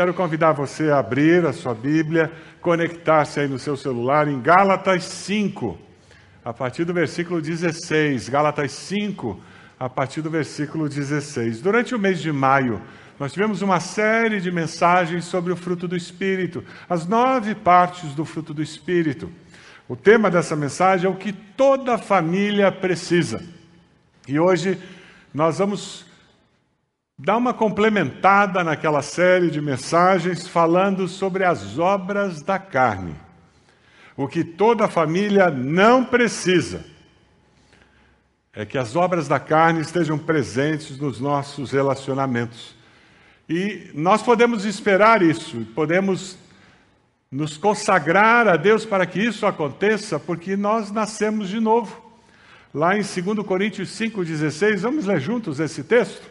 quero 0.00 0.14
convidar 0.14 0.52
você 0.52 0.90
a 0.90 0.98
abrir 0.98 1.44
a 1.44 1.52
sua 1.52 1.74
Bíblia, 1.74 2.32
conectar-se 2.62 3.38
aí 3.38 3.46
no 3.46 3.58
seu 3.58 3.76
celular 3.76 4.28
em 4.28 4.40
Gálatas 4.40 5.04
5, 5.04 5.78
a 6.42 6.54
partir 6.54 6.86
do 6.86 6.94
versículo 6.94 7.38
16. 7.38 8.30
Gálatas 8.30 8.72
5, 8.72 9.38
a 9.78 9.90
partir 9.90 10.22
do 10.22 10.30
versículo 10.30 10.88
16. 10.88 11.60
Durante 11.60 11.94
o 11.94 11.98
mês 11.98 12.18
de 12.18 12.32
maio, 12.32 12.80
nós 13.18 13.30
tivemos 13.30 13.60
uma 13.60 13.78
série 13.78 14.40
de 14.40 14.50
mensagens 14.50 15.26
sobre 15.26 15.52
o 15.52 15.56
fruto 15.56 15.86
do 15.86 15.94
Espírito, 15.94 16.64
as 16.88 17.06
nove 17.06 17.54
partes 17.54 18.14
do 18.14 18.24
fruto 18.24 18.54
do 18.54 18.62
Espírito. 18.62 19.30
O 19.86 19.94
tema 19.94 20.30
dessa 20.30 20.56
mensagem 20.56 21.08
é 21.08 21.10
o 21.10 21.16
que 21.16 21.30
toda 21.30 21.98
família 21.98 22.72
precisa. 22.72 23.44
E 24.26 24.40
hoje 24.40 24.78
nós 25.34 25.58
vamos 25.58 26.06
dar 27.22 27.36
uma 27.36 27.52
complementada 27.52 28.64
naquela 28.64 29.02
série 29.02 29.50
de 29.50 29.60
mensagens 29.60 30.48
falando 30.48 31.06
sobre 31.06 31.44
as 31.44 31.78
obras 31.78 32.40
da 32.40 32.58
carne. 32.58 33.14
O 34.16 34.26
que 34.26 34.42
toda 34.42 34.88
família 34.88 35.50
não 35.50 36.02
precisa 36.02 36.82
é 38.54 38.64
que 38.64 38.78
as 38.78 38.96
obras 38.96 39.28
da 39.28 39.38
carne 39.38 39.82
estejam 39.82 40.18
presentes 40.18 40.98
nos 40.98 41.20
nossos 41.20 41.70
relacionamentos. 41.70 42.74
E 43.46 43.90
nós 43.94 44.22
podemos 44.22 44.64
esperar 44.64 45.20
isso, 45.20 45.66
podemos 45.74 46.38
nos 47.30 47.58
consagrar 47.58 48.48
a 48.48 48.56
Deus 48.56 48.86
para 48.86 49.04
que 49.04 49.20
isso 49.20 49.44
aconteça, 49.44 50.18
porque 50.18 50.56
nós 50.56 50.90
nascemos 50.90 51.50
de 51.50 51.60
novo. 51.60 52.00
Lá 52.72 52.96
em 52.96 53.02
2 53.02 53.46
Coríntios 53.46 53.90
5,16, 53.90 54.78
vamos 54.78 55.04
ler 55.04 55.20
juntos 55.20 55.60
esse 55.60 55.84
texto? 55.84 56.29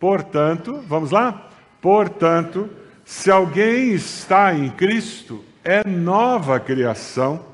Portanto, 0.00 0.82
vamos 0.88 1.10
lá? 1.10 1.50
Portanto, 1.78 2.70
se 3.04 3.30
alguém 3.30 3.92
está 3.92 4.54
em 4.54 4.70
Cristo, 4.70 5.44
é 5.62 5.86
nova 5.86 6.58
criação, 6.58 7.44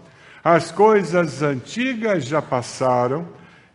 as 0.45 0.71
coisas 0.71 1.43
antigas 1.43 2.25
já 2.25 2.41
passaram, 2.41 3.27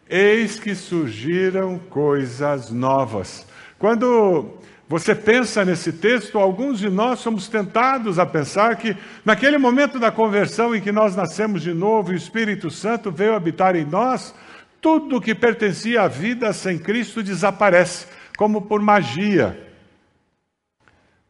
eis 0.10 0.58
que 0.58 0.74
surgiram 0.74 1.78
coisas 1.90 2.72
novas. 2.72 3.46
Quando 3.78 4.54
você 4.88 5.14
pensa 5.14 5.66
nesse 5.66 5.92
texto, 5.92 6.40
alguns 6.40 6.80
de 6.80 6.90
nós 6.90 7.20
somos 7.20 7.50
tentados 7.50 8.20
a 8.20 8.26
pensar 8.26 8.78
que, 8.78 8.96
naquele 9.26 9.58
momento 9.58 10.00
da 10.00 10.12
conversão 10.12 10.74
em 10.74 10.80
que 10.80 10.94
nós 10.94 11.14
nascemos 11.14 11.62
de 11.62 11.74
novo 11.74 12.12
e 12.12 12.16
o 12.16 12.18
Espírito 12.18 12.72
Santo 12.72 13.12
veio 13.12 13.36
habitar 13.36 13.76
em 13.76 13.84
nós, 13.84 14.34
tudo 14.80 15.20
que 15.20 15.36
pertencia 15.36 16.04
à 16.04 16.08
vida 16.08 16.54
sem 16.54 16.80
Cristo 16.80 17.22
desaparece 17.22 18.21
como 18.38 18.62
por 18.62 18.82
magia. 18.82 19.72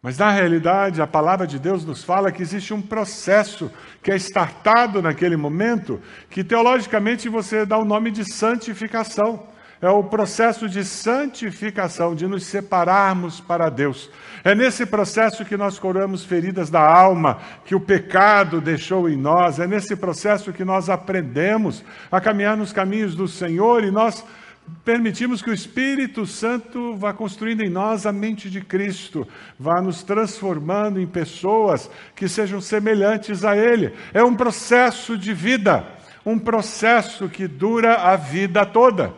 Mas 0.02 0.18
na 0.18 0.32
realidade, 0.32 1.00
a 1.00 1.06
palavra 1.06 1.46
de 1.46 1.60
Deus 1.60 1.86
nos 1.86 2.04
fala 2.04 2.32
que 2.32 2.42
existe 2.42 2.74
um 2.74 2.82
processo 2.82 3.72
que 4.02 4.12
é 4.12 4.16
startado 4.16 5.00
naquele 5.00 5.38
momento, 5.38 6.02
que 6.30 6.44
teologicamente 6.44 7.30
você 7.30 7.68
dá 7.68 7.78
o 7.78 7.86
nome 7.86 8.10
de 8.10 8.26
santificação. 8.26 9.48
É 9.80 9.90
o 9.90 10.04
processo 10.04 10.70
de 10.70 10.84
santificação, 10.86 12.14
de 12.14 12.28
nos 12.28 12.46
separarmos 12.46 13.40
para 13.40 13.68
Deus. 13.68 14.12
É 14.44 14.54
nesse 14.54 14.86
processo 14.86 15.44
que 15.44 15.58
nós 15.58 15.80
curamos 15.80 16.24
feridas 16.24 16.70
da 16.70 16.82
alma, 16.82 17.40
que 17.66 17.74
o 17.74 17.80
pecado 17.80 18.62
deixou 18.62 19.10
em 19.10 19.18
nós. 19.18 19.60
É 19.60 19.66
nesse 19.66 19.96
processo 19.96 20.54
que 20.54 20.64
nós 20.64 20.88
aprendemos 20.88 21.84
a 22.12 22.22
caminhar 22.22 22.56
nos 22.56 22.72
caminhos 22.72 23.16
do 23.16 23.28
Senhor 23.28 23.84
e 23.84 23.90
nós 23.90 24.24
permitimos 24.84 25.42
que 25.42 25.50
o 25.50 25.54
Espírito 25.54 26.26
Santo 26.26 26.96
vá 26.96 27.14
construindo 27.14 27.62
em 27.62 27.70
nós 27.70 28.06
a 28.06 28.12
mente 28.12 28.50
de 28.50 28.62
Cristo, 28.62 29.28
vá 29.60 29.82
nos 29.82 30.04
transformando 30.04 31.00
em 31.00 31.08
pessoas 31.08 31.90
que 32.16 32.28
sejam 32.28 32.60
semelhantes 32.60 33.44
a 33.44 33.56
Ele. 33.56 33.94
É 34.14 34.24
um 34.24 34.36
processo 34.36 35.18
de 35.18 35.34
vida, 35.34 35.86
um 36.26 36.38
processo 36.38 37.30
que 37.30 37.48
dura 37.48 37.96
a 37.96 38.16
vida 38.16 38.66
toda. 38.66 39.14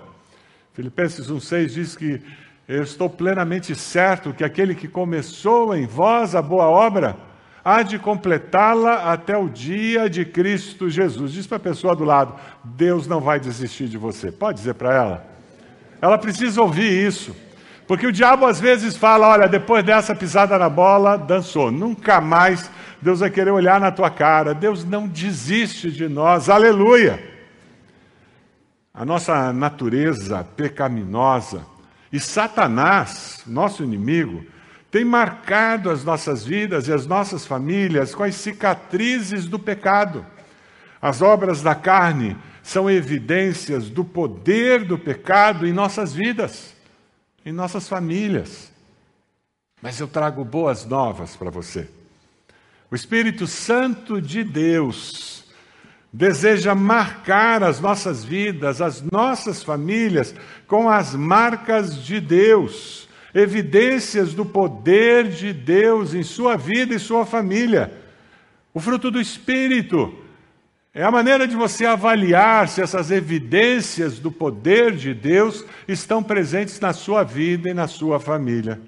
Filipenses 0.74 1.30
1,6 1.30 1.66
diz 1.68 1.96
que 1.96 2.22
eu 2.68 2.84
estou 2.84 3.10
plenamente 3.10 3.76
certo 3.76 4.34
que 4.34 4.44
aquele 4.44 4.74
que 4.74 4.88
começou 4.88 5.76
em 5.76 5.86
vós 5.86 6.36
a 6.36 6.42
boa 6.42 6.66
obra 6.66 7.18
há 7.64 7.82
de 7.82 7.98
completá-la 8.00 9.12
até 9.12 9.38
o 9.38 9.50
dia 9.50 10.10
de 10.10 10.26
Cristo 10.26 10.90
Jesus. 10.90 11.32
Diz 11.34 11.48
para 11.48 11.58
a 11.58 11.60
pessoa 11.60 11.96
do 11.96 12.04
lado: 12.04 12.36
Deus 12.64 13.08
não 13.08 13.20
vai 13.20 13.40
desistir 13.40 13.88
de 13.88 13.98
você. 13.98 14.32
Pode 14.32 14.60
dizer 14.60 14.74
para 14.76 14.96
ela? 14.96 15.33
Ela 16.04 16.18
precisa 16.18 16.62
ouvir 16.62 17.08
isso. 17.08 17.34
Porque 17.88 18.06
o 18.06 18.12
diabo 18.12 18.46
às 18.46 18.60
vezes 18.60 18.98
fala: 18.98 19.30
olha, 19.30 19.48
depois 19.48 19.86
dessa 19.86 20.14
pisada 20.14 20.60
na 20.60 20.68
bola, 20.68 21.18
dançou. 21.18 21.72
Nunca 21.72 22.20
mais 22.20 22.70
Deus 23.02 23.22
vai 23.22 23.30
querer 23.30 23.52
olhar 23.52 23.80
na 23.80 23.90
tua 23.90 24.10
cara. 24.10 24.54
Deus 24.54 24.84
não 24.84 25.08
desiste 25.08 25.90
de 25.90 26.10
nós. 26.10 26.50
Aleluia! 26.50 27.24
A 28.94 29.06
nossa 29.06 29.54
natureza 29.54 30.46
pecaminosa 30.58 31.66
e 32.12 32.20
Satanás, 32.20 33.42
nosso 33.48 33.82
inimigo, 33.82 34.44
tem 34.92 35.06
marcado 35.06 35.90
as 35.90 36.04
nossas 36.04 36.44
vidas 36.44 36.90
e 36.90 36.92
as 36.92 37.08
nossas 37.08 37.46
famílias 37.46 38.14
com 38.14 38.24
as 38.24 38.36
cicatrizes 38.36 39.46
do 39.46 39.58
pecado. 39.58 40.26
As 41.02 41.22
obras 41.22 41.62
da 41.62 41.74
carne 41.74 42.36
são 42.64 42.90
evidências 42.90 43.90
do 43.90 44.06
poder 44.06 44.86
do 44.86 44.98
pecado 44.98 45.68
em 45.68 45.74
nossas 45.74 46.14
vidas, 46.14 46.74
em 47.46 47.52
nossas 47.52 47.90
famílias. 47.90 48.72
Mas 49.82 50.00
eu 50.00 50.08
trago 50.08 50.46
boas 50.46 50.86
novas 50.86 51.36
para 51.36 51.52
você. 51.52 51.90
O 52.90 52.96
Espírito 52.96 53.46
Santo 53.46 54.22
de 54.22 54.46
Deus 54.46 55.44
deseja 56.12 56.74
marcar 56.74 57.64
as 57.64 57.82
nossas 57.82 58.24
vidas, 58.24 58.82
as 58.82 59.02
nossas 59.02 59.62
famílias, 59.62 60.34
com 60.66 60.90
as 60.90 61.14
marcas 61.14 62.02
de 62.02 62.22
Deus, 62.22 63.10
evidências 63.34 64.34
do 64.34 64.46
poder 64.46 65.28
de 65.28 65.52
Deus 65.52 66.14
em 66.14 66.24
sua 66.24 66.56
vida 66.56 66.96
e 66.96 67.00
sua 67.00 67.26
família. 67.26 67.92
O 68.74 68.80
fruto 68.80 69.12
do 69.12 69.20
Espírito 69.20 70.23
é 70.94 71.04
a 71.04 71.10
maneira 71.10 71.48
de 71.48 71.56
você 71.56 71.86
avaliar 71.88 72.68
se 72.68 72.80
essas 72.80 73.10
evidências 73.10 74.20
do 74.20 74.32
poder 74.32 74.96
de 74.96 75.12
Deus 75.12 75.66
estão 75.88 76.22
presentes 76.22 76.80
na 76.80 76.94
sua 76.94 77.24
vida 77.24 77.68
e 77.68 77.74
na 77.74 77.88
sua 77.88 78.20
família. 78.20 78.80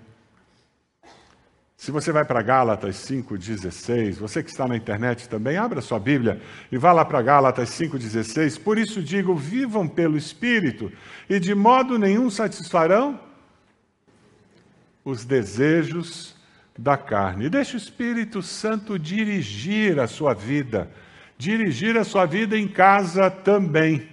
Se 1.75 1.89
você 1.89 2.11
vai 2.11 2.23
para 2.23 2.43
Gálatas 2.43 2.95
5,16, 2.97 4.13
você 4.15 4.43
que 4.43 4.51
está 4.51 4.67
na 4.67 4.77
internet 4.77 5.27
também, 5.27 5.57
abra 5.57 5.81
sua 5.81 5.99
Bíblia 5.99 6.39
e 6.71 6.77
vá 6.77 6.91
lá 6.91 7.03
para 7.03 7.21
Gálatas 7.23 7.69
5,16. 7.71 8.61
Por 8.61 8.77
isso 8.77 9.01
digo: 9.01 9.35
vivam 9.35 9.87
pelo 9.87 10.15
Espírito, 10.15 10.91
e 11.27 11.39
de 11.39 11.55
modo 11.55 11.97
nenhum 11.97 12.29
satisfarão 12.29 13.19
os 15.03 15.25
desejos 15.25 16.35
da 16.77 16.97
carne. 16.97 17.45
E 17.45 17.49
deixe 17.49 17.75
o 17.75 17.77
Espírito 17.77 18.43
Santo 18.43 18.97
dirigir 18.97 19.99
a 19.99 20.07
sua 20.07 20.33
vida 20.33 20.89
dirigir 21.37 21.97
a 21.97 22.03
sua 22.03 22.25
vida 22.25 22.57
em 22.57 22.67
casa 22.67 23.29
também. 23.29 24.07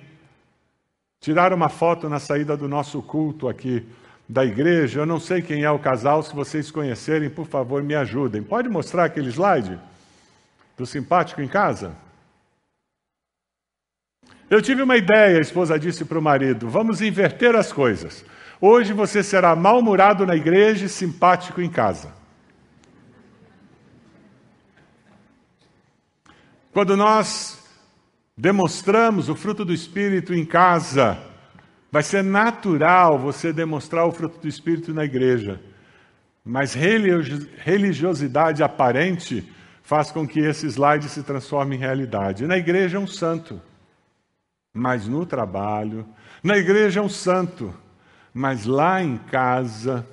Tirar 1.21 1.53
uma 1.53 1.69
foto 1.69 2.09
na 2.09 2.19
saída 2.19 2.57
do 2.57 2.69
nosso 2.69 3.01
culto 3.03 3.49
aqui 3.49 3.87
da 4.29 4.45
igreja. 4.45 5.01
Eu 5.01 5.07
não 5.07 5.21
sei 5.21 5.41
quem 5.43 5.63
é 5.63 5.71
o 5.71 5.79
casal, 5.79 6.23
se 6.23 6.35
vocês 6.35 6.71
conhecerem, 6.71 7.31
por 7.31 7.47
favor, 7.47 7.83
me 7.83 7.95
ajudem. 7.95 8.43
Pode 8.43 8.69
mostrar 8.69 9.05
aquele 9.05 9.31
slide 9.31 9.79
do 10.77 10.87
simpático 10.87 11.41
em 11.41 11.49
casa? 11.49 11.95
Eu 14.51 14.61
tive 14.61 14.83
uma 14.83 14.97
ideia, 14.97 15.39
a 15.39 15.41
esposa 15.41 15.79
disse 15.79 16.05
para 16.05 16.19
o 16.19 16.23
marido: 16.23 16.69
vamos 16.69 17.01
inverter 17.01 17.55
as 17.55 17.73
coisas. 17.73 18.25
Hoje 18.61 18.93
você 18.93 19.23
será 19.23 19.57
mal-humorado 19.57 20.27
na 20.27 20.37
igreja 20.37 20.87
e 20.87 20.89
simpático 20.89 21.61
em 21.61 21.71
casa. 21.71 22.22
Quando 26.73 26.97
nós 26.97 27.59
demonstramos 28.35 29.29
o 29.29 29.37
fruto 29.37 29.63
do 29.63 29.75
Espírito 29.75 30.33
em 30.33 30.43
casa, 30.43 31.19
vai 31.91 32.03
ser 32.03 32.25
natural 32.25 33.19
você 33.19 33.53
demonstrar 33.53 34.07
o 34.07 34.13
fruto 34.13 34.41
do 34.41 34.49
Espírito 34.49 34.95
na 34.95 35.05
igreja. 35.05 35.61
Mas 36.43 36.73
religiosidade 36.73 38.63
aparente 38.63 39.47
faz 39.83 40.11
com 40.11 40.27
que 40.27 40.41
esse 40.41 40.67
slide 40.67 41.11
se 41.11 41.23
transforme 41.23 41.77
em 41.77 41.79
realidade. 41.79 42.47
Na 42.47 42.57
igreja 42.57 42.97
é 42.97 43.01
um 43.01 43.07
santo, 43.07 43.61
mas 44.73 45.07
no 45.07 45.27
trabalho. 45.27 46.09
Na 46.43 46.57
igreja 46.57 47.01
é 47.01 47.03
um 47.03 47.09
santo, 47.09 47.75
mas 48.33 48.65
lá 48.65 49.03
em 49.03 49.19
casa. 49.19 50.07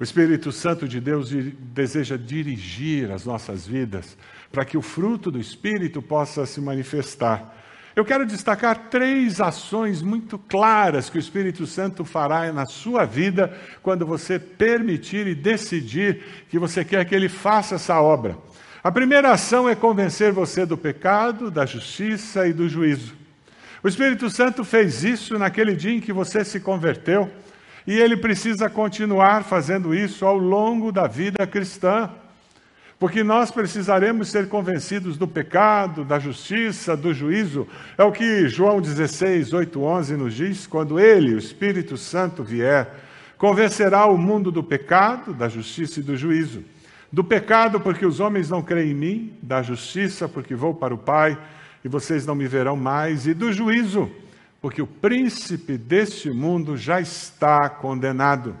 O 0.00 0.02
Espírito 0.02 0.50
Santo 0.50 0.88
de 0.88 1.00
Deus 1.00 1.30
deseja 1.30 2.16
dirigir 2.16 3.10
as 3.10 3.26
nossas 3.26 3.66
vidas 3.66 4.16
para 4.50 4.64
que 4.64 4.76
o 4.76 4.82
fruto 4.82 5.30
do 5.30 5.38
Espírito 5.38 6.00
possa 6.00 6.46
se 6.46 6.60
manifestar. 6.60 7.54
Eu 7.94 8.04
quero 8.04 8.24
destacar 8.24 8.88
três 8.90 9.40
ações 9.40 10.02
muito 10.02 10.38
claras 10.38 11.10
que 11.10 11.18
o 11.18 11.20
Espírito 11.20 11.66
Santo 11.66 12.04
fará 12.04 12.52
na 12.52 12.64
sua 12.64 13.04
vida 13.04 13.52
quando 13.82 14.06
você 14.06 14.38
permitir 14.38 15.26
e 15.26 15.34
decidir 15.34 16.22
que 16.48 16.58
você 16.58 16.84
quer 16.84 17.04
que 17.04 17.14
ele 17.14 17.28
faça 17.28 17.74
essa 17.74 18.00
obra. 18.00 18.38
A 18.84 18.92
primeira 18.92 19.32
ação 19.32 19.68
é 19.68 19.74
convencer 19.74 20.32
você 20.32 20.64
do 20.64 20.78
pecado, 20.78 21.50
da 21.50 21.66
justiça 21.66 22.46
e 22.46 22.52
do 22.52 22.68
juízo. 22.68 23.14
O 23.82 23.88
Espírito 23.88 24.30
Santo 24.30 24.64
fez 24.64 25.02
isso 25.02 25.36
naquele 25.36 25.74
dia 25.74 25.92
em 25.92 26.00
que 26.00 26.12
você 26.12 26.44
se 26.44 26.60
converteu, 26.60 27.28
e 27.86 27.98
ele 27.98 28.16
precisa 28.16 28.70
continuar 28.70 29.42
fazendo 29.42 29.94
isso 29.94 30.24
ao 30.24 30.38
longo 30.38 30.92
da 30.92 31.06
vida 31.06 31.46
cristã. 31.46 32.10
Porque 32.98 33.22
nós 33.22 33.50
precisaremos 33.50 34.28
ser 34.28 34.48
convencidos 34.48 35.16
do 35.16 35.28
pecado, 35.28 36.04
da 36.04 36.18
justiça, 36.18 36.96
do 36.96 37.14
juízo. 37.14 37.66
É 37.96 38.02
o 38.02 38.10
que 38.10 38.48
João 38.48 38.80
16, 38.80 39.52
8, 39.52 39.80
11 39.80 40.16
nos 40.16 40.34
diz: 40.34 40.66
quando 40.66 40.98
ele, 40.98 41.34
o 41.34 41.38
Espírito 41.38 41.96
Santo, 41.96 42.42
vier, 42.42 42.92
convencerá 43.36 44.06
o 44.06 44.18
mundo 44.18 44.50
do 44.50 44.64
pecado, 44.64 45.32
da 45.32 45.48
justiça 45.48 46.00
e 46.00 46.02
do 46.02 46.16
juízo. 46.16 46.64
Do 47.10 47.22
pecado, 47.22 47.80
porque 47.80 48.04
os 48.04 48.18
homens 48.18 48.50
não 48.50 48.62
creem 48.62 48.90
em 48.90 48.94
mim, 48.94 49.32
da 49.40 49.62
justiça, 49.62 50.28
porque 50.28 50.54
vou 50.54 50.74
para 50.74 50.92
o 50.92 50.98
Pai 50.98 51.38
e 51.84 51.88
vocês 51.88 52.26
não 52.26 52.34
me 52.34 52.46
verão 52.48 52.76
mais, 52.76 53.26
e 53.26 53.32
do 53.32 53.52
juízo, 53.52 54.10
porque 54.60 54.82
o 54.82 54.86
príncipe 54.86 55.78
deste 55.78 56.30
mundo 56.30 56.76
já 56.76 57.00
está 57.00 57.68
condenado. 57.68 58.56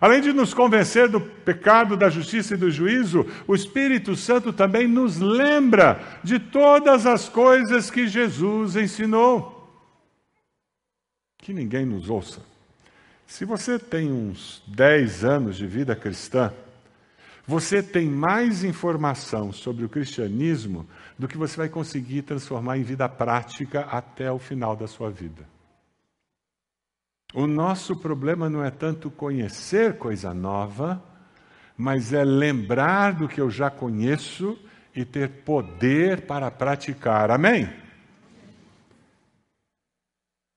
Além 0.00 0.22
de 0.22 0.32
nos 0.32 0.54
convencer 0.54 1.08
do 1.08 1.20
pecado, 1.20 1.94
da 1.96 2.08
justiça 2.08 2.54
e 2.54 2.56
do 2.56 2.70
juízo, 2.70 3.26
o 3.46 3.54
Espírito 3.54 4.16
Santo 4.16 4.50
também 4.50 4.88
nos 4.88 5.18
lembra 5.18 6.00
de 6.24 6.38
todas 6.38 7.04
as 7.06 7.28
coisas 7.28 7.90
que 7.90 8.08
Jesus 8.08 8.76
ensinou. 8.76 9.58
Que 11.36 11.52
ninguém 11.52 11.84
nos 11.84 12.08
ouça. 12.08 12.40
Se 13.26 13.44
você 13.44 13.78
tem 13.78 14.10
uns 14.10 14.62
10 14.66 15.24
anos 15.24 15.56
de 15.56 15.66
vida 15.66 15.94
cristã, 15.94 16.50
você 17.46 17.82
tem 17.82 18.08
mais 18.08 18.64
informação 18.64 19.52
sobre 19.52 19.84
o 19.84 19.88
cristianismo 19.88 20.88
do 21.18 21.28
que 21.28 21.36
você 21.36 21.56
vai 21.56 21.68
conseguir 21.68 22.22
transformar 22.22 22.78
em 22.78 22.82
vida 22.82 23.08
prática 23.08 23.82
até 23.82 24.32
o 24.32 24.38
final 24.38 24.74
da 24.74 24.86
sua 24.86 25.10
vida. 25.10 25.46
O 27.32 27.46
nosso 27.46 27.96
problema 27.96 28.50
não 28.50 28.64
é 28.64 28.70
tanto 28.70 29.10
conhecer 29.10 29.98
coisa 29.98 30.34
nova, 30.34 31.02
mas 31.76 32.12
é 32.12 32.24
lembrar 32.24 33.12
do 33.12 33.28
que 33.28 33.40
eu 33.40 33.48
já 33.48 33.70
conheço 33.70 34.58
e 34.94 35.04
ter 35.04 35.28
poder 35.44 36.22
para 36.22 36.50
praticar. 36.50 37.30
Amém? 37.30 37.70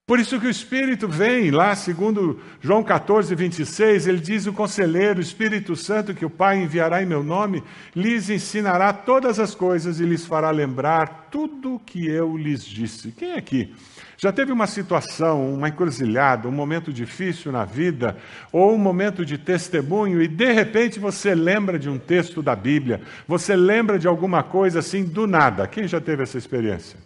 Por 0.05 0.19
isso 0.19 0.37
que 0.37 0.47
o 0.47 0.49
Espírito 0.49 1.07
vem 1.07 1.49
lá, 1.49 1.73
segundo 1.77 2.37
João 2.59 2.83
14, 2.83 3.33
26, 3.33 4.05
ele 4.05 4.19
diz: 4.19 4.45
O 4.45 4.51
conselheiro, 4.51 5.19
o 5.19 5.21
Espírito 5.21 5.77
Santo, 5.77 6.13
que 6.13 6.25
o 6.25 6.29
Pai 6.29 6.61
enviará 6.61 7.01
em 7.01 7.05
meu 7.05 7.23
nome, 7.23 7.63
lhes 7.95 8.29
ensinará 8.29 8.91
todas 8.91 9.39
as 9.39 9.55
coisas 9.55 10.01
e 10.01 10.05
lhes 10.05 10.25
fará 10.25 10.51
lembrar 10.51 11.29
tudo 11.31 11.75
o 11.75 11.79
que 11.79 12.05
eu 12.05 12.35
lhes 12.35 12.65
disse. 12.65 13.13
Quem 13.13 13.35
aqui 13.35 13.73
já 14.17 14.29
teve 14.33 14.51
uma 14.51 14.67
situação, 14.67 15.53
uma 15.53 15.69
encruzilhada, 15.69 16.49
um 16.49 16.51
momento 16.51 16.91
difícil 16.91 17.49
na 17.49 17.63
vida, 17.63 18.17
ou 18.51 18.75
um 18.75 18.77
momento 18.77 19.25
de 19.25 19.37
testemunho, 19.37 20.21
e 20.21 20.27
de 20.27 20.51
repente 20.51 20.99
você 20.99 21.33
lembra 21.33 21.79
de 21.79 21.89
um 21.89 21.97
texto 21.97 22.41
da 22.41 22.57
Bíblia, 22.57 23.01
você 23.25 23.55
lembra 23.55 23.97
de 23.97 24.07
alguma 24.07 24.43
coisa 24.43 24.79
assim 24.79 25.05
do 25.05 25.25
nada? 25.25 25.65
Quem 25.65 25.87
já 25.87 26.01
teve 26.01 26.23
essa 26.23 26.37
experiência? 26.37 26.99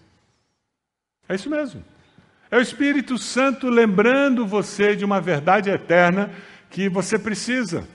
É 1.29 1.35
isso 1.35 1.47
mesmo. 1.47 1.83
É 2.49 2.57
o 2.57 2.61
Espírito 2.61 3.17
Santo 3.17 3.69
lembrando 3.69 4.45
você 4.45 4.95
de 4.95 5.03
uma 5.03 5.19
verdade 5.19 5.69
eterna 5.69 6.31
que 6.69 6.87
você 6.87 7.19
precisa. 7.19 7.87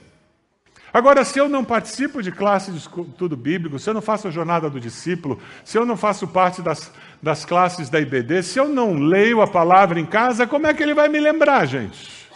Agora, 0.93 1.25
se 1.25 1.39
eu 1.39 1.49
não 1.49 1.65
participo 1.65 2.23
de 2.23 2.31
classe 2.31 2.71
de 2.71 2.77
estudo 2.77 3.35
bíblico, 3.35 3.79
se 3.79 3.89
eu 3.89 3.95
não 3.95 4.03
faço 4.03 4.29
a 4.29 4.31
jornada 4.31 4.69
do 4.69 4.79
discípulo, 4.79 5.41
se 5.65 5.79
eu 5.79 5.87
não 5.87 5.97
faço 5.97 6.29
parte 6.29 6.61
das, 6.61 6.93
das 7.23 7.47
classes 7.47 7.89
da 7.89 7.99
IBD, 7.99 8.43
se 8.43 8.59
eu 8.59 8.69
não 8.69 8.99
leio 8.99 9.41
a 9.41 9.47
palavra 9.47 9.99
em 9.99 10.05
casa, 10.05 10.47
como 10.47 10.67
é 10.67 10.75
que 10.75 10.83
ele 10.83 10.93
vai 10.93 11.09
me 11.09 11.19
lembrar, 11.19 11.65
gente? 11.65 12.29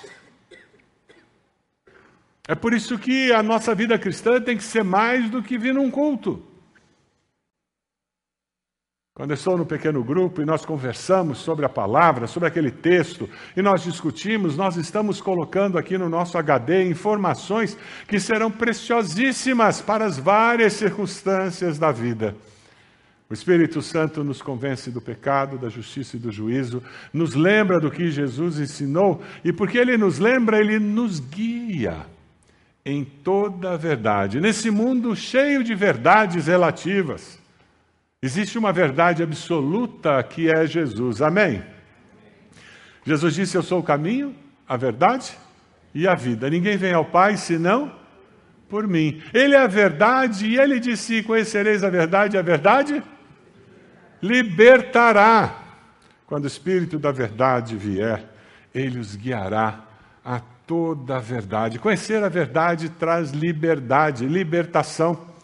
É 2.49 2.55
por 2.55 2.73
isso 2.73 2.99
que 2.99 3.31
a 3.31 3.43
nossa 3.43 3.75
vida 3.75 3.99
cristã 3.99 4.41
tem 4.41 4.57
que 4.57 4.65
ser 4.65 4.83
mais 4.83 5.29
do 5.29 5.43
que 5.43 5.59
vir 5.59 5.75
num 5.75 5.91
culto. 5.91 6.46
Quando 9.17 9.31
eu 9.31 9.35
estou 9.35 9.57
no 9.57 9.65
pequeno 9.65 10.05
grupo 10.05 10.43
e 10.43 10.45
nós 10.45 10.67
conversamos 10.67 11.39
sobre 11.39 11.65
a 11.65 11.71
palavra, 11.71 12.27
sobre 12.27 12.49
aquele 12.49 12.71
texto, 12.71 13.27
e 13.57 13.63
nós 13.63 13.83
discutimos, 13.83 14.59
nós 14.59 14.77
estamos 14.77 15.23
colocando 15.23 15.79
aqui 15.79 15.97
no 15.97 16.07
nosso 16.07 16.37
HD 16.37 16.87
informações 16.87 17.79
que 18.07 18.21
serão 18.21 18.51
preciosíssimas 18.51 19.81
para 19.81 20.05
as 20.05 20.19
várias 20.19 20.75
circunstâncias 20.75 21.79
da 21.79 21.91
vida. 21.91 22.37
O 23.31 23.33
Espírito 23.33 23.81
Santo 23.81 24.23
nos 24.23 24.43
convence 24.43 24.91
do 24.91 25.01
pecado, 25.01 25.57
da 25.57 25.71
justiça 25.71 26.19
e 26.19 26.21
do 26.21 26.31
juízo, 26.31 26.83
nos 27.11 27.35
lembra 27.35 27.81
do 27.81 27.91
que 27.91 28.11
Jesus 28.11 28.61
ensinou, 28.61 29.23
e 29.43 29.51
porque 29.51 29.79
ele 29.79 29.97
nos 29.97 30.19
lembra, 30.19 30.61
ele 30.61 30.79
nos 30.79 31.21
guia 31.21 32.05
em 32.85 33.03
toda 33.03 33.73
a 33.73 33.77
verdade. 33.79 34.43
Nesse 34.43 34.71
mundo 34.71 35.17
cheio 35.17 35.65
de 35.65 35.75
verdades 35.75 36.49
relativas. 36.49 37.46
Existe 38.27 38.59
uma 38.59 38.73
verdade 38.73 39.23
absoluta 39.23 40.21
que 40.25 40.51
é 40.51 40.67
Jesus. 40.67 41.23
Amém? 41.23 41.63
Jesus 43.05 43.37
disse: 43.37 43.57
Eu 43.57 43.63
sou 43.63 43.79
o 43.79 43.85
caminho, 43.85 44.35
a 44.69 44.77
verdade 44.77 45.31
e 45.95 46.09
a 46.09 46.15
vida. 46.17 46.51
Ninguém 46.51 46.77
vem 46.77 46.93
ao 46.93 47.05
Pai 47.05 47.37
senão 47.37 47.95
por 48.69 48.85
mim. 48.89 49.23
Ele 49.33 49.55
é 49.55 49.61
a 49.61 49.69
verdade 49.69 50.45
e 50.45 50.59
ele 50.59 50.81
disse: 50.81 51.23
Conhecereis 51.23 51.85
a 51.85 51.89
verdade, 51.89 52.37
a 52.37 52.43
verdade 52.43 53.01
libertará. 54.21 55.63
Quando 56.27 56.45
o 56.45 56.49
Espírito 56.49 56.99
da 56.99 57.13
verdade 57.13 57.77
vier, 57.77 58.29
ele 58.75 58.99
os 58.99 59.15
guiará 59.15 59.85
a 60.25 60.41
toda 60.67 61.19
a 61.19 61.21
verdade. 61.21 61.79
Conhecer 61.79 62.25
a 62.25 62.29
verdade 62.29 62.89
traz 62.89 63.31
liberdade, 63.31 64.27
libertação. 64.27 65.36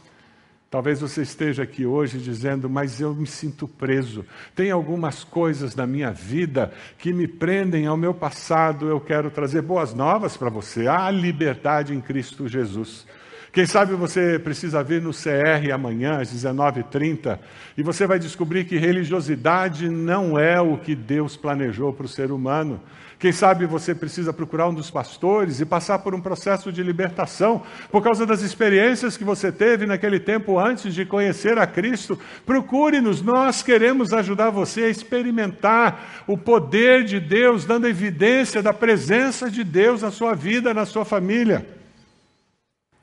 Talvez 0.73 1.03
você 1.03 1.21
esteja 1.21 1.65
aqui 1.65 1.85
hoje 1.85 2.17
dizendo, 2.17 2.67
mas 2.67 2.99
eu 2.99 3.15
me 3.15 3.27
sinto 3.27 3.69
preso. 3.69 4.25
Tem 4.57 4.71
algumas 4.71 5.23
coisas 5.23 5.77
na 5.77 5.87
minha 5.87 6.11
vida 6.11 6.73
que 6.97 7.13
me 7.13 7.29
prendem 7.29 7.87
ao 7.87 7.95
meu 7.95 8.15
passado. 8.15 8.89
Eu 8.89 8.99
quero 8.99 9.31
trazer 9.31 9.61
boas 9.61 9.93
novas 9.93 10.35
para 10.35 10.49
você. 10.49 10.89
Há 10.89 11.11
liberdade 11.11 11.95
em 11.95 12.01
Cristo 12.01 12.49
Jesus. 12.49 13.07
Quem 13.53 13.67
sabe 13.67 13.93
você 13.93 14.39
precisa 14.39 14.83
vir 14.83 15.03
no 15.03 15.11
CR 15.11 15.71
amanhã, 15.75 16.23
às 16.23 16.33
19h30, 16.33 17.39
e 17.77 17.83
você 17.83 18.07
vai 18.07 18.19
descobrir 18.19 18.65
que 18.65 18.79
religiosidade 18.79 19.91
não 19.91 20.39
é 20.39 20.59
o 20.59 20.79
que 20.79 20.95
Deus 20.95 21.37
planejou 21.37 21.93
para 21.93 22.07
o 22.07 22.09
ser 22.09 22.33
humano. 22.33 22.81
Quem 23.23 23.31
sabe 23.31 23.67
você 23.67 23.95
precisa 23.95 24.33
procurar 24.33 24.67
um 24.67 24.75
dos 24.75 24.91
pastores 24.91 25.61
e 25.61 25.65
passar 25.65 26.01
por 26.01 26.13
um 26.13 26.21
processo 26.21 26.73
de 26.73 26.83
libertação 26.83 27.63
por 27.89 28.03
causa 28.03 28.27
das 28.27 28.43
experiências 28.43 29.17
que 29.17 29.23
você 29.23 29.53
teve 29.53 29.87
naquele 29.87 30.19
tempo 30.19 30.59
antes 30.59 30.93
de 30.93 31.07
conhecer 31.07 31.57
a 31.57 31.65
Cristo. 31.65 32.19
Procure-nos, 32.45 33.23
nós 33.23 33.63
queremos 33.63 34.13
ajudar 34.13 34.51
você 34.51 34.83
a 34.83 34.89
experimentar 34.89 36.25
o 36.27 36.37
poder 36.37 37.05
de 37.05 37.21
Deus, 37.21 37.65
dando 37.65 37.87
evidência 37.87 38.61
da 38.61 38.73
presença 38.73 39.49
de 39.49 39.63
Deus 39.63 40.03
na 40.03 40.11
sua 40.11 40.35
vida, 40.35 40.75
na 40.75 40.85
sua 40.85 41.05
família. 41.05 41.65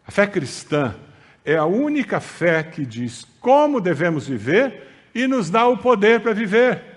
A 0.06 0.12
fé 0.12 0.28
cristã 0.28 0.96
é 1.46 1.56
a 1.56 1.64
única 1.64 2.20
fé 2.20 2.62
que 2.62 2.86
diz 2.86 3.26
como 3.40 3.80
devemos 3.80 4.28
viver 4.28 4.86
e 5.16 5.28
nos 5.28 5.50
dá 5.50 5.66
o 5.66 5.78
poder 5.78 6.20
para 6.20 6.34
viver. 6.34 6.89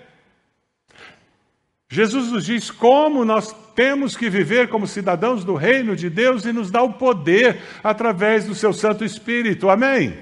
Jesus 1.93 2.31
nos 2.31 2.43
diz 2.43 2.71
como 2.71 3.23
nós 3.23 3.55
temos 3.75 4.17
que 4.17 4.27
viver 4.27 4.67
como 4.67 4.87
cidadãos 4.87 5.45
do 5.45 5.53
reino 5.53 5.95
de 5.95 6.09
Deus 6.09 6.43
e 6.43 6.51
nos 6.51 6.71
dá 6.71 6.81
o 6.81 6.93
poder 6.93 7.61
através 7.83 8.45
do 8.45 8.55
seu 8.55 8.73
Santo 8.73 9.05
Espírito. 9.05 9.69
Amém? 9.69 10.17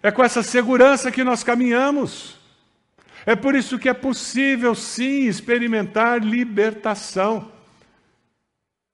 É 0.00 0.12
com 0.12 0.22
essa 0.22 0.44
segurança 0.44 1.10
que 1.10 1.24
nós 1.24 1.42
caminhamos. 1.42 2.38
É 3.26 3.34
por 3.34 3.56
isso 3.56 3.80
que 3.80 3.88
é 3.88 3.92
possível, 3.92 4.72
sim, 4.76 5.26
experimentar 5.26 6.22
libertação. 6.22 7.50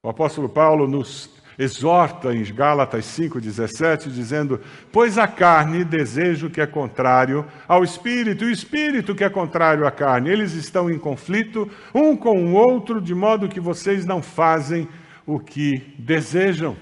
O 0.02 0.08
apóstolo 0.08 0.48
Paulo 0.48 0.88
nos 0.88 1.28
exorta 1.58 2.34
em 2.34 2.42
Gálatas 2.52 3.04
5,17, 3.06 4.10
dizendo: 4.10 4.60
Pois 4.92 5.18
a 5.18 5.26
carne 5.26 5.84
deseja 5.84 6.46
o 6.46 6.50
que 6.50 6.60
é 6.60 6.66
contrário 6.66 7.44
ao 7.66 7.82
espírito, 7.82 8.44
e 8.44 8.48
o 8.48 8.50
espírito 8.50 9.14
que 9.14 9.24
é 9.24 9.28
contrário 9.28 9.86
à 9.86 9.90
carne. 9.90 10.30
Eles 10.30 10.52
estão 10.52 10.90
em 10.90 10.98
conflito 10.98 11.70
um 11.94 12.16
com 12.16 12.44
o 12.44 12.52
outro, 12.52 13.00
de 13.00 13.14
modo 13.14 13.48
que 13.48 13.60
vocês 13.60 14.04
não 14.04 14.22
fazem 14.22 14.88
o 15.26 15.38
que 15.40 15.94
desejam. 15.98 16.76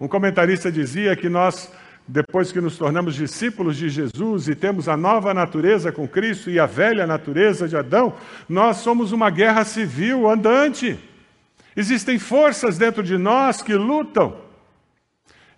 Um 0.00 0.08
comentarista 0.08 0.70
dizia 0.70 1.14
que 1.16 1.28
nós 1.28 1.70
depois 2.08 2.52
que 2.52 2.60
nos 2.60 2.78
tornamos 2.78 3.16
discípulos 3.16 3.76
de 3.76 3.88
Jesus 3.88 4.46
e 4.46 4.54
temos 4.54 4.88
a 4.88 4.96
nova 4.96 5.34
natureza 5.34 5.90
com 5.90 6.06
Cristo 6.06 6.48
e 6.48 6.58
a 6.58 6.66
velha 6.66 7.04
natureza 7.04 7.66
de 7.66 7.76
Adão, 7.76 8.14
nós 8.48 8.76
somos 8.76 9.10
uma 9.10 9.28
guerra 9.28 9.64
civil 9.64 10.28
andante. 10.30 10.96
Existem 11.76 12.18
forças 12.18 12.78
dentro 12.78 13.02
de 13.02 13.18
nós 13.18 13.60
que 13.60 13.74
lutam. 13.74 14.46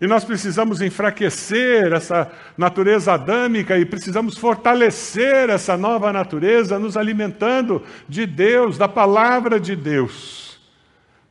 E 0.00 0.06
nós 0.06 0.24
precisamos 0.24 0.80
enfraquecer 0.80 1.92
essa 1.92 2.30
natureza 2.56 3.12
adâmica 3.12 3.76
e 3.76 3.84
precisamos 3.84 4.36
fortalecer 4.36 5.50
essa 5.50 5.76
nova 5.76 6.12
natureza 6.12 6.78
nos 6.78 6.96
alimentando 6.96 7.82
de 8.08 8.24
Deus, 8.24 8.78
da 8.78 8.88
palavra 8.88 9.58
de 9.58 9.74
Deus. 9.74 10.60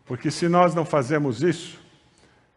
Porque 0.06 0.30
se 0.30 0.50
nós 0.50 0.76
não 0.76 0.84
fazemos 0.84 1.42
isso, 1.42 1.80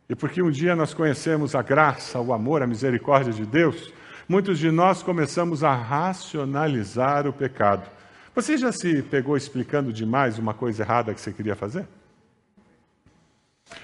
e 0.08 0.14
porque 0.16 0.42
um 0.42 0.50
dia 0.50 0.74
nós 0.74 0.92
conhecemos 0.92 1.54
a 1.54 1.62
graça, 1.62 2.20
o 2.20 2.32
amor, 2.32 2.62
a 2.62 2.66
misericórdia 2.66 3.32
de 3.32 3.46
Deus, 3.46 3.92
muitos 4.28 4.58
de 4.58 4.70
nós 4.70 5.04
começamos 5.04 5.62
a 5.62 5.72
racionalizar 5.72 7.28
o 7.28 7.32
pecado. 7.32 7.88
Você 8.34 8.56
já 8.56 8.72
se 8.72 9.02
pegou 9.02 9.36
explicando 9.36 9.92
demais 9.92 10.38
uma 10.38 10.54
coisa 10.54 10.82
errada 10.82 11.14
que 11.14 11.20
você 11.20 11.32
queria 11.32 11.54
fazer? 11.54 11.86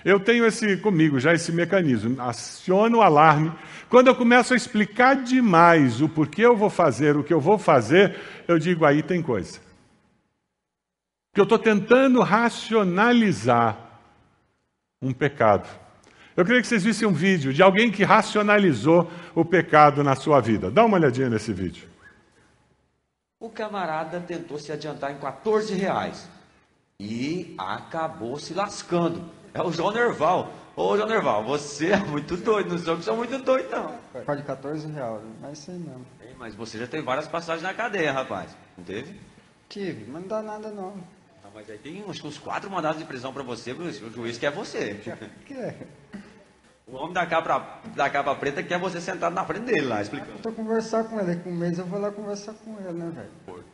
Eu 0.05 0.21
tenho 0.21 0.47
esse 0.47 0.77
comigo, 0.79 1.19
já 1.19 1.35
esse 1.35 1.53
mecanismo. 1.53 2.21
Aciono 2.21 2.99
o 2.99 3.03
alarme. 3.03 3.53
Quando 3.89 4.09
eu 4.09 4.15
começo 4.15 4.53
a 4.53 4.57
explicar 4.57 5.17
demais 5.17 6.01
o 6.01 6.09
porquê 6.09 6.43
eu 6.43 6.57
vou 6.57 6.71
fazer, 6.71 7.17
o 7.17 7.25
que 7.25 7.33
eu 7.33 7.41
vou 7.41 7.59
fazer, 7.59 8.17
eu 8.47 8.59
digo 8.59 8.85
aí 8.85 9.03
tem 9.03 9.23
coisa. 9.23 9.61
Que 11.35 11.41
eu 11.41 11.45
estou 11.45 11.59
tentando 11.59 12.21
racionalizar 12.23 13.77
um 15.01 15.13
pecado. 15.13 15.69
Eu 16.37 16.45
queria 16.45 16.61
que 16.61 16.67
vocês 16.67 16.85
vissem 16.85 17.09
um 17.09 17.13
vídeo 17.13 17.53
de 17.53 17.63
alguém 17.63 17.91
que 17.91 18.05
racionalizou 18.05 19.11
o 19.35 19.45
pecado 19.45 20.05
na 20.05 20.15
sua 20.15 20.41
vida. 20.41 20.71
Dá 20.71 20.85
uma 20.85 20.99
olhadinha 20.99 21.31
nesse 21.31 21.53
vídeo. 21.53 21.89
O 23.41 23.49
camarada 23.49 24.21
tentou 24.21 24.59
se 24.59 24.73
adiantar 24.73 25.13
em 25.13 25.19
14 25.19 25.75
reais 25.75 26.29
e 26.99 27.55
acabou 27.59 28.39
se 28.39 28.55
lascando. 28.55 29.25
É 29.57 29.63
o 29.63 29.73
João 29.73 29.93
Nerval. 29.93 30.53
Ô, 30.77 30.97
João 30.97 31.09
Nerval, 31.09 31.43
você 31.45 31.93
é 31.93 31.97
muito 31.97 32.37
doido, 32.37 32.71
não 32.71 32.79
sou 32.79 32.97
que 32.99 33.03
sou 33.03 33.17
muito 33.17 33.39
doido, 33.39 33.71
não. 33.71 33.99
Pode 34.25 34.43
14 34.43 34.87
reais, 34.93 35.23
mas 35.41 35.59
isso 35.59 35.71
aí 35.71 35.79
mesmo. 35.79 36.07
mas 36.39 36.55
você 36.55 36.79
já 36.79 36.87
teve 36.87 37.03
várias 37.03 37.27
passagens 37.27 37.63
na 37.63 37.73
cadeia, 37.73 38.13
rapaz. 38.13 38.55
Não 38.77 38.85
teve? 38.85 39.19
Tive, 39.69 40.05
mas 40.11 40.21
não 40.21 40.29
dá 40.29 40.43
nada 40.43 40.69
não. 40.69 40.91
Não, 40.91 41.51
mas 41.55 41.71
aí 41.71 41.79
tem 41.79 42.05
uns, 42.05 42.23
uns 42.23 42.37
quatro 42.37 42.71
mandados 42.71 42.99
de 42.99 43.07
prisão 43.07 43.33
para 43.33 43.43
você, 43.43 43.73
o 43.73 44.11
juiz 44.13 44.37
quer 44.37 44.53
você. 44.53 45.01
Que 45.47 45.55
é? 45.55 45.75
O 46.87 46.95
homem 46.97 47.15
da 47.15 47.27
capa, 47.27 47.81
da 47.97 48.09
capa 48.09 48.35
preta 48.37 48.63
quer 48.63 48.79
você 48.79 49.01
sentado 49.01 49.35
na 49.35 49.45
frente 49.45 49.65
dele 49.65 49.87
lá, 49.87 50.03
explicando. 50.03 50.33
Eu 50.35 50.39
tô 50.43 50.53
conversando 50.53 51.09
com 51.09 51.19
ele, 51.19 51.37
com 51.37 51.51
um 51.51 51.55
mês 51.57 51.79
eu 51.79 51.87
vou 51.87 51.99
lá 51.99 52.13
conversar 52.13 52.53
com 52.53 52.79
ele, 52.79 52.93
né, 52.93 53.11
velho? 53.13 53.65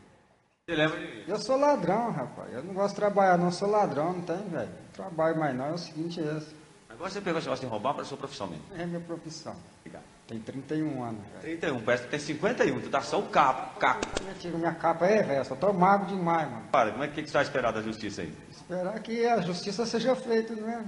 Você 0.67 0.77
lembra 0.77 0.99
de 0.99 1.07
mim? 1.07 1.25
Eu 1.27 1.39
sou 1.39 1.59
ladrão, 1.59 2.11
rapaz. 2.13 2.55
Eu 2.55 2.63
não 2.63 2.73
gosto 2.73 2.95
de 2.95 3.01
trabalhar, 3.01 3.37
não. 3.37 3.51
Sou 3.51 3.69
ladrão, 3.69 4.15
não 4.15 4.23
tem, 4.23 4.49
velho. 4.49 4.71
Trabalho 4.93 5.39
mais 5.39 5.57
não. 5.57 5.67
É 5.67 5.73
o 5.73 5.79
seguinte, 5.79 6.21
é 6.21 6.37
esse. 6.37 6.55
Agora 6.89 7.11
você 7.11 7.21
pegou 7.21 7.39
esse 7.39 7.47
negócio 7.47 7.65
de 7.65 7.71
roubar 7.71 7.95
para 7.95 8.05
sua 8.05 8.19
profissão 8.19 8.47
mesmo. 8.47 8.65
É 8.77 8.85
minha 8.85 9.01
profissão. 9.01 9.57
Obrigado. 9.81 10.05
Tem 10.29 10.39
31 10.39 11.03
anos, 11.03 11.21
velho. 11.43 11.59
31, 11.59 11.81
parece 11.81 12.05
que 12.05 12.11
tem 12.11 12.19
51, 12.19 12.81
tu 12.81 12.91
tá 12.91 13.01
só 13.01 13.19
o 13.19 13.29
capo, 13.29 13.79
capo. 13.79 14.07
Minha, 14.23 14.35
tira 14.35 14.57
minha 14.57 14.75
capa 14.75 15.07
aí, 15.07 15.23
velho. 15.23 15.41
Eu 15.41 15.45
só 15.45 15.57
tô 15.57 15.73
magro 15.73 16.07
demais, 16.07 16.49
mano. 16.51 16.65
Para, 16.71 16.93
como 16.93 17.03
é 17.03 17.09
que, 17.09 17.23
que 17.23 17.29
você 17.29 17.35
vai 17.35 17.43
esperar 17.43 17.73
da 17.73 17.83
justiça 17.83 18.23
aí? 18.23 18.33
Esperar 18.51 18.99
que 19.01 19.27
a 19.27 19.41
justiça 19.41 19.85
seja 19.85 20.15
feita, 20.15 20.55
né? 20.55 20.85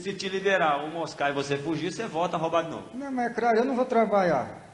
Se 0.00 0.12
te 0.12 0.28
liberar 0.28 0.84
o 0.84 0.90
moscar 0.90 1.30
e 1.30 1.32
você 1.32 1.56
fugir, 1.56 1.90
você 1.90 2.06
volta 2.06 2.36
a 2.36 2.40
roubar 2.40 2.64
de 2.64 2.70
novo. 2.70 2.88
Não, 2.92 3.10
mas 3.10 3.30
é 3.30 3.34
claro, 3.34 3.58
eu 3.58 3.64
não 3.64 3.74
vou 3.74 3.86
trabalhar. 3.86 4.68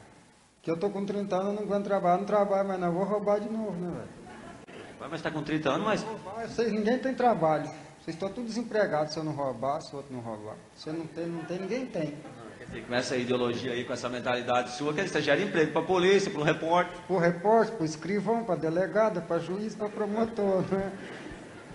Que 0.61 0.69
eu 0.69 0.75
tô 0.75 0.89
com 0.89 1.05
30 1.05 1.33
anos, 1.35 1.47
eu 1.47 1.53
não 1.53 1.63
aguento 1.63 1.85
trabalhar, 1.85 2.17
não 2.17 2.25
trabalho, 2.25 2.67
mas 2.67 2.79
não, 2.79 2.87
eu 2.87 2.93
vou 2.93 3.03
roubar 3.05 3.39
de 3.39 3.49
novo, 3.49 3.71
né, 3.73 3.89
velho? 3.89 5.09
Mas 5.09 5.21
tá 5.21 5.31
com 5.31 5.43
30 5.43 5.69
anos, 5.69 5.85
mas. 5.85 6.05
Vocês, 6.49 6.73
ninguém 6.73 6.97
tem 6.99 7.13
trabalho. 7.13 7.71
Vocês 8.07 8.15
estão 8.15 8.29
todos 8.29 8.51
desempregados 8.51 9.11
se 9.11 9.19
eu 9.19 9.23
não 9.25 9.33
roubar, 9.33 9.81
se 9.81 9.93
o 9.93 9.97
outro 9.97 10.15
não 10.15 10.21
roubar. 10.21 10.55
Se 10.77 10.87
eu 10.87 10.93
não 10.93 11.05
tem, 11.07 11.25
não 11.25 11.43
tem, 11.43 11.59
ninguém 11.59 11.85
tem. 11.85 12.13
Quer 12.57 12.65
dizer, 12.65 12.85
com 12.85 12.95
essa 12.95 13.17
ideologia 13.17 13.73
aí, 13.73 13.83
com 13.83 13.91
essa 13.91 14.07
mentalidade 14.07 14.71
sua, 14.77 14.93
quer 14.93 15.03
dizer, 15.03 15.15
você 15.15 15.21
gera 15.23 15.41
emprego 15.41 15.73
para 15.73 15.81
polícia, 15.81 16.31
para 16.31 16.39
o 16.39 16.43
repórter. 16.45 17.01
Para 17.05 17.19
repórter, 17.19 17.75
para 17.75 17.85
escrivão, 17.85 18.45
para 18.45 18.55
delegado, 18.55 19.21
para 19.23 19.39
juiz, 19.39 19.75
para 19.75 19.89
promotor, 19.89 20.63
né? 20.71 20.89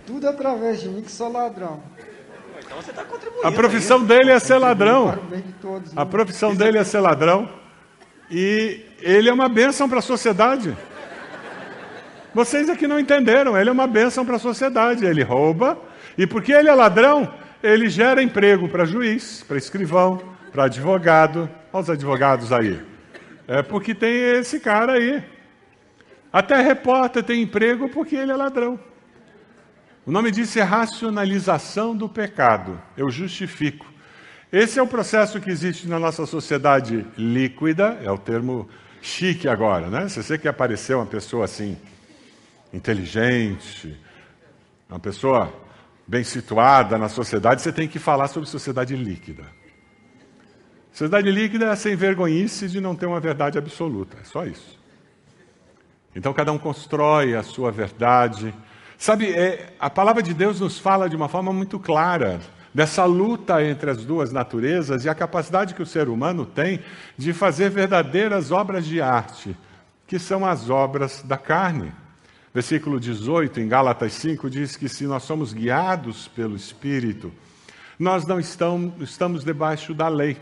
Tudo 0.07 0.27
através 0.27 0.81
de 0.81 0.89
mim 0.89 1.03
que 1.03 1.11
sou 1.11 1.31
ladrão. 1.31 1.83
Então 2.65 2.77
você 2.77 2.89
está 2.89 3.05
contribuindo. 3.05 3.47
A 3.47 3.51
profissão 3.51 4.03
dele 4.03 4.31
é 4.31 4.39
ser 4.39 4.57
ladrão. 4.57 5.11
Para 5.11 5.19
o 5.19 5.25
bem 5.25 5.41
de 5.41 5.53
todos. 5.53 5.95
A 5.95 6.03
né? 6.03 6.09
profissão 6.09 6.55
dele 6.55 6.79
é 6.79 6.83
ser 6.83 6.99
ladrão. 6.99 7.47
E 8.31 8.83
ele 9.01 9.29
é 9.29 9.33
uma 9.33 9.49
bênção 9.49 9.87
para 9.87 9.99
a 9.99 10.01
sociedade. 10.01 10.75
Vocês 12.33 12.71
aqui 12.71 12.87
não 12.87 12.99
entenderam, 12.99 13.55
ele 13.55 13.69
é 13.69 13.71
uma 13.71 13.85
bênção 13.85 14.25
para 14.25 14.37
a 14.37 14.39
sociedade. 14.39 15.05
Ele 15.05 15.21
rouba, 15.21 15.77
e 16.17 16.27
porque 16.27 16.51
ele 16.51 16.69
é 16.69 16.73
ladrão, 16.73 17.33
ele 17.61 17.89
gera 17.89 18.21
emprego 18.21 18.67
para 18.67 18.85
juiz, 18.85 19.43
para 19.47 19.57
escrivão, 19.57 20.21
para 20.51 20.65
advogado. 20.65 21.49
Olha 21.71 21.81
os 21.81 21.89
advogados 21.89 22.51
aí. 22.51 22.79
É 23.47 23.61
porque 23.61 23.95
tem 23.95 24.13
esse 24.37 24.59
cara 24.59 24.93
aí. 24.93 25.23
Até 26.31 26.61
repórter 26.61 27.23
tem 27.23 27.41
emprego 27.41 27.89
porque 27.89 28.15
ele 28.15 28.31
é 28.31 28.35
ladrão. 28.35 28.79
O 30.05 30.11
nome 30.11 30.31
disso 30.31 30.59
é 30.59 30.61
racionalização 30.61 31.95
do 31.95 32.09
pecado. 32.09 32.79
Eu 32.97 33.09
justifico. 33.09 33.85
Esse 34.51 34.77
é 34.77 34.83
o 34.83 34.87
processo 34.87 35.39
que 35.39 35.49
existe 35.49 35.87
na 35.87 35.97
nossa 35.97 36.25
sociedade 36.25 37.07
líquida, 37.17 37.97
é 38.03 38.11
o 38.11 38.17
termo 38.17 38.69
chique 39.01 39.47
agora, 39.47 39.89
né? 39.89 40.07
Se 40.09 40.21
você 40.21 40.37
quer 40.37 40.49
aparecer 40.49 40.95
uma 40.95 41.05
pessoa 41.05 41.45
assim, 41.45 41.77
inteligente, 42.71 43.97
uma 44.89 44.99
pessoa 44.99 45.51
bem 46.07 46.23
situada 46.23 46.97
na 46.97 47.09
sociedade, 47.09 47.61
você 47.61 47.71
tem 47.71 47.87
que 47.87 47.99
falar 47.99 48.27
sobre 48.27 48.49
sociedade 48.49 48.95
líquida. 48.95 49.43
Sociedade 50.91 51.31
líquida 51.31 51.65
é 51.65 51.75
sem 51.75 51.95
vergonhice 51.95 52.67
de 52.67 52.79
não 52.79 52.95
ter 52.95 53.05
uma 53.05 53.19
verdade 53.19 53.57
absoluta, 53.57 54.17
é 54.21 54.23
só 54.23 54.45
isso. 54.45 54.79
Então 56.15 56.33
cada 56.33 56.51
um 56.51 56.59
constrói 56.59 57.35
a 57.35 57.41
sua 57.41 57.71
verdade. 57.71 58.53
Sabe, 58.97 59.31
é, 59.31 59.73
a 59.79 59.89
palavra 59.89 60.21
de 60.21 60.33
Deus 60.33 60.59
nos 60.59 60.77
fala 60.77 61.09
de 61.09 61.15
uma 61.15 61.27
forma 61.27 61.51
muito 61.51 61.79
clara 61.79 62.39
dessa 62.73 63.05
luta 63.05 63.63
entre 63.63 63.89
as 63.89 64.03
duas 64.03 64.31
naturezas 64.31 65.05
e 65.05 65.09
a 65.09 65.15
capacidade 65.15 65.73
que 65.73 65.81
o 65.81 65.85
ser 65.85 66.09
humano 66.09 66.45
tem 66.45 66.79
de 67.17 67.33
fazer 67.33 67.69
verdadeiras 67.69 68.51
obras 68.51 68.85
de 68.85 69.01
arte, 69.01 69.55
que 70.07 70.17
são 70.17 70.45
as 70.45 70.69
obras 70.69 71.21
da 71.23 71.37
carne. 71.37 71.91
Versículo 72.53 72.99
18, 72.99 73.59
em 73.61 73.67
Gálatas 73.67 74.13
5, 74.13 74.47
diz 74.47 74.75
que 74.75 74.87
se 74.87 75.05
nós 75.05 75.23
somos 75.23 75.53
guiados 75.53 76.27
pelo 76.27 76.55
Espírito, 76.55 77.31
nós 77.97 78.27
não 78.27 78.39
estamos, 78.39 79.43
debaixo 79.43 79.91
da 79.93 80.07
lei. 80.07 80.37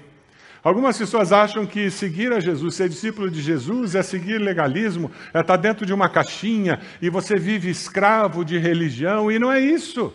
Algumas 0.61 0.97
pessoas 0.97 1.31
acham 1.31 1.65
que 1.65 1.89
seguir 1.89 2.33
a 2.33 2.41
Jesus, 2.41 2.75
ser 2.75 2.89
discípulo 2.89 3.31
de 3.31 3.41
Jesus, 3.41 3.95
é 3.95 4.03
seguir 4.03 4.39
legalismo, 4.39 5.09
é 5.33 5.39
estar 5.39 5.55
dentro 5.55 5.85
de 5.85 5.93
uma 5.93 6.09
caixinha 6.09 6.81
e 7.01 7.09
você 7.09 7.37
vive 7.37 7.69
escravo 7.69 8.43
de 8.43 8.57
religião, 8.57 9.31
e 9.31 9.39
não 9.39 9.51
é 9.51 9.61
isso. 9.61 10.13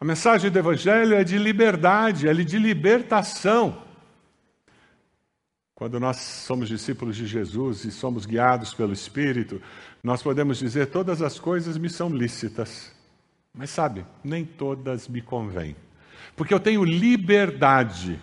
A 0.00 0.04
mensagem 0.04 0.50
do 0.50 0.58
Evangelho 0.58 1.14
é 1.14 1.22
de 1.22 1.36
liberdade, 1.36 2.26
é 2.26 2.32
de 2.32 2.58
libertação. 2.58 3.83
Quando 5.74 5.98
nós 5.98 6.18
somos 6.18 6.68
discípulos 6.68 7.16
de 7.16 7.26
Jesus 7.26 7.84
e 7.84 7.90
somos 7.90 8.26
guiados 8.26 8.72
pelo 8.72 8.92
Espírito, 8.92 9.60
nós 10.02 10.22
podemos 10.22 10.58
dizer: 10.58 10.86
todas 10.86 11.20
as 11.20 11.40
coisas 11.40 11.76
me 11.76 11.90
são 11.90 12.08
lícitas. 12.08 12.92
Mas 13.52 13.70
sabe, 13.70 14.06
nem 14.22 14.44
todas 14.44 15.08
me 15.08 15.20
convêm. 15.20 15.74
Porque 16.36 16.54
eu 16.54 16.60
tenho 16.60 16.84
liberdade 16.84 18.20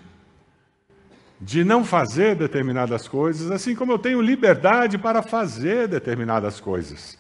de 1.41 1.63
não 1.63 1.84
fazer 1.84 2.36
determinadas 2.36 3.08
coisas, 3.08 3.50
assim 3.51 3.75
como 3.75 3.91
eu 3.91 4.00
tenho 4.00 4.22
liberdade 4.22 4.98
para 4.98 5.22
fazer 5.22 5.88
determinadas 5.88 6.60
coisas. 6.60 7.17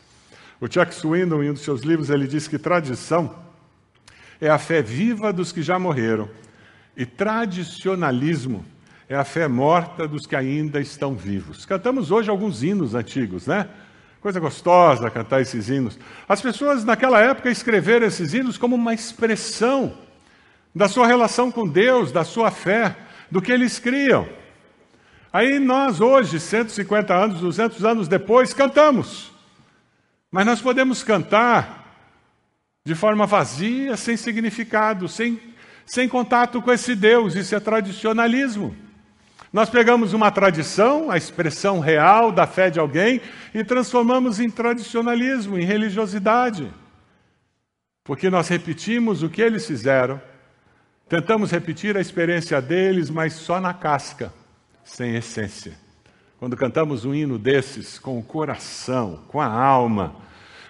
O 0.61 0.71
Chuck 0.71 0.93
Swindoll, 0.93 1.43
em 1.43 1.49
um 1.49 1.53
dos 1.53 1.63
seus 1.63 1.81
livros, 1.81 2.09
ele 2.09 2.27
diz 2.27 2.47
que 2.47 2.59
tradição 2.59 3.35
é 4.39 4.49
a 4.49 4.57
fé 4.57 4.81
viva 4.81 5.33
dos 5.33 5.51
que 5.51 5.61
já 5.61 5.77
morreram, 5.77 6.29
e 6.95 7.05
tradicionalismo 7.05 8.65
é 9.11 9.17
a 9.17 9.25
fé 9.25 9.45
morta 9.45 10.07
dos 10.07 10.25
que 10.25 10.37
ainda 10.37 10.79
estão 10.79 11.13
vivos. 11.15 11.65
Cantamos 11.65 12.11
hoje 12.11 12.29
alguns 12.29 12.63
hinos 12.63 12.95
antigos, 12.95 13.45
né? 13.45 13.67
Coisa 14.21 14.39
gostosa 14.39 15.11
cantar 15.11 15.41
esses 15.41 15.67
hinos. 15.67 15.99
As 16.29 16.41
pessoas 16.41 16.85
naquela 16.85 17.19
época 17.19 17.49
escreveram 17.49 18.07
esses 18.07 18.33
hinos 18.33 18.57
como 18.57 18.73
uma 18.73 18.93
expressão 18.93 19.97
da 20.73 20.87
sua 20.87 21.07
relação 21.07 21.51
com 21.51 21.67
Deus, 21.67 22.13
da 22.13 22.23
sua 22.23 22.51
fé 22.51 22.95
do 23.29 23.41
que 23.41 23.51
eles 23.51 23.79
criam. 23.79 24.29
Aí 25.33 25.59
nós, 25.59 25.99
hoje, 25.99 26.39
150 26.39 27.13
anos, 27.13 27.41
200 27.41 27.83
anos 27.83 28.07
depois, 28.07 28.53
cantamos. 28.53 29.29
Mas 30.31 30.45
nós 30.45 30.61
podemos 30.61 31.03
cantar 31.03 31.97
de 32.85 32.95
forma 32.95 33.25
vazia, 33.25 33.97
sem 33.97 34.15
significado, 34.15 35.09
sem, 35.09 35.37
sem 35.85 36.07
contato 36.07 36.61
com 36.61 36.71
esse 36.71 36.95
Deus. 36.95 37.35
Isso 37.35 37.53
é 37.53 37.59
tradicionalismo. 37.59 38.73
Nós 39.51 39.69
pegamos 39.69 40.13
uma 40.13 40.31
tradição, 40.31 41.11
a 41.11 41.17
expressão 41.17 41.79
real 41.79 42.31
da 42.31 42.47
fé 42.47 42.69
de 42.69 42.79
alguém, 42.79 43.19
e 43.53 43.63
transformamos 43.65 44.39
em 44.39 44.49
tradicionalismo, 44.49 45.59
em 45.59 45.65
religiosidade. 45.65 46.71
Porque 48.03 48.29
nós 48.29 48.47
repetimos 48.47 49.23
o 49.23 49.29
que 49.29 49.41
eles 49.41 49.67
fizeram, 49.67 50.21
tentamos 51.09 51.51
repetir 51.51 51.97
a 51.97 52.01
experiência 52.01 52.61
deles, 52.61 53.09
mas 53.09 53.33
só 53.33 53.59
na 53.59 53.73
casca, 53.73 54.33
sem 54.85 55.15
essência. 55.15 55.73
Quando 56.39 56.55
cantamos 56.55 57.03
um 57.03 57.13
hino 57.13 57.37
desses 57.37 57.99
com 57.99 58.17
o 58.17 58.23
coração, 58.23 59.19
com 59.27 59.41
a 59.41 59.47
alma, 59.47 60.15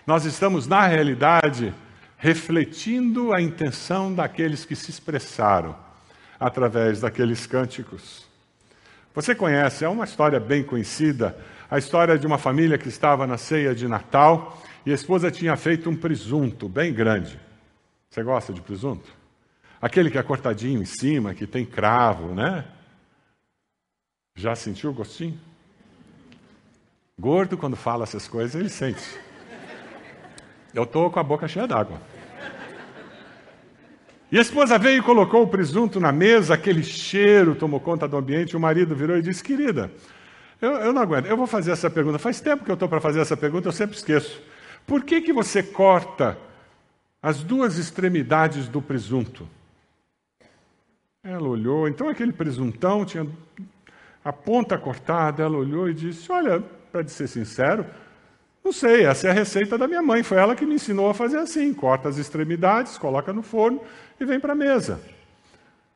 nós 0.08 0.26
estamos, 0.26 0.66
na 0.66 0.88
realidade, 0.88 1.72
refletindo 2.18 3.32
a 3.32 3.40
intenção 3.40 4.14
daqueles 4.14 4.66
que 4.66 4.76
se 4.76 4.90
expressaram 4.90 5.76
através 6.40 7.00
daqueles 7.00 7.46
cânticos. 7.46 8.31
Você 9.14 9.36
conhece, 9.36 9.84
é 9.84 9.90
uma 9.90 10.06
história 10.06 10.40
bem 10.40 10.64
conhecida, 10.64 11.38
a 11.70 11.78
história 11.78 12.18
de 12.18 12.26
uma 12.26 12.38
família 12.38 12.78
que 12.78 12.88
estava 12.88 13.28
na 13.28 13.38
ceia 13.38 13.76
de 13.76 13.88
Natal 13.88 14.62
e 14.86 14.92
a 14.92 14.96
esposa 14.96 15.30
tinha 15.30 15.56
feito 15.58 15.90
um 15.90 15.96
presunto 15.96 16.70
bem 16.70 16.94
grande. 16.94 17.40
Você 18.10 18.24
gosta 18.24 18.54
de 18.54 18.62
presunto? 18.62 19.10
Aquele 19.82 20.10
que 20.10 20.18
é 20.18 20.24
cortadinho 20.24 20.82
em 20.82 20.86
cima, 20.86 21.34
que 21.34 21.48
tem 21.48 21.66
cravo, 21.66 22.34
né? 22.34 22.66
Já 24.36 24.56
sentiu 24.56 24.92
o 24.92 24.94
gostinho? 24.94 25.40
Gordo, 27.20 27.58
quando 27.58 27.76
fala 27.76 28.04
essas 28.04 28.28
coisas, 28.28 28.56
ele 28.56 28.70
sente. 28.70 29.20
Eu 30.74 30.84
estou 30.84 31.10
com 31.12 31.20
a 31.20 31.24
boca 31.24 31.48
cheia 31.48 31.68
d'água. 31.68 32.02
E 34.32 34.38
a 34.38 34.42
esposa 34.42 34.80
veio 34.80 35.00
e 35.00 35.02
colocou 35.02 35.44
o 35.44 35.48
presunto 35.48 36.00
na 36.00 36.12
mesa, 36.12 36.54
aquele 36.54 36.84
cheiro 36.84 37.54
tomou 37.54 37.82
conta 37.82 38.08
do 38.08 38.16
ambiente. 38.16 38.56
O 38.56 38.60
marido 38.60 38.96
virou 38.96 39.18
e 39.18 39.22
disse: 39.22 39.44
Querida, 39.44 39.92
eu, 40.62 40.72
eu 40.72 40.94
não 40.94 41.02
aguento, 41.02 41.26
eu 41.26 41.36
vou 41.36 41.46
fazer 41.46 41.72
essa 41.72 41.90
pergunta. 41.90 42.18
Faz 42.18 42.40
tempo 42.40 42.64
que 42.64 42.72
eu 42.72 42.76
estou 42.76 42.88
para 42.88 43.02
fazer 43.02 43.20
essa 43.20 43.36
pergunta, 43.36 43.68
eu 43.68 43.74
sempre 43.74 43.98
esqueço. 43.98 44.42
Por 44.88 45.04
que, 45.04 45.20
que 45.20 45.34
você 45.34 45.62
corta 45.62 46.38
as 47.22 47.44
duas 47.44 47.78
extremidades 47.78 48.70
do 48.70 48.82
presunto? 48.82 49.46
Ela 51.24 51.48
olhou, 51.48 51.88
então 51.88 52.08
aquele 52.08 52.32
presuntão 52.32 53.04
tinha 53.04 53.28
a 54.24 54.32
ponta 54.32 54.78
cortada. 54.78 55.44
Ela 55.44 55.58
olhou 55.58 55.90
e 55.90 55.94
disse: 55.94 56.32
Olha, 56.32 56.64
para 56.90 57.06
ser 57.06 57.28
sincero, 57.28 57.86
não 58.64 58.72
sei, 58.72 59.06
essa 59.06 59.28
é 59.28 59.32
a 59.32 59.34
receita 59.34 59.78
da 59.78 59.88
minha 59.88 60.02
mãe. 60.02 60.24
Foi 60.24 60.38
ela 60.38 60.56
que 60.56 60.66
me 60.66 60.76
ensinou 60.76 61.10
a 61.10 61.14
fazer 61.14 61.38
assim: 61.38 61.74
corta 61.74 62.08
as 62.08 62.18
extremidades, 62.18 62.98
coloca 62.98 63.34
no 63.34 63.42
forno 63.42 63.82
e 64.22 64.26
vem 64.26 64.40
para 64.40 64.54
a 64.54 64.56
mesa. 64.56 65.02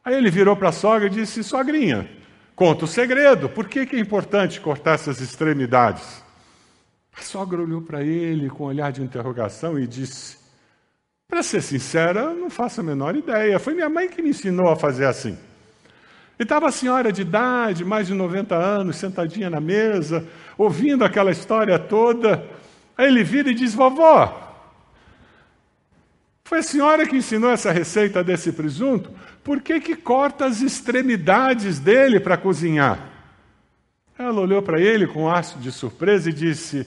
Aí 0.03 0.15
ele 0.15 0.29
virou 0.29 0.55
para 0.55 0.69
a 0.69 0.71
sogra 0.71 1.07
e 1.07 1.11
disse: 1.11 1.43
Sogrinha, 1.43 2.09
conta 2.55 2.85
o 2.85 2.87
segredo. 2.87 3.49
Por 3.49 3.67
que, 3.67 3.85
que 3.85 3.95
é 3.95 3.99
importante 3.99 4.59
cortar 4.59 4.93
essas 4.95 5.21
extremidades? 5.21 6.23
A 7.17 7.21
sogra 7.21 7.61
olhou 7.61 7.81
para 7.81 8.03
ele 8.03 8.49
com 8.49 8.65
um 8.65 8.67
olhar 8.67 8.91
de 8.91 9.01
interrogação 9.01 9.79
e 9.79 9.87
disse: 9.87 10.37
Para 11.27 11.41
ser 11.41 11.61
sincera, 11.61 12.33
não 12.33 12.49
faço 12.49 12.81
a 12.81 12.83
menor 12.83 13.15
ideia. 13.15 13.59
Foi 13.59 13.73
minha 13.73 13.89
mãe 13.89 14.09
que 14.09 14.21
me 14.21 14.29
ensinou 14.29 14.69
a 14.69 14.75
fazer 14.75 15.05
assim. 15.05 15.37
E 16.37 16.43
estava 16.43 16.67
a 16.67 16.71
senhora 16.71 17.11
de 17.11 17.21
idade, 17.21 17.85
mais 17.85 18.07
de 18.07 18.13
90 18.13 18.53
anos, 18.55 18.97
sentadinha 18.97 19.49
na 19.49 19.61
mesa, 19.61 20.27
ouvindo 20.57 21.05
aquela 21.05 21.31
história 21.31 21.79
toda. 21.79 22.45
Aí 22.97 23.07
ele 23.07 23.23
vira 23.23 23.49
e 23.49 23.53
diz: 23.53 23.73
Vovó, 23.73 24.44
foi 26.45 26.59
a 26.59 26.63
senhora 26.63 27.07
que 27.07 27.17
ensinou 27.17 27.49
essa 27.49 27.71
receita 27.71 28.23
desse 28.23 28.51
presunto? 28.51 29.09
Por 29.43 29.61
que, 29.61 29.79
que 29.79 29.95
corta 29.95 30.45
as 30.45 30.61
extremidades 30.61 31.79
dele 31.79 32.19
para 32.19 32.37
cozinhar? 32.37 32.99
Ela 34.17 34.41
olhou 34.41 34.61
para 34.61 34.79
ele 34.79 35.07
com 35.07 35.23
um 35.23 35.27
ar 35.27 35.41
de 35.41 35.71
surpresa 35.71 36.29
e 36.29 36.33
disse: 36.33 36.85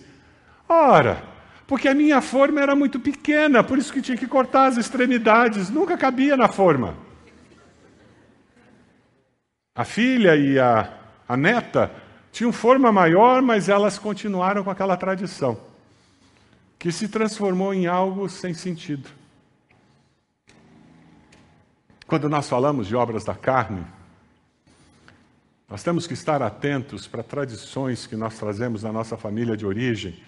Ora, 0.68 1.24
porque 1.66 1.88
a 1.88 1.94
minha 1.94 2.20
forma 2.20 2.60
era 2.60 2.76
muito 2.76 3.00
pequena, 3.00 3.64
por 3.64 3.78
isso 3.78 3.92
que 3.92 4.00
tinha 4.00 4.16
que 4.16 4.28
cortar 4.28 4.66
as 4.66 4.76
extremidades, 4.76 5.70
nunca 5.70 5.98
cabia 5.98 6.36
na 6.36 6.46
forma. 6.46 6.96
A 9.74 9.84
filha 9.84 10.36
e 10.36 10.56
a, 10.56 10.88
a 11.28 11.36
neta 11.36 11.90
tinham 12.30 12.52
forma 12.52 12.92
maior, 12.92 13.42
mas 13.42 13.68
elas 13.68 13.98
continuaram 13.98 14.62
com 14.62 14.70
aquela 14.70 14.96
tradição, 14.96 15.58
que 16.78 16.92
se 16.92 17.08
transformou 17.08 17.74
em 17.74 17.88
algo 17.88 18.28
sem 18.28 18.54
sentido. 18.54 19.18
Quando 22.08 22.26
nós 22.26 22.48
falamos 22.48 22.86
de 22.86 22.96
obras 22.96 23.22
da 23.22 23.34
carne, 23.34 23.84
nós 25.68 25.82
temos 25.82 26.06
que 26.06 26.14
estar 26.14 26.40
atentos 26.40 27.06
para 27.06 27.22
tradições 27.22 28.06
que 28.06 28.16
nós 28.16 28.38
trazemos 28.38 28.82
na 28.82 28.90
nossa 28.90 29.18
família 29.18 29.54
de 29.54 29.66
origem, 29.66 30.18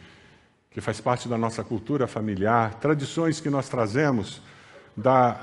que 0.70 0.78
faz 0.78 1.00
parte 1.00 1.26
da 1.26 1.38
nossa 1.38 1.64
cultura 1.64 2.06
familiar, 2.06 2.74
tradições 2.74 3.40
que 3.40 3.48
nós 3.48 3.66
trazemos 3.66 4.42
da, 4.94 5.40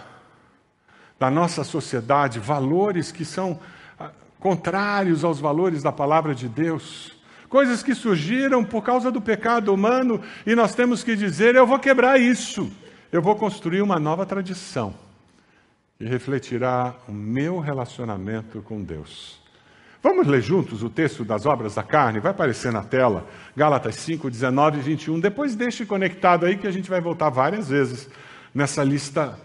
da 1.17 1.31
nossa 1.31 1.63
sociedade, 1.63 2.37
valores 2.37 3.11
que 3.11 3.25
são 3.25 3.59
contrários 4.39 5.23
aos 5.23 5.39
valores 5.39 5.81
da 5.81 5.91
palavra 5.91 6.35
de 6.35 6.47
Deus. 6.47 7.17
Coisas 7.49 7.81
que 7.81 7.95
surgiram 7.95 8.63
por 8.63 8.83
causa 8.83 9.11
do 9.11 9.19
pecado 9.19 9.73
humano 9.73 10.21
e 10.45 10.53
nós 10.53 10.75
temos 10.75 11.03
que 11.03 11.15
dizer: 11.15 11.55
eu 11.55 11.65
vou 11.65 11.79
quebrar 11.79 12.21
isso, 12.21 12.71
eu 13.11 13.23
vou 13.23 13.35
construir 13.35 13.81
uma 13.81 13.99
nova 13.99 14.23
tradição 14.23 15.06
que 15.97 16.05
refletirá 16.05 16.93
o 17.07 17.11
meu 17.11 17.59
relacionamento 17.59 18.61
com 18.61 18.83
Deus. 18.83 19.41
Vamos 20.01 20.27
ler 20.27 20.41
juntos 20.41 20.83
o 20.83 20.89
texto 20.89 21.25
das 21.25 21.45
obras 21.45 21.73
da 21.75 21.83
carne? 21.83 22.19
Vai 22.19 22.31
aparecer 22.31 22.71
na 22.71 22.83
tela, 22.83 23.27
Gálatas 23.55 23.95
5, 23.95 24.29
19 24.29 24.77
e 24.77 24.81
21. 24.81 25.19
Depois 25.19 25.55
deixe 25.55 25.85
conectado 25.85 26.45
aí 26.45 26.55
que 26.55 26.67
a 26.67 26.71
gente 26.71 26.89
vai 26.89 27.01
voltar 27.01 27.29
várias 27.29 27.69
vezes 27.69 28.07
nessa 28.53 28.83
lista 28.83 29.37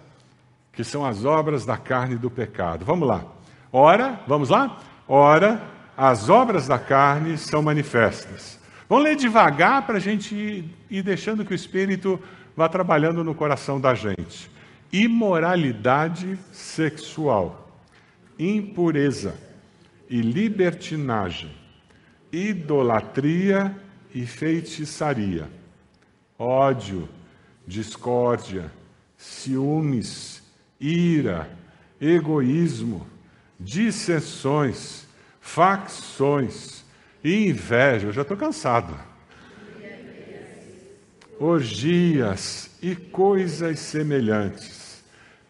que 0.72 0.84
são 0.84 1.04
as 1.04 1.24
obras 1.24 1.64
da 1.64 1.76
carne 1.76 2.14
e 2.14 2.18
do 2.18 2.30
pecado. 2.30 2.84
Vamos 2.84 3.08
lá. 3.08 3.24
Ora, 3.72 4.20
vamos 4.26 4.50
lá? 4.50 4.78
Ora, 5.08 5.60
as 5.96 6.28
obras 6.28 6.68
da 6.68 6.78
carne 6.78 7.38
são 7.38 7.62
manifestas. 7.62 8.58
Vamos 8.88 9.04
ler 9.04 9.16
devagar 9.16 9.86
para 9.86 9.96
a 9.96 10.00
gente 10.00 10.70
ir 10.90 11.02
deixando 11.02 11.44
que 11.44 11.52
o 11.52 11.54
Espírito 11.54 12.20
vá 12.54 12.68
trabalhando 12.68 13.24
no 13.24 13.34
coração 13.34 13.80
da 13.80 13.94
gente. 13.94 14.50
Imoralidade 14.92 16.38
sexual, 16.52 17.80
impureza 18.38 19.34
e 20.08 20.20
libertinagem, 20.20 21.50
idolatria 22.30 23.74
e 24.14 24.26
feitiçaria, 24.26 25.48
ódio, 26.38 27.08
discórdia, 27.66 28.70
ciúmes, 29.16 30.42
ira, 30.78 31.48
egoísmo 31.98 33.06
dissensões, 33.62 35.06
facções 35.40 36.84
e 37.22 37.48
inveja. 37.48 38.08
Eu 38.08 38.12
já 38.12 38.22
estou 38.22 38.36
cansado. 38.36 38.94
Orgias 41.38 42.70
e 42.80 42.94
coisas 42.94 43.78
semelhantes. 43.78 44.81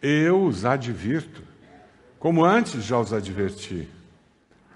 Eu 0.03 0.45
os 0.45 0.65
advirto, 0.65 1.45
como 2.19 2.45
antes 2.45 2.83
já 2.83 2.99
os 2.99 3.13
adverti. 3.13 3.89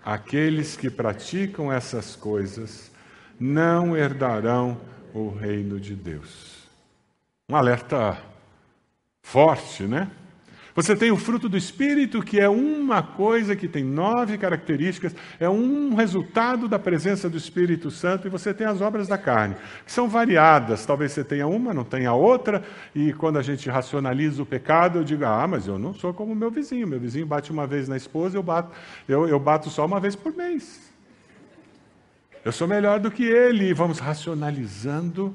Aqueles 0.05 0.77
que 0.77 0.89
praticam 0.89 1.73
essas 1.73 2.15
coisas 2.15 2.93
não 3.39 3.97
herdarão 3.97 4.81
o 5.13 5.29
reino 5.29 5.81
de 5.81 5.97
Deus. 5.97 6.69
Um 7.49 7.57
alerta 7.57 8.17
forte, 9.21 9.83
né? 9.83 10.09
Você 10.77 10.95
tem 10.95 11.11
o 11.11 11.17
fruto 11.17 11.49
do 11.49 11.57
Espírito, 11.57 12.23
que 12.23 12.39
é 12.39 12.51
uma 12.51 13.03
coisa 13.03 13.57
que 13.57 13.67
tem 13.67 13.83
nove 13.83 14.37
características, 14.37 15.17
é 15.41 15.49
um 15.49 15.95
resultado 15.95 16.69
da 16.69 16.79
presença 16.79 17.31
do 17.31 17.39
Espírito 17.39 17.91
Santo, 17.91 18.27
e 18.27 18.31
você 18.31 18.53
tem 18.53 18.67
as 18.67 18.83
obras 18.83 19.09
da 19.09 19.17
carne, 19.17 19.57
que 19.87 19.91
são 19.91 20.07
variadas. 20.07 20.85
Talvez 20.85 21.13
você 21.13 21.25
tenha 21.25 21.47
uma, 21.47 21.73
não 21.73 21.83
tenha 21.83 22.13
outra, 22.13 22.63
e 22.95 23.11
quando 23.15 23.39
a 23.39 23.43
gente 23.43 23.71
racionaliza 23.71 24.43
o 24.43 24.47
pecado, 24.47 24.99
eu 24.99 25.05
digo, 25.05 25.25
ah, 25.25 25.47
mas 25.47 25.67
eu 25.67 25.79
não 25.79 25.95
sou 25.95 26.13
como 26.13 26.35
meu 26.35 26.51
vizinho. 26.51 26.87
Meu 26.87 27.01
vizinho 27.01 27.27
bate 27.27 27.51
uma 27.51 27.67
vez 27.67 27.89
na 27.89 27.97
esposa, 27.97 28.37
eu 28.37 28.43
bato, 28.43 28.71
eu, 29.09 29.27
eu 29.27 29.41
bato 29.41 29.71
só 29.71 29.87
uma 29.87 29.99
vez 29.99 30.15
por 30.15 30.37
mês. 30.37 30.93
Eu 32.45 32.53
sou 32.53 32.69
melhor 32.69 33.01
do 33.01 33.11
que 33.11 33.25
ele, 33.25 33.71
e 33.71 33.73
vamos 33.73 33.99
racionalizando 33.99 35.35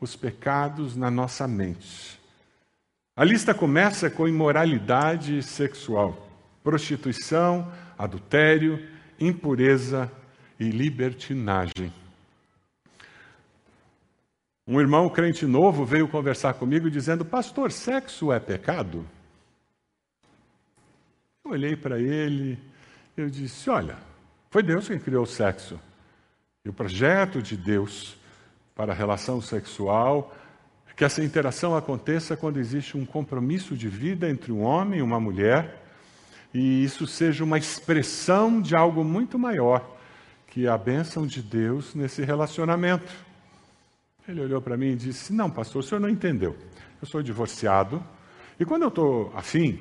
os 0.00 0.16
pecados 0.16 0.96
na 0.96 1.12
nossa 1.12 1.46
mente. 1.46 2.19
A 3.20 3.24
lista 3.26 3.52
começa 3.52 4.08
com 4.08 4.26
imoralidade 4.26 5.42
sexual, 5.42 6.26
prostituição, 6.64 7.70
adultério, 7.98 8.82
impureza 9.20 10.10
e 10.58 10.70
libertinagem. 10.70 11.92
Um 14.66 14.80
irmão 14.80 15.06
crente 15.10 15.44
novo 15.44 15.84
veio 15.84 16.08
conversar 16.08 16.54
comigo 16.54 16.90
dizendo: 16.90 17.22
Pastor, 17.22 17.70
sexo 17.70 18.32
é 18.32 18.40
pecado? 18.40 19.06
Eu 21.44 21.50
olhei 21.50 21.76
para 21.76 22.00
ele, 22.00 22.58
eu 23.14 23.28
disse: 23.28 23.68
Olha, 23.68 23.98
Foi 24.50 24.62
Deus 24.62 24.88
quem 24.88 24.98
criou 24.98 25.24
o 25.24 25.26
sexo. 25.26 25.78
E 26.64 26.70
o 26.70 26.72
projeto 26.72 27.42
de 27.42 27.54
Deus 27.54 28.16
para 28.74 28.92
a 28.92 28.96
relação 28.96 29.42
sexual 29.42 30.34
que 31.00 31.04
essa 31.06 31.24
interação 31.24 31.74
aconteça 31.74 32.36
quando 32.36 32.60
existe 32.60 32.94
um 32.94 33.06
compromisso 33.06 33.74
de 33.74 33.88
vida 33.88 34.28
entre 34.28 34.52
um 34.52 34.60
homem 34.60 34.98
e 34.98 35.02
uma 35.02 35.18
mulher, 35.18 35.82
e 36.52 36.84
isso 36.84 37.06
seja 37.06 37.42
uma 37.42 37.56
expressão 37.56 38.60
de 38.60 38.76
algo 38.76 39.02
muito 39.02 39.38
maior 39.38 39.96
que 40.48 40.68
a 40.68 40.76
bênção 40.76 41.26
de 41.26 41.40
Deus 41.40 41.94
nesse 41.94 42.22
relacionamento. 42.22 43.10
Ele 44.28 44.42
olhou 44.42 44.60
para 44.60 44.76
mim 44.76 44.88
e 44.88 44.94
disse: 44.94 45.32
Não, 45.32 45.48
pastor, 45.48 45.80
o 45.80 45.82
senhor 45.82 46.02
não 46.02 46.08
entendeu. 46.10 46.54
Eu 47.00 47.08
sou 47.08 47.22
divorciado, 47.22 48.04
e 48.58 48.66
quando 48.66 48.82
eu 48.82 48.88
estou 48.88 49.32
afim, 49.34 49.80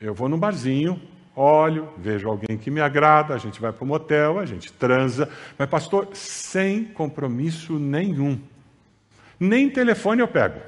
eu 0.00 0.12
vou 0.12 0.28
num 0.28 0.40
barzinho, 0.40 1.00
olho, 1.36 1.88
vejo 1.96 2.28
alguém 2.28 2.58
que 2.58 2.68
me 2.68 2.80
agrada, 2.80 3.32
a 3.32 3.38
gente 3.38 3.60
vai 3.60 3.72
para 3.72 3.84
o 3.84 3.86
motel, 3.86 4.40
a 4.40 4.44
gente 4.44 4.72
transa, 4.72 5.30
mas, 5.56 5.70
pastor, 5.70 6.08
sem 6.14 6.82
compromisso 6.82 7.78
nenhum. 7.78 8.40
Nem 9.44 9.68
telefone 9.68 10.22
eu 10.22 10.28
pego. 10.28 10.62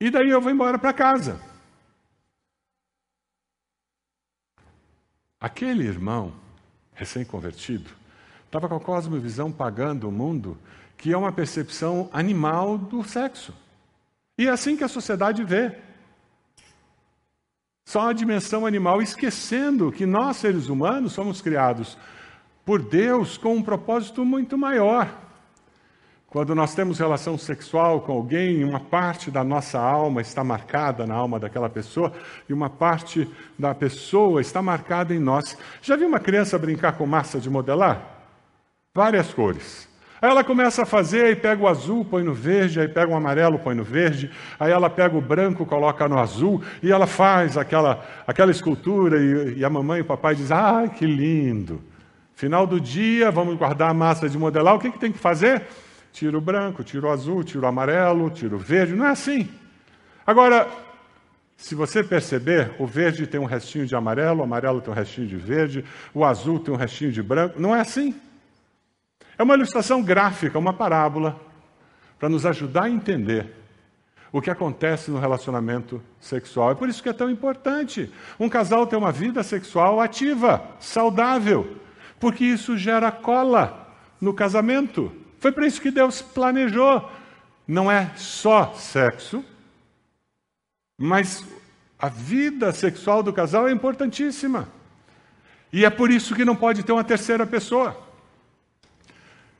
E 0.00 0.10
daí 0.10 0.30
eu 0.30 0.40
vou 0.40 0.50
embora 0.50 0.78
para 0.78 0.94
casa. 0.94 1.38
Aquele 5.38 5.84
irmão, 5.86 6.32
recém-convertido, 6.94 7.90
estava 8.46 8.66
com 8.66 8.76
a 8.76 8.80
cosmovisão 8.80 9.52
pagando 9.52 10.08
o 10.08 10.12
mundo, 10.12 10.56
que 10.96 11.12
é 11.12 11.16
uma 11.18 11.30
percepção 11.30 12.08
animal 12.14 12.78
do 12.78 13.04
sexo. 13.04 13.54
E 14.38 14.46
é 14.46 14.50
assim 14.50 14.74
que 14.74 14.84
a 14.84 14.88
sociedade 14.88 15.44
vê 15.44 15.76
só 17.86 18.08
a 18.08 18.14
dimensão 18.14 18.64
animal, 18.64 19.02
esquecendo 19.02 19.92
que 19.92 20.06
nós, 20.06 20.38
seres 20.38 20.68
humanos, 20.68 21.12
somos 21.12 21.42
criados 21.42 21.98
por 22.64 22.80
Deus 22.80 23.36
com 23.36 23.54
um 23.54 23.62
propósito 23.62 24.24
muito 24.24 24.56
maior. 24.56 25.28
Quando 26.30 26.54
nós 26.54 26.76
temos 26.76 27.00
relação 27.00 27.36
sexual 27.36 28.02
com 28.02 28.12
alguém, 28.12 28.62
uma 28.62 28.78
parte 28.78 29.32
da 29.32 29.42
nossa 29.42 29.80
alma 29.80 30.20
está 30.20 30.44
marcada 30.44 31.04
na 31.04 31.12
alma 31.12 31.40
daquela 31.40 31.68
pessoa 31.68 32.12
e 32.48 32.52
uma 32.52 32.70
parte 32.70 33.28
da 33.58 33.74
pessoa 33.74 34.40
está 34.40 34.62
marcada 34.62 35.12
em 35.12 35.18
nós. 35.18 35.58
Já 35.82 35.96
viu 35.96 36.06
uma 36.06 36.20
criança 36.20 36.56
brincar 36.56 36.92
com 36.92 37.04
massa 37.04 37.40
de 37.40 37.50
modelar? 37.50 38.00
Várias 38.94 39.34
cores. 39.34 39.88
Aí 40.22 40.30
ela 40.30 40.44
começa 40.44 40.82
a 40.82 40.86
fazer, 40.86 41.24
aí 41.24 41.34
pega 41.34 41.64
o 41.64 41.66
azul, 41.66 42.04
põe 42.04 42.22
no 42.22 42.32
verde, 42.32 42.78
aí 42.78 42.86
pega 42.86 43.10
o 43.10 43.16
amarelo, 43.16 43.58
põe 43.58 43.74
no 43.74 43.82
verde, 43.82 44.30
aí 44.60 44.70
ela 44.70 44.88
pega 44.88 45.16
o 45.16 45.20
branco, 45.20 45.66
coloca 45.66 46.08
no 46.08 46.16
azul, 46.16 46.62
e 46.80 46.92
ela 46.92 47.08
faz 47.08 47.56
aquela, 47.56 48.06
aquela 48.24 48.52
escultura, 48.52 49.18
e, 49.18 49.58
e 49.58 49.64
a 49.64 49.70
mamãe 49.70 49.98
e 49.98 50.02
o 50.02 50.04
papai 50.04 50.36
dizem, 50.36 50.56
ai, 50.56 50.90
que 50.90 51.06
lindo. 51.06 51.82
Final 52.36 52.68
do 52.68 52.80
dia, 52.80 53.32
vamos 53.32 53.56
guardar 53.56 53.90
a 53.90 53.94
massa 53.94 54.28
de 54.28 54.38
modelar, 54.38 54.76
o 54.76 54.78
que, 54.78 54.92
que 54.92 54.98
tem 54.98 55.10
que 55.10 55.18
fazer? 55.18 55.66
Tira 56.12 56.36
o 56.36 56.40
branco, 56.40 56.82
tira 56.82 57.06
o 57.06 57.10
azul, 57.10 57.44
tira 57.44 57.64
o 57.64 57.68
amarelo, 57.68 58.30
tira 58.30 58.54
o 58.54 58.58
verde, 58.58 58.94
não 58.94 59.06
é 59.06 59.10
assim. 59.10 59.48
Agora, 60.26 60.68
se 61.56 61.74
você 61.74 62.02
perceber, 62.02 62.72
o 62.78 62.86
verde 62.86 63.26
tem 63.26 63.38
um 63.38 63.44
restinho 63.44 63.86
de 63.86 63.94
amarelo, 63.94 64.40
o 64.40 64.42
amarelo 64.42 64.80
tem 64.80 64.92
um 64.92 64.96
restinho 64.96 65.26
de 65.26 65.36
verde, 65.36 65.84
o 66.14 66.24
azul 66.24 66.58
tem 66.58 66.72
um 66.72 66.76
restinho 66.76 67.12
de 67.12 67.22
branco, 67.22 67.60
não 67.60 67.76
é 67.76 67.80
assim. 67.80 68.14
É 69.38 69.42
uma 69.42 69.54
ilustração 69.54 70.02
gráfica, 70.02 70.58
uma 70.58 70.72
parábola, 70.72 71.38
para 72.18 72.28
nos 72.28 72.44
ajudar 72.44 72.84
a 72.84 72.90
entender 72.90 73.54
o 74.32 74.40
que 74.40 74.50
acontece 74.50 75.10
no 75.10 75.18
relacionamento 75.18 76.02
sexual. 76.20 76.70
É 76.70 76.74
por 76.74 76.88
isso 76.88 77.02
que 77.02 77.08
é 77.08 77.12
tão 77.12 77.30
importante 77.30 78.12
um 78.38 78.48
casal 78.48 78.86
ter 78.86 78.96
uma 78.96 79.12
vida 79.12 79.42
sexual 79.42 80.00
ativa, 80.00 80.62
saudável, 80.78 81.76
porque 82.18 82.44
isso 82.44 82.76
gera 82.76 83.10
cola 83.10 83.94
no 84.20 84.32
casamento. 84.32 85.12
Foi 85.40 85.50
por 85.50 85.64
isso 85.64 85.80
que 85.80 85.90
Deus 85.90 86.20
planejou. 86.20 87.10
Não 87.66 87.90
é 87.90 88.12
só 88.16 88.74
sexo, 88.74 89.44
mas 90.98 91.44
a 91.98 92.08
vida 92.08 92.72
sexual 92.72 93.22
do 93.22 93.32
casal 93.32 93.66
é 93.66 93.72
importantíssima. 93.72 94.68
E 95.72 95.84
é 95.84 95.90
por 95.90 96.10
isso 96.10 96.34
que 96.34 96.44
não 96.44 96.54
pode 96.54 96.82
ter 96.82 96.92
uma 96.92 97.04
terceira 97.04 97.46
pessoa. 97.46 97.96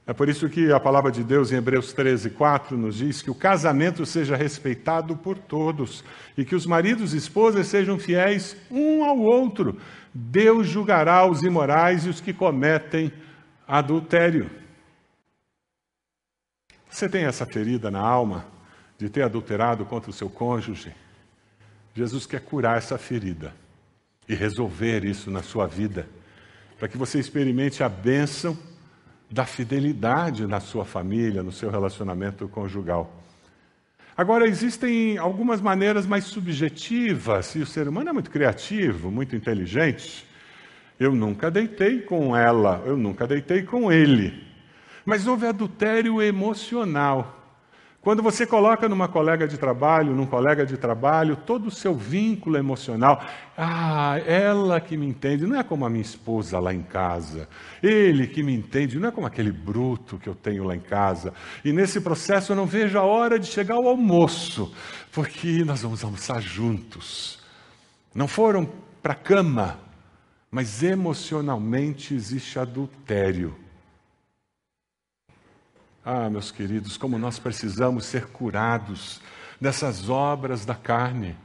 É 0.07 0.13
por 0.13 0.29
isso 0.29 0.49
que 0.49 0.73
a 0.73 0.81
palavra 0.81 1.11
de 1.13 1.23
Deus 1.23 1.53
em 1.53 1.57
Hebreus 1.57 1.93
13, 1.93 2.31
4 2.31 2.77
nos 2.77 2.97
diz 2.97 3.23
que 3.23 3.31
o 3.31 3.35
casamento 3.35 4.05
seja 4.05 4.35
respeitado 4.35 5.17
por 5.17 5.39
todos 5.39 6.03
e 6.37 6.45
que 6.45 6.57
os 6.57 6.67
maridos 6.67 7.15
e 7.15 7.17
esposas 7.17 7.69
sejam 7.69 7.99
fiéis 7.99 8.57
um 8.71 9.05
ao 9.05 9.19
outro. 9.19 9.79
Deus 10.13 10.67
julgará 10.67 11.25
os 11.25 11.43
imorais 11.43 12.05
e 12.05 12.09
os 12.09 12.21
que 12.21 12.33
cometem 12.33 13.13
adultério. 13.69 14.51
Você 16.91 17.09
tem 17.09 17.25
essa 17.25 17.47
ferida 17.47 17.91
na 17.91 18.01
alma 18.01 18.45
de 18.99 19.09
ter 19.09 19.23
adulterado 19.23 19.85
contra 19.85 20.11
o 20.11 20.13
seu 20.13 20.29
cônjuge? 20.29 20.93
Jesus 21.95 22.27
quer 22.27 22.41
curar 22.41 22.79
essa 22.79 22.99
ferida 22.99 23.55
e 24.29 24.35
resolver 24.35 25.05
isso 25.05 25.31
na 25.31 25.43
sua 25.43 25.67
vida, 25.67 26.09
para 26.79 26.89
que 26.89 26.99
você 26.99 27.19
experimente 27.19 27.83
a 27.83 27.89
bênção 27.89 28.59
da 29.31 29.47
fidelidade 29.47 30.47
na 30.47 30.59
sua 30.59 30.85
família, 30.85 31.43
no 31.43 31.53
seu 31.53 31.71
relacionamento 31.71 32.49
conjugal. 32.49 33.23
Agora, 34.17 34.47
existem 34.47 35.17
algumas 35.17 35.61
maneiras 35.61 36.07
mais 36.07 36.25
subjetivas, 36.25 37.55
e 37.55 37.61
o 37.61 37.67
ser 37.67 37.87
humano 37.89 38.11
é 38.11 38.13
muito 38.13 38.31
criativo, 38.31 39.11
muito 39.11 39.37
inteligente. 39.37 40.27
Eu 40.99 41.15
nunca 41.15 41.51
deitei 41.51 42.03
com 42.03 42.37
ela, 42.37 42.83
eu 42.85 42.97
nunca 42.97 43.27
deitei 43.27 43.63
com 43.63 43.91
ele. 43.91 44.50
Mas 45.11 45.27
houve 45.27 45.45
adultério 45.45 46.23
emocional. 46.23 47.37
Quando 48.01 48.23
você 48.23 48.47
coloca 48.47 48.89
numa 48.89 49.09
colega 49.09 49.45
de 49.49 49.59
trabalho, 49.59 50.15
num 50.15 50.25
colega 50.25 50.65
de 50.65 50.77
trabalho, 50.77 51.35
todo 51.35 51.67
o 51.67 51.71
seu 51.71 51.97
vínculo 51.97 52.57
emocional, 52.57 53.21
ah, 53.59 54.21
ela 54.25 54.81
que 54.81 54.97
me 54.97 55.09
entende, 55.09 55.49
não 55.49 55.59
é 55.59 55.65
como 55.65 55.85
a 55.85 55.91
minha 55.91 56.01
esposa 56.01 56.61
lá 56.61 56.73
em 56.73 56.85
casa, 56.85 57.49
ele 57.83 58.29
que 58.29 58.41
me 58.41 58.55
entende, 58.55 59.01
não 59.01 59.09
é 59.09 59.11
como 59.11 59.27
aquele 59.27 59.51
bruto 59.51 60.17
que 60.17 60.29
eu 60.29 60.35
tenho 60.37 60.63
lá 60.63 60.77
em 60.77 60.81
casa. 60.81 61.35
E 61.65 61.73
nesse 61.73 62.01
processo 62.01 62.53
eu 62.53 62.57
não 62.57 62.65
vejo 62.65 62.97
a 62.97 63.03
hora 63.03 63.37
de 63.37 63.47
chegar 63.47 63.75
ao 63.75 63.89
almoço, 63.89 64.73
porque 65.11 65.65
nós 65.65 65.83
vamos 65.83 66.05
almoçar 66.05 66.41
juntos. 66.41 67.43
Não 68.15 68.29
foram 68.29 68.65
para 69.03 69.15
a 69.15 69.17
cama, 69.17 69.77
mas 70.53 70.85
emocionalmente 70.85 72.15
existe 72.15 72.61
adultério. 72.61 73.57
Ah, 76.03 76.31
meus 76.31 76.51
queridos, 76.51 76.97
como 76.97 77.19
nós 77.19 77.39
precisamos 77.39 78.07
ser 78.07 78.27
curados 78.29 79.21
dessas 79.61 80.09
obras 80.09 80.65
da 80.65 80.75
carne, 80.75 81.37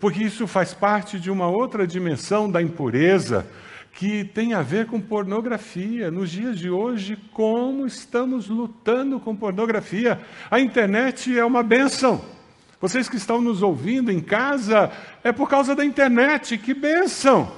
porque 0.00 0.24
isso 0.24 0.48
faz 0.48 0.74
parte 0.74 1.20
de 1.20 1.30
uma 1.30 1.46
outra 1.46 1.86
dimensão 1.86 2.50
da 2.50 2.60
impureza 2.60 3.46
que 3.92 4.24
tem 4.24 4.54
a 4.54 4.62
ver 4.62 4.86
com 4.86 5.00
pornografia. 5.00 6.10
Nos 6.10 6.32
dias 6.32 6.58
de 6.58 6.68
hoje, 6.68 7.16
como 7.32 7.86
estamos 7.86 8.48
lutando 8.48 9.20
com 9.20 9.36
pornografia? 9.36 10.20
A 10.50 10.58
internet 10.58 11.38
é 11.38 11.44
uma 11.44 11.62
benção. 11.62 12.24
Vocês 12.80 13.08
que 13.08 13.16
estão 13.16 13.40
nos 13.40 13.62
ouvindo 13.62 14.10
em 14.10 14.20
casa, 14.20 14.90
é 15.22 15.30
por 15.30 15.48
causa 15.48 15.76
da 15.76 15.84
internet, 15.84 16.58
que 16.58 16.74
benção! 16.74 17.52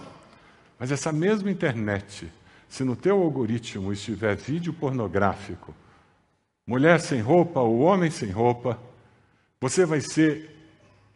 Mas 0.78 0.92
essa 0.92 1.11
mesma 1.11 1.50
internet, 1.50 2.30
se 2.68 2.85
no 2.85 2.94
teu 2.94 3.22
algoritmo 3.22 3.90
estiver 3.90 4.37
vídeo 4.37 4.74
pornográfico, 4.74 5.74
mulher 6.66 7.00
sem 7.00 7.20
roupa 7.20 7.61
ou 7.61 7.81
homem 7.81 8.11
sem 8.11 8.31
roupa, 8.31 8.79
você 9.61 9.85
vai 9.85 10.00
ser 10.00 10.50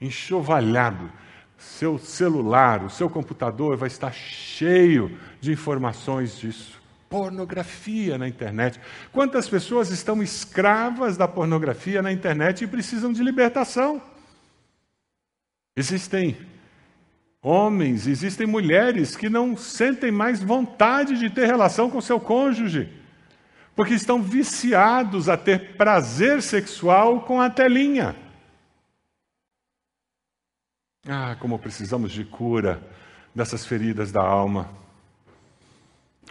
enxovalhado. 0.01 1.11
Seu 1.57 1.99
celular, 1.99 2.85
o 2.85 2.91
seu 2.91 3.11
computador 3.11 3.77
vai 3.77 3.89
estar 3.89 4.13
cheio 4.13 5.19
de 5.41 5.51
informações 5.51 6.39
disso. 6.39 6.81
Pornografia 7.09 8.17
na 8.17 8.29
internet. 8.29 8.79
Quantas 9.11 9.49
pessoas 9.49 9.91
estão 9.91 10.23
escravas 10.23 11.17
da 11.17 11.27
pornografia 11.27 12.03
na 12.03 12.13
internet 12.13 12.63
e 12.63 12.69
precisam 12.69 13.13
de 13.13 13.23
libertação? 13.23 14.01
Existem 15.77 16.37
homens, 17.43 18.07
existem 18.07 18.47
mulheres 18.47 19.17
que 19.17 19.29
não 19.29 19.57
sentem 19.57 20.13
mais 20.13 20.43
vontade 20.43 21.19
de 21.19 21.31
ter 21.31 21.47
relação 21.47 21.91
com 21.91 22.01
seu 22.01 22.21
cônjuge 22.21 22.98
porque 23.79 23.95
estão 23.95 24.21
viciados 24.21 25.29
a 25.29 25.37
ter 25.37 25.77
prazer 25.77 26.43
sexual 26.43 27.21
com 27.21 27.41
a 27.41 27.49
telinha. 27.49 28.17
Ah, 31.07 31.37
como 31.39 31.61
precisamos 31.61 32.11
de 32.11 32.25
cura 32.25 32.83
dessas 33.33 33.65
feridas 33.65 34.11
da 34.11 34.21
alma. 34.21 34.69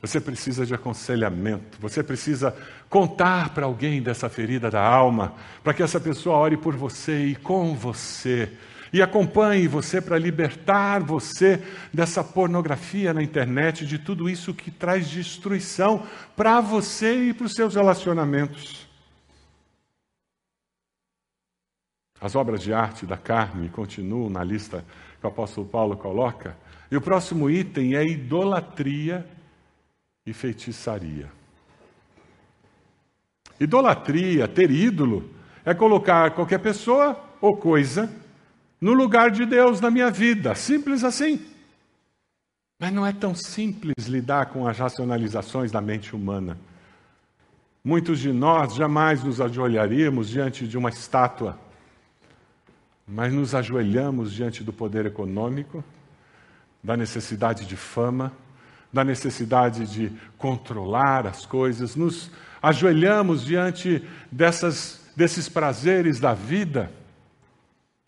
Você 0.02 0.20
precisa 0.20 0.66
de 0.66 0.74
aconselhamento, 0.74 1.78
você 1.80 2.04
precisa 2.04 2.54
contar 2.90 3.54
para 3.54 3.66
alguém 3.66 4.02
dessa 4.02 4.28
ferida 4.28 4.70
da 4.70 4.86
alma, 4.86 5.34
para 5.64 5.74
que 5.74 5.82
essa 5.82 6.02
pessoa 6.02 6.36
ore 6.36 6.58
por 6.58 6.76
você 6.76 7.28
e 7.28 7.36
com 7.38 7.74
você. 7.74 8.52
E 8.92 9.02
acompanhe 9.02 9.68
você 9.68 10.02
para 10.02 10.18
libertar 10.18 11.04
você 11.04 11.62
dessa 11.94 12.24
pornografia 12.24 13.14
na 13.14 13.22
internet, 13.22 13.86
de 13.86 14.00
tudo 14.00 14.30
isso 14.30 14.54
que 14.54 14.72
traz 14.72 15.10
destruição 15.10 16.06
para 16.36 16.62
você 16.62 17.30
e 17.30 17.34
para 17.34 17.46
os 17.46 17.54
seus 17.54 17.76
relacionamentos. 17.76 18.88
As 22.20 22.36
obras 22.36 22.62
de 22.62 22.74
arte 22.74 23.06
da 23.06 23.18
carne 23.18 23.70
continuam 23.70 24.30
na 24.30 24.44
lista 24.44 24.84
que 25.20 25.26
o 25.26 25.30
apóstolo 25.30 25.68
Paulo 25.68 25.96
coloca. 25.96 26.56
E 26.90 26.98
o 26.98 27.02
próximo 27.02 27.50
item 27.50 27.96
é 27.96 28.04
idolatria 28.04 29.26
e 30.26 30.34
feitiçaria. 30.34 31.30
Idolatria, 33.60 34.48
ter 34.48 34.72
ídolo, 34.72 35.30
é 35.66 35.74
colocar 35.74 36.32
qualquer 36.32 36.60
pessoa 36.60 37.20
ou 37.42 37.58
coisa 37.58 38.10
no 38.80 38.94
lugar 38.94 39.32
de 39.32 39.46
Deus 39.46 39.82
na 39.82 39.90
minha 39.90 40.12
vida. 40.12 40.56
Simples 40.56 41.04
assim. 41.04 41.46
Mas 42.80 42.94
não 42.94 43.06
é 43.06 43.12
tão 43.12 43.34
simples 43.34 44.08
lidar 44.08 44.48
com 44.48 44.68
as 44.68 44.78
racionalizações 44.78 45.72
da 45.72 45.82
mente 45.82 46.16
humana. 46.16 46.58
Muitos 47.84 48.20
de 48.20 48.32
nós 48.32 48.76
jamais 48.76 49.24
nos 49.24 49.42
ajoelharíamos 49.42 50.30
diante 50.30 50.68
de 50.68 50.78
uma 50.78 50.90
estátua, 50.90 51.58
mas 53.08 53.34
nos 53.34 53.56
ajoelhamos 53.56 54.34
diante 54.34 54.64
do 54.64 54.74
poder 54.74 55.06
econômico, 55.06 55.84
da 56.84 56.96
necessidade 56.96 57.66
de 57.66 57.76
fama, 57.76 58.32
da 58.92 59.04
necessidade 59.04 59.88
de 59.88 60.12
controlar 60.38 61.26
as 61.26 61.46
coisas, 61.46 61.96
nos 61.96 62.30
ajoelhamos 62.62 63.44
diante 63.44 64.04
dessas, 64.32 65.02
desses 65.16 65.50
prazeres 65.50 66.20
da 66.20 66.34
vida 66.34 66.92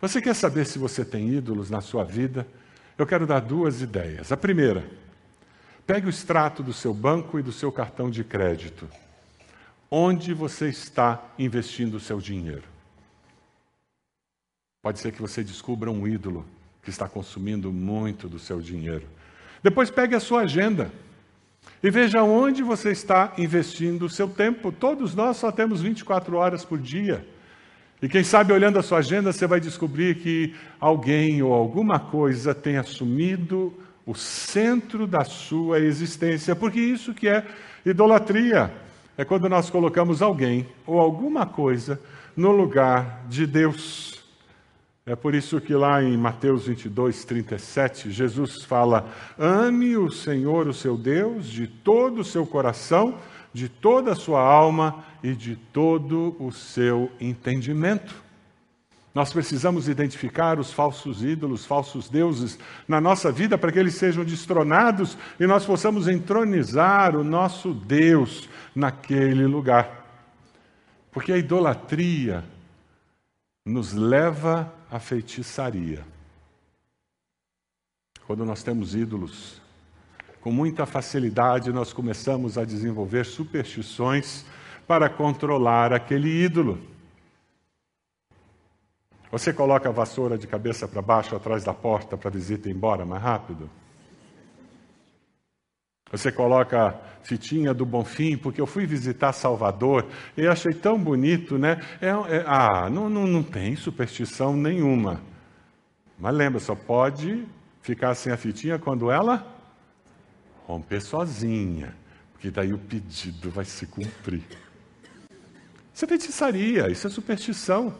você 0.01 0.21
quer 0.21 0.33
saber 0.33 0.65
se 0.65 0.79
você 0.79 1.03
tem 1.03 1.29
ídolos 1.29 1.69
na 1.69 1.81
sua 1.81 2.03
vida? 2.03 2.47
Eu 2.97 3.05
quero 3.05 3.25
dar 3.25 3.39
duas 3.39 3.81
ideias. 3.81 4.31
A 4.31 4.37
primeira, 4.37 4.89
pegue 5.85 6.07
o 6.07 6.09
extrato 6.09 6.61
do 6.61 6.73
seu 6.73 6.93
banco 6.93 7.39
e 7.39 7.43
do 7.43 7.51
seu 7.51 7.71
cartão 7.71 8.09
de 8.09 8.23
crédito. 8.23 8.87
Onde 9.89 10.33
você 10.33 10.69
está 10.69 11.33
investindo 11.37 11.95
o 11.95 11.99
seu 11.99 12.19
dinheiro? 12.19 12.63
Pode 14.81 14.99
ser 14.99 15.11
que 15.11 15.21
você 15.21 15.43
descubra 15.43 15.91
um 15.91 16.07
ídolo 16.07 16.45
que 16.83 16.89
está 16.89 17.07
consumindo 17.07 17.71
muito 17.71 18.29
do 18.29 18.39
seu 18.39 18.61
dinheiro. 18.61 19.07
Depois 19.61 19.89
pegue 19.89 20.15
a 20.15 20.19
sua 20.19 20.41
agenda 20.41 20.91
e 21.83 21.89
veja 21.89 22.23
onde 22.23 22.63
você 22.63 22.91
está 22.91 23.33
investindo 23.37 24.05
o 24.05 24.09
seu 24.09 24.27
tempo. 24.29 24.71
Todos 24.71 25.13
nós 25.13 25.37
só 25.37 25.51
temos 25.51 25.81
24 25.81 26.37
horas 26.37 26.63
por 26.63 26.79
dia. 26.79 27.27
E 28.01 28.07
quem 28.07 28.23
sabe, 28.23 28.53
olhando 28.53 28.79
a 28.79 28.83
sua 28.83 28.99
agenda, 28.99 29.33
você 29.33 29.45
vai 29.45 29.59
descobrir 29.59 30.15
que 30.15 30.55
alguém 30.79 31.41
ou 31.41 31.53
alguma 31.53 31.99
coisa 31.99 32.55
tem 32.55 32.77
assumido 32.77 33.73
o 34.05 34.15
centro 34.15 35.05
da 35.05 35.25
sua 35.25 35.79
existência, 35.79 36.55
porque 36.55 36.79
isso 36.79 37.13
que 37.13 37.27
é 37.27 37.45
idolatria. 37.85 38.71
É 39.17 39.25
quando 39.25 39.49
nós 39.49 39.69
colocamos 39.69 40.21
alguém 40.21 40.65
ou 40.87 40.97
alguma 40.97 41.45
coisa 41.45 41.99
no 42.37 42.51
lugar 42.51 43.25
de 43.27 43.45
Deus. 43.45 44.23
É 45.05 45.13
por 45.13 45.35
isso 45.35 45.59
que 45.59 45.73
lá 45.73 46.01
em 46.01 46.15
Mateus 46.15 46.67
22, 46.67 47.25
37, 47.25 48.11
Jesus 48.11 48.63
fala: 48.63 49.09
ame 49.37 49.97
o 49.97 50.09
Senhor, 50.09 50.67
o 50.67 50.73
seu 50.73 50.95
Deus, 50.95 51.47
de 51.47 51.67
todo 51.67 52.21
o 52.21 52.23
seu 52.23 52.45
coração 52.45 53.17
de 53.53 53.67
toda 53.67 54.11
a 54.11 54.15
sua 54.15 54.41
alma 54.41 55.03
e 55.23 55.33
de 55.33 55.55
todo 55.55 56.35
o 56.39 56.51
seu 56.51 57.11
entendimento. 57.19 58.29
Nós 59.13 59.33
precisamos 59.33 59.89
identificar 59.89 60.59
os 60.59 60.71
falsos 60.71 61.23
ídolos, 61.23 61.65
falsos 61.65 62.09
deuses 62.09 62.59
na 62.87 63.01
nossa 63.01 63.31
vida 63.31 63.57
para 63.57 63.71
que 63.71 63.79
eles 63.79 63.95
sejam 63.95 64.23
destronados 64.23 65.17
e 65.39 65.47
nós 65.47 65.65
possamos 65.65 66.07
entronizar 66.07 67.15
o 67.15 67.23
nosso 67.23 67.73
Deus 67.73 68.47
naquele 68.75 69.45
lugar. 69.45 70.05
Porque 71.11 71.31
a 71.31 71.37
idolatria 71.37 72.43
nos 73.65 73.93
leva 73.93 74.71
à 74.91 74.99
feitiçaria. 74.99 76.05
Quando 78.25 78.45
nós 78.45 78.61
temos 78.61 78.93
ídolos, 78.93 79.59
com 80.41 80.51
muita 80.51 80.85
facilidade 80.85 81.71
nós 81.71 81.91
começamos 81.91 82.57
a 82.57 82.63
desenvolver 82.63 83.25
superstições 83.25 84.45
para 84.87 85.09
controlar 85.09 85.93
aquele 85.93 86.29
ídolo. 86.29 86.79
Você 89.31 89.53
coloca 89.53 89.89
a 89.89 89.91
vassoura 89.91 90.37
de 90.37 90.47
cabeça 90.47 90.87
para 90.87 91.01
baixo 91.01 91.35
atrás 91.35 91.63
da 91.63 91.73
porta 91.73 92.17
para 92.17 92.29
a 92.29 92.33
visita 92.33 92.67
ir 92.67 92.75
embora 92.75 93.05
mais 93.05 93.21
rápido? 93.21 93.69
Você 96.11 96.31
coloca 96.31 96.87
a 96.87 96.93
fitinha 97.21 97.71
do 97.71 97.85
Bonfim, 97.85 98.35
porque 98.35 98.59
eu 98.59 98.65
fui 98.65 98.87
visitar 98.87 99.31
Salvador 99.31 100.07
e 100.35 100.47
achei 100.47 100.73
tão 100.73 100.97
bonito, 100.97 101.59
né? 101.59 101.79
É, 102.01 102.07
é, 102.07 102.43
ah, 102.47 102.89
não, 102.89 103.07
não, 103.07 103.27
não 103.27 103.43
tem 103.43 103.75
superstição 103.75 104.55
nenhuma. 104.55 105.21
Mas 106.17 106.33
lembra, 106.33 106.59
só 106.59 106.73
pode 106.73 107.45
ficar 107.81 108.15
sem 108.15 108.33
a 108.33 108.37
fitinha 108.37 108.79
quando 108.79 109.11
ela 109.11 109.58
romper 110.69 111.01
sozinha, 111.01 111.95
porque 112.31 112.51
daí 112.51 112.71
o 112.71 112.77
pedido 112.77 113.49
vai 113.49 113.65
se 113.65 113.87
cumprir. 113.87 114.43
Isso 115.91 116.05
é 116.05 116.07
feitiçaria, 116.07 116.89
isso 116.89 117.07
é 117.07 117.09
superstição. 117.09 117.93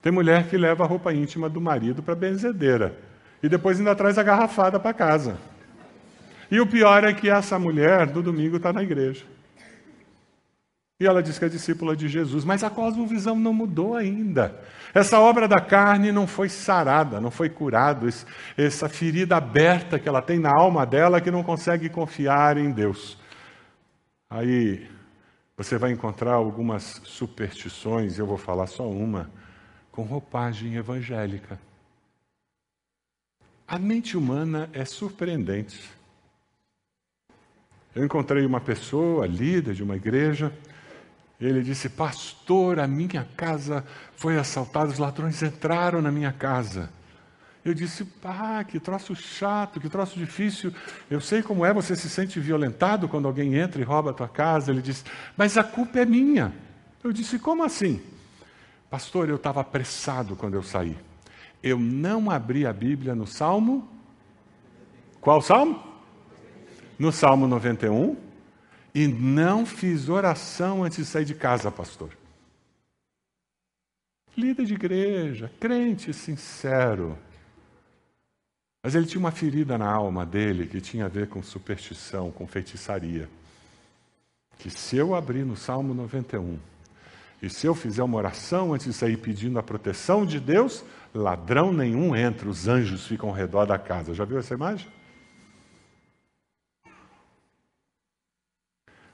Tem 0.00 0.10
mulher 0.10 0.48
que 0.48 0.56
leva 0.56 0.84
a 0.84 0.86
roupa 0.86 1.12
íntima 1.12 1.48
do 1.50 1.60
marido 1.60 2.02
para 2.02 2.14
a 2.14 2.16
benzedeira 2.16 2.98
e 3.42 3.48
depois 3.48 3.78
ainda 3.78 3.94
traz 3.94 4.16
a 4.16 4.22
garrafada 4.22 4.80
para 4.80 4.94
casa. 4.94 5.36
E 6.50 6.58
o 6.60 6.66
pior 6.66 7.04
é 7.04 7.12
que 7.12 7.28
essa 7.28 7.58
mulher, 7.58 8.06
no 8.06 8.22
domingo, 8.22 8.56
está 8.56 8.72
na 8.72 8.82
igreja. 8.82 9.24
E 11.04 11.06
ela 11.06 11.22
diz 11.22 11.38
que 11.38 11.44
é 11.44 11.50
discípula 11.50 11.94
de 11.94 12.08
Jesus, 12.08 12.46
mas 12.46 12.64
a 12.64 12.70
cosmovisão 12.70 13.36
não 13.36 13.52
mudou 13.52 13.94
ainda. 13.94 14.58
Essa 14.94 15.20
obra 15.20 15.46
da 15.46 15.60
carne 15.60 16.10
não 16.10 16.26
foi 16.26 16.48
sarada, 16.48 17.20
não 17.20 17.30
foi 17.30 17.50
curada, 17.50 18.08
essa 18.56 18.88
ferida 18.88 19.36
aberta 19.36 19.98
que 19.98 20.08
ela 20.08 20.22
tem 20.22 20.38
na 20.38 20.50
alma 20.50 20.86
dela 20.86 21.20
que 21.20 21.30
não 21.30 21.42
consegue 21.42 21.90
confiar 21.90 22.56
em 22.56 22.70
Deus. 22.70 23.18
Aí 24.30 24.88
você 25.54 25.76
vai 25.76 25.92
encontrar 25.92 26.32
algumas 26.32 27.02
superstições, 27.04 28.18
eu 28.18 28.24
vou 28.24 28.38
falar 28.38 28.66
só 28.66 28.88
uma, 28.88 29.30
com 29.92 30.04
roupagem 30.04 30.76
evangélica. 30.76 31.60
A 33.68 33.78
mente 33.78 34.16
humana 34.16 34.70
é 34.72 34.86
surpreendente. 34.86 35.82
Eu 37.94 38.02
encontrei 38.02 38.46
uma 38.46 38.58
pessoa, 38.58 39.26
líder 39.26 39.74
de 39.74 39.82
uma 39.82 39.96
igreja, 39.96 40.50
ele 41.40 41.62
disse: 41.62 41.88
Pastor, 41.88 42.78
a 42.78 42.86
minha 42.86 43.26
casa 43.36 43.84
foi 44.16 44.38
assaltada, 44.38 44.90
os 44.90 44.98
ladrões 44.98 45.42
entraram 45.42 46.00
na 46.00 46.10
minha 46.10 46.32
casa. 46.32 46.90
Eu 47.64 47.74
disse: 47.74 48.06
Ah, 48.22 48.64
que 48.66 48.78
troço 48.78 49.14
chato, 49.16 49.80
que 49.80 49.88
troço 49.88 50.18
difícil. 50.18 50.72
Eu 51.10 51.20
sei 51.20 51.42
como 51.42 51.64
é, 51.64 51.72
você 51.72 51.96
se 51.96 52.08
sente 52.08 52.38
violentado 52.38 53.08
quando 53.08 53.26
alguém 53.26 53.54
entra 53.54 53.80
e 53.80 53.84
rouba 53.84 54.10
a 54.10 54.14
tua 54.14 54.28
casa. 54.28 54.70
Ele 54.70 54.82
disse: 54.82 55.04
Mas 55.36 55.58
a 55.58 55.64
culpa 55.64 56.00
é 56.00 56.04
minha. 56.04 56.52
Eu 57.02 57.12
disse: 57.12 57.38
Como 57.38 57.64
assim? 57.64 58.00
Pastor, 58.88 59.28
eu 59.28 59.36
estava 59.36 59.60
apressado 59.60 60.36
quando 60.36 60.54
eu 60.54 60.62
saí. 60.62 60.96
Eu 61.62 61.78
não 61.78 62.30
abri 62.30 62.66
a 62.66 62.72
Bíblia 62.72 63.14
no 63.14 63.26
Salmo. 63.26 63.88
Qual 65.20 65.40
Salmo? 65.40 65.82
No 66.98 67.10
Salmo 67.10 67.48
91 67.48 68.33
e 68.94 69.08
não 69.08 69.66
fiz 69.66 70.08
oração 70.08 70.84
antes 70.84 70.98
de 70.98 71.04
sair 71.04 71.24
de 71.24 71.34
casa, 71.34 71.70
pastor. 71.70 72.10
Líder 74.36 74.64
de 74.64 74.74
igreja, 74.74 75.50
crente 75.58 76.12
sincero. 76.12 77.18
Mas 78.82 78.94
ele 78.94 79.06
tinha 79.06 79.18
uma 79.18 79.30
ferida 79.30 79.76
na 79.76 79.90
alma 79.90 80.24
dele 80.24 80.66
que 80.66 80.80
tinha 80.80 81.06
a 81.06 81.08
ver 81.08 81.28
com 81.28 81.42
superstição, 81.42 82.30
com 82.30 82.46
feitiçaria. 82.46 83.28
Que 84.58 84.70
se 84.70 84.96
eu 84.96 85.14
abrir 85.14 85.44
no 85.44 85.56
Salmo 85.56 85.92
91 85.94 86.58
e 87.42 87.50
se 87.50 87.66
eu 87.66 87.74
fizer 87.74 88.02
uma 88.02 88.16
oração 88.16 88.72
antes 88.72 88.86
de 88.86 88.92
sair 88.92 89.16
pedindo 89.16 89.58
a 89.58 89.62
proteção 89.62 90.24
de 90.24 90.38
Deus, 90.38 90.84
ladrão 91.12 91.72
nenhum 91.72 92.14
entra, 92.14 92.48
os 92.48 92.68
anjos 92.68 93.06
ficam 93.06 93.28
ao 93.28 93.34
redor 93.34 93.66
da 93.66 93.78
casa. 93.78 94.14
Já 94.14 94.24
viu 94.24 94.38
essa 94.38 94.54
imagem? 94.54 94.86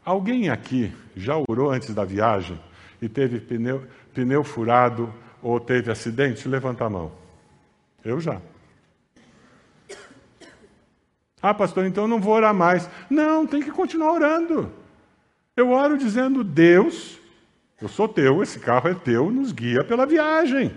Alguém 0.04 0.48
aqui 0.48 0.92
já 1.14 1.36
orou 1.48 1.70
antes 1.70 1.94
da 1.94 2.04
viagem 2.04 2.58
e 3.00 3.08
teve 3.08 3.40
pneu, 3.40 3.86
pneu 4.14 4.42
furado 4.42 5.12
ou 5.42 5.60
teve 5.60 5.90
acidente? 5.90 6.48
Levanta 6.48 6.84
a 6.84 6.90
mão. 6.90 7.12
Eu 8.04 8.20
já. 8.20 8.40
Ah, 11.42 11.54
pastor, 11.54 11.86
então 11.86 12.06
não 12.06 12.20
vou 12.20 12.34
orar 12.34 12.54
mais. 12.54 12.88
Não, 13.08 13.46
tem 13.46 13.62
que 13.62 13.70
continuar 13.70 14.12
orando. 14.12 14.70
Eu 15.56 15.70
oro 15.70 15.96
dizendo: 15.96 16.44
Deus, 16.44 17.18
eu 17.80 17.88
sou 17.88 18.06
teu, 18.06 18.42
esse 18.42 18.58
carro 18.58 18.88
é 18.88 18.94
teu, 18.94 19.30
nos 19.30 19.52
guia 19.52 19.82
pela 19.84 20.06
viagem. 20.06 20.76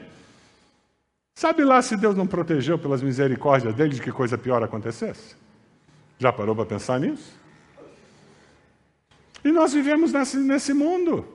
Sabe 1.36 1.63
lá 1.63 1.81
se 1.81 1.97
Deus 1.97 2.15
não 2.15 2.27
protegeu 2.27 2.77
pelas 2.77 3.01
misericórdias 3.01 3.73
dele 3.73 3.95
de 3.95 4.01
que 4.01 4.12
coisa 4.12 4.38
pior 4.38 4.63
acontecesse? 4.63 5.36
Já 6.19 6.31
parou 6.31 6.55
para 6.55 6.65
pensar 6.65 6.99
nisso? 6.99 7.42
E 9.43 9.51
nós 9.51 9.73
vivemos 9.73 10.13
nesse, 10.13 10.38
nesse 10.38 10.73
mundo. 10.73 11.27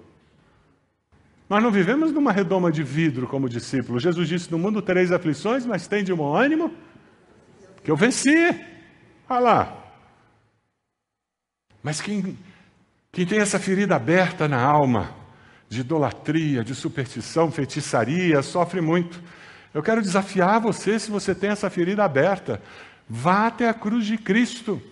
Nós 1.48 1.62
não 1.62 1.70
vivemos 1.70 2.12
numa 2.12 2.30
redoma 2.30 2.70
de 2.70 2.82
vidro 2.82 3.26
como 3.26 3.48
discípulos. 3.48 4.02
Jesus 4.02 4.28
disse: 4.28 4.50
No 4.50 4.58
mundo 4.58 4.82
tereis 4.82 5.10
aflições, 5.10 5.64
mas 5.64 5.86
tem 5.86 6.04
de 6.04 6.12
bom 6.14 6.34
ânimo, 6.34 6.72
que 7.82 7.90
eu 7.90 7.96
venci. 7.96 8.34
Olha 9.28 9.40
lá. 9.40 9.84
Mas 11.82 12.00
quem, 12.00 12.36
quem 13.10 13.26
tem 13.26 13.40
essa 13.40 13.58
ferida 13.58 13.96
aberta 13.96 14.46
na 14.46 14.60
alma, 14.60 15.14
de 15.68 15.80
idolatria, 15.80 16.64
de 16.64 16.74
superstição, 16.74 17.50
feitiçaria, 17.50 18.42
sofre 18.42 18.80
muito. 18.80 19.22
Eu 19.72 19.82
quero 19.82 20.02
desafiar 20.02 20.60
você, 20.60 20.98
se 20.98 21.10
você 21.10 21.34
tem 21.34 21.50
essa 21.50 21.70
ferida 21.70 22.04
aberta, 22.04 22.60
vá 23.08 23.46
até 23.46 23.68
a 23.68 23.74
cruz 23.74 24.06
de 24.06 24.18
Cristo. 24.18 24.82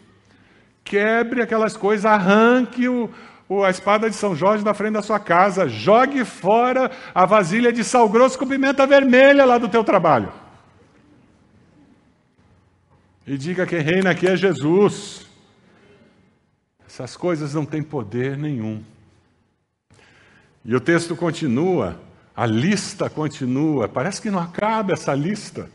Quebre 0.86 1.42
aquelas 1.42 1.76
coisas, 1.76 2.06
arranque 2.06 2.88
o, 2.88 3.10
o, 3.46 3.62
a 3.62 3.68
espada 3.68 4.08
de 4.08 4.16
São 4.16 4.34
Jorge 4.34 4.64
da 4.64 4.72
frente 4.72 4.94
da 4.94 5.02
sua 5.02 5.18
casa, 5.18 5.68
jogue 5.68 6.24
fora 6.24 6.90
a 7.14 7.26
vasilha 7.26 7.70
de 7.70 7.84
sal 7.84 8.08
grosso 8.08 8.38
com 8.38 8.46
pimenta 8.46 8.86
vermelha 8.86 9.44
lá 9.44 9.58
do 9.58 9.68
teu 9.68 9.84
trabalho. 9.84 10.32
E 13.26 13.36
diga 13.36 13.66
que 13.66 13.76
reina 13.76 14.12
aqui 14.12 14.26
é 14.26 14.36
Jesus. 14.36 15.26
Essas 16.86 17.16
coisas 17.16 17.52
não 17.52 17.66
têm 17.66 17.82
poder 17.82 18.38
nenhum. 18.38 18.82
E 20.64 20.74
o 20.74 20.80
texto 20.80 21.14
continua 21.14 22.00
a 22.36 22.44
lista 22.44 23.08
continua, 23.08 23.88
parece 23.88 24.20
que 24.20 24.30
não 24.30 24.38
acaba 24.38 24.92
essa 24.92 25.14
lista. 25.14 25.70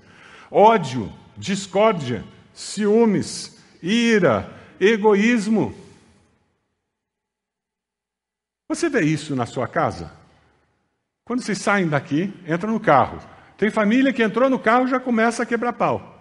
Ódio, 0.51 1.11
discórdia, 1.35 2.23
ciúmes, 2.53 3.57
ira, 3.81 4.47
egoísmo. 4.81 5.75
Você 8.67 8.89
vê 8.89 9.01
isso 9.01 9.35
na 9.35 9.45
sua 9.45 9.67
casa? 9.67 10.11
Quando 11.23 11.43
vocês 11.43 11.59
saem 11.59 11.87
daqui, 11.87 12.33
entram 12.47 12.73
no 12.73 12.79
carro. 12.79 13.19
Tem 13.57 13.69
família 13.69 14.11
que 14.11 14.23
entrou 14.23 14.49
no 14.49 14.57
carro 14.57 14.87
já 14.87 14.99
começa 14.99 15.43
a 15.43 15.45
quebrar 15.45 15.73
pau. 15.73 16.19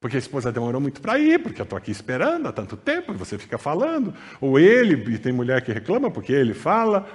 Porque 0.00 0.16
a 0.16 0.18
esposa 0.18 0.50
demorou 0.50 0.80
muito 0.80 1.00
para 1.00 1.18
ir, 1.18 1.40
porque 1.40 1.60
eu 1.60 1.64
estou 1.64 1.76
aqui 1.76 1.90
esperando 1.90 2.48
há 2.48 2.52
tanto 2.52 2.76
tempo, 2.76 3.12
e 3.12 3.16
você 3.16 3.38
fica 3.38 3.58
falando. 3.58 4.14
Ou 4.40 4.58
ele, 4.58 5.14
e 5.14 5.18
tem 5.18 5.32
mulher 5.32 5.62
que 5.62 5.70
reclama 5.70 6.10
porque 6.10 6.32
ele 6.32 6.54
fala. 6.54 7.08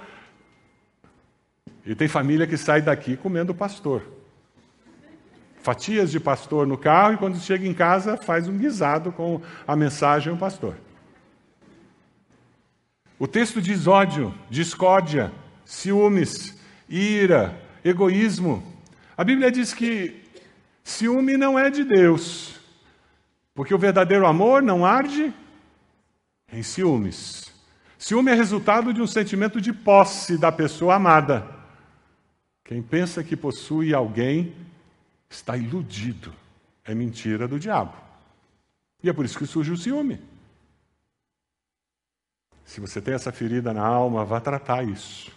E 1.85 1.95
tem 1.95 2.07
família 2.07 2.45
que 2.45 2.55
sai 2.55 2.81
daqui 2.81 3.17
comendo 3.17 3.53
pastor. 3.53 4.16
Fatias 5.67 6.09
de 6.09 6.17
pastor 6.17 6.65
no 6.65 6.77
carro 6.77 7.15
e 7.15 7.17
quando 7.17 7.37
chega 7.41 7.67
em 7.67 7.73
casa 7.73 8.15
faz 8.15 8.47
um 8.47 8.57
guisado 8.57 9.11
com 9.11 9.41
a 9.67 9.75
mensagem 9.75 10.31
do 10.31 10.39
pastor. 10.39 10.77
O 13.19 13.27
texto 13.27 13.61
diz 13.61 13.85
ódio, 13.85 14.33
discórdia, 14.49 15.29
ciúmes, 15.65 16.57
ira, 16.87 17.61
egoísmo. 17.83 18.63
A 19.17 19.25
Bíblia 19.25 19.51
diz 19.51 19.73
que 19.73 20.23
ciúme 20.85 21.35
não 21.35 21.59
é 21.59 21.69
de 21.69 21.83
Deus, 21.83 22.61
porque 23.53 23.73
o 23.73 23.77
verdadeiro 23.77 24.25
amor 24.25 24.61
não 24.61 24.85
arde 24.85 25.33
em 26.49 26.63
ciúmes. 26.63 27.53
Ciúme 27.97 28.31
é 28.31 28.35
resultado 28.35 28.93
de 28.93 29.01
um 29.01 29.07
sentimento 29.07 29.59
de 29.59 29.73
posse 29.73 30.37
da 30.37 30.49
pessoa 30.49 30.95
amada. 30.95 31.45
Quem 32.63 32.81
pensa 32.81 33.21
que 33.21 33.35
possui 33.35 33.93
alguém 33.93 34.55
está 35.29 35.57
iludido. 35.57 36.33
É 36.83 36.93
mentira 36.93 37.47
do 37.47 37.59
diabo. 37.59 37.95
E 39.03 39.09
é 39.09 39.13
por 39.13 39.25
isso 39.25 39.37
que 39.37 39.45
surge 39.45 39.71
o 39.71 39.77
ciúme. 39.77 40.19
Se 42.65 42.81
você 42.81 43.01
tem 43.01 43.13
essa 43.13 43.31
ferida 43.31 43.73
na 43.73 43.85
alma, 43.85 44.25
vá 44.25 44.39
tratar 44.39 44.83
isso. 44.83 45.31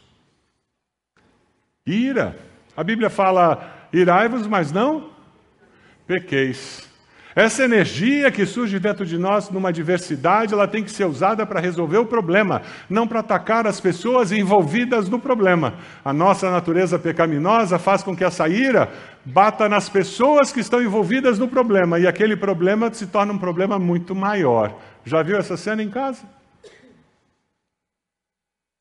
Ira. 1.87 2.39
A 2.77 2.83
Bíblia 2.83 3.09
fala: 3.09 3.89
irai-vos, 3.93 4.47
mas 4.47 4.73
não 4.73 5.11
pequeis. 6.11 6.90
Essa 7.35 7.63
energia 7.63 8.31
que 8.31 8.45
surge 8.45 8.81
dentro 8.81 9.07
de 9.07 9.17
nós 9.17 9.51
numa 9.51 9.73
diversidade, 9.73 10.53
ela 10.53 10.67
tem 10.67 10.83
que 10.83 10.91
ser 10.91 11.05
usada 11.05 11.47
para 11.47 11.61
resolver 11.61 11.99
o 11.99 12.07
problema, 12.07 12.63
não 12.89 13.07
para 13.07 13.21
atacar 13.21 13.69
as 13.69 13.81
pessoas 13.81 14.33
envolvidas 14.33 15.09
no 15.09 15.19
problema. 15.19 15.75
A 16.05 16.13
nossa 16.13 16.51
natureza 16.51 16.99
pecaminosa 16.99 17.79
faz 17.79 18.03
com 18.03 18.17
que 18.17 18.25
essa 18.25 18.49
ira 18.49 18.93
bata 19.25 19.69
nas 19.69 19.89
pessoas 19.89 20.51
que 20.51 20.59
estão 20.59 20.83
envolvidas 20.83 21.39
no 21.39 21.47
problema 21.47 22.01
e 22.01 22.07
aquele 22.07 22.37
problema 22.37 22.93
se 22.93 23.07
torna 23.07 23.33
um 23.33 23.39
problema 23.39 23.79
muito 23.79 24.13
maior. 24.13 24.77
Já 25.05 25.23
viu 25.23 25.37
essa 25.37 25.57
cena 25.57 25.83
em 25.85 25.91
casa? 25.91 26.23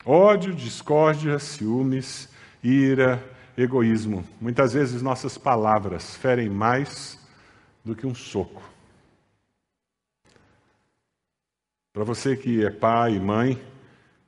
Ódio, 0.03 0.55
discórdia, 0.55 1.37
ciúmes, 1.37 2.29
ira, 2.63 3.23
egoísmo. 3.55 4.23
Muitas 4.41 4.73
vezes 4.73 5.03
nossas 5.03 5.37
palavras 5.37 6.15
ferem 6.15 6.49
mais 6.49 7.18
do 7.83 7.95
que 7.95 8.05
um 8.05 8.15
soco. 8.15 8.61
Para 11.93 12.03
você 12.03 12.37
que 12.37 12.63
é 12.63 12.69
pai 12.69 13.15
e 13.15 13.19
mãe, 13.19 13.61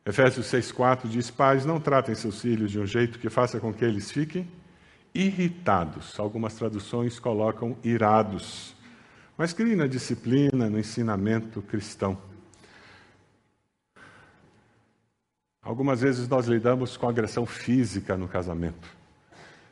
Efésios 0.06 0.48
6,4 0.48 1.08
diz: 1.08 1.30
Pais, 1.30 1.66
não 1.66 1.80
tratem 1.80 2.16
seus 2.16 2.42
filhos 2.42 2.72
de 2.72 2.80
um 2.80 2.86
jeito 2.86 3.20
que 3.20 3.30
faça 3.30 3.60
com 3.60 3.74
que 3.74 3.86
eles 3.86 4.12
fiquem 4.12 4.48
irritados. 5.14 6.20
Algumas 6.20 6.56
traduções 6.56 7.20
colocam 7.20 7.78
irados. 7.84 8.76
Mas 9.38 9.54
criem 9.54 9.76
na 9.76 9.88
disciplina, 9.88 10.70
no 10.70 10.80
ensinamento 10.80 11.62
cristão. 11.62 12.18
Algumas 15.62 16.02
vezes 16.02 16.28
nós 16.28 16.48
lidamos 16.48 16.98
com 16.98 17.08
agressão 17.08 17.46
física 17.46 18.18
no 18.18 18.28
casamento. 18.28 18.90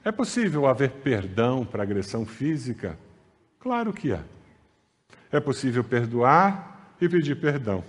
É 0.04 0.12
possível 0.12 0.68
haver 0.68 0.92
perdão 0.92 1.66
para 1.66 1.84
agressão 1.84 2.26
física? 2.26 2.98
Claro 3.60 3.92
que 3.92 4.12
é. 4.12 4.24
É 5.32 5.40
possível 5.40 5.84
perdoar 5.84 6.96
e 7.00 7.08
pedir 7.08 7.36
perdão. 7.36 7.84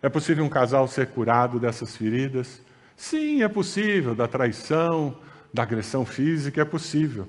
É 0.00 0.08
possível 0.08 0.44
um 0.44 0.48
casal 0.48 0.86
ser 0.86 1.08
curado 1.08 1.58
dessas 1.58 1.96
feridas? 1.96 2.60
Sim, 2.96 3.42
é 3.42 3.48
possível. 3.48 4.14
Da 4.14 4.28
traição, 4.28 5.16
da 5.52 5.62
agressão 5.62 6.06
física, 6.06 6.62
é 6.62 6.64
possível. 6.64 7.28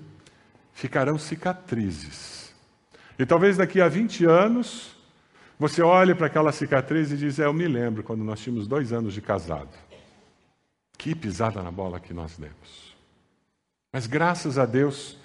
Ficarão 0.73 1.17
cicatrizes. 1.17 2.53
E 3.17 3.25
talvez 3.25 3.57
daqui 3.57 3.81
a 3.81 3.89
20 3.89 4.25
anos, 4.25 4.95
você 5.59 5.81
olhe 5.81 6.15
para 6.15 6.27
aquela 6.27 6.53
cicatriz 6.53 7.11
e 7.11 7.17
diz: 7.17 7.37
é, 7.37 7.45
Eu 7.45 7.53
me 7.53 7.67
lembro 7.67 8.01
quando 8.01 8.23
nós 8.23 8.39
tínhamos 8.39 8.65
dois 8.65 8.93
anos 8.93 9.13
de 9.13 9.21
casado. 9.21 9.75
Que 10.97 11.13
pisada 11.13 11.61
na 11.61 11.69
bola 11.69 11.99
que 11.99 12.13
nós 12.13 12.37
demos. 12.37 12.95
Mas 13.91 14.07
graças 14.07 14.57
a 14.57 14.65
Deus, 14.65 15.18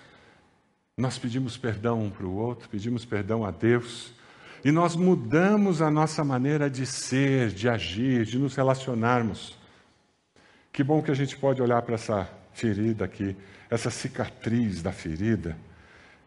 nós 0.97 1.19
pedimos 1.19 1.57
perdão 1.57 2.05
um 2.05 2.11
para 2.11 2.27
o 2.27 2.35
outro, 2.35 2.69
pedimos 2.69 3.05
perdão 3.05 3.45
a 3.45 3.51
Deus, 3.51 4.13
e 4.65 4.71
nós 4.71 4.95
mudamos 4.95 5.83
a 5.83 5.91
nossa 5.91 6.25
maneira 6.25 6.71
de 6.71 6.87
ser, 6.87 7.51
de 7.51 7.69
agir, 7.69 8.25
de 8.25 8.39
nos 8.39 8.55
relacionarmos. 8.55 9.59
Que 10.73 10.83
bom 10.83 11.03
que 11.03 11.11
a 11.11 11.15
gente 11.15 11.37
pode 11.37 11.61
olhar 11.61 11.83
para 11.83 11.97
essa 11.97 12.31
ferida 12.53 13.05
aqui, 13.05 13.37
essa 13.69 13.91
cicatriz 13.91 14.83
da 14.83 14.93
ferida, 14.93 15.57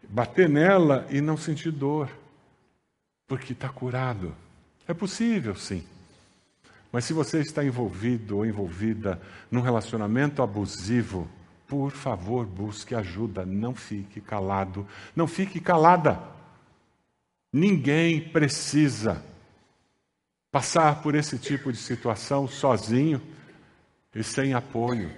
bater 0.08 0.48
nela 0.48 1.06
e 1.10 1.20
não 1.20 1.36
sentir 1.36 1.72
dor, 1.72 2.10
porque 3.26 3.54
está 3.54 3.68
curado. 3.68 4.34
É 4.86 4.94
possível, 4.94 5.56
sim. 5.56 5.84
Mas 6.92 7.04
se 7.04 7.12
você 7.12 7.40
está 7.40 7.64
envolvido 7.64 8.38
ou 8.38 8.46
envolvida 8.46 9.20
num 9.50 9.60
relacionamento 9.60 10.42
abusivo, 10.42 11.28
por 11.68 11.90
favor, 11.90 12.46
busque 12.46 12.94
ajuda, 12.94 13.44
não 13.44 13.74
fique 13.74 14.22
calado, 14.22 14.88
não 15.14 15.28
fique 15.28 15.60
calada. 15.60 16.18
Ninguém 17.52 18.20
precisa 18.20 19.22
passar 20.50 21.02
por 21.02 21.14
esse 21.14 21.38
tipo 21.38 21.70
de 21.70 21.76
situação 21.76 22.48
sozinho 22.48 23.20
e 24.14 24.24
sem 24.24 24.54
apoio. 24.54 25.10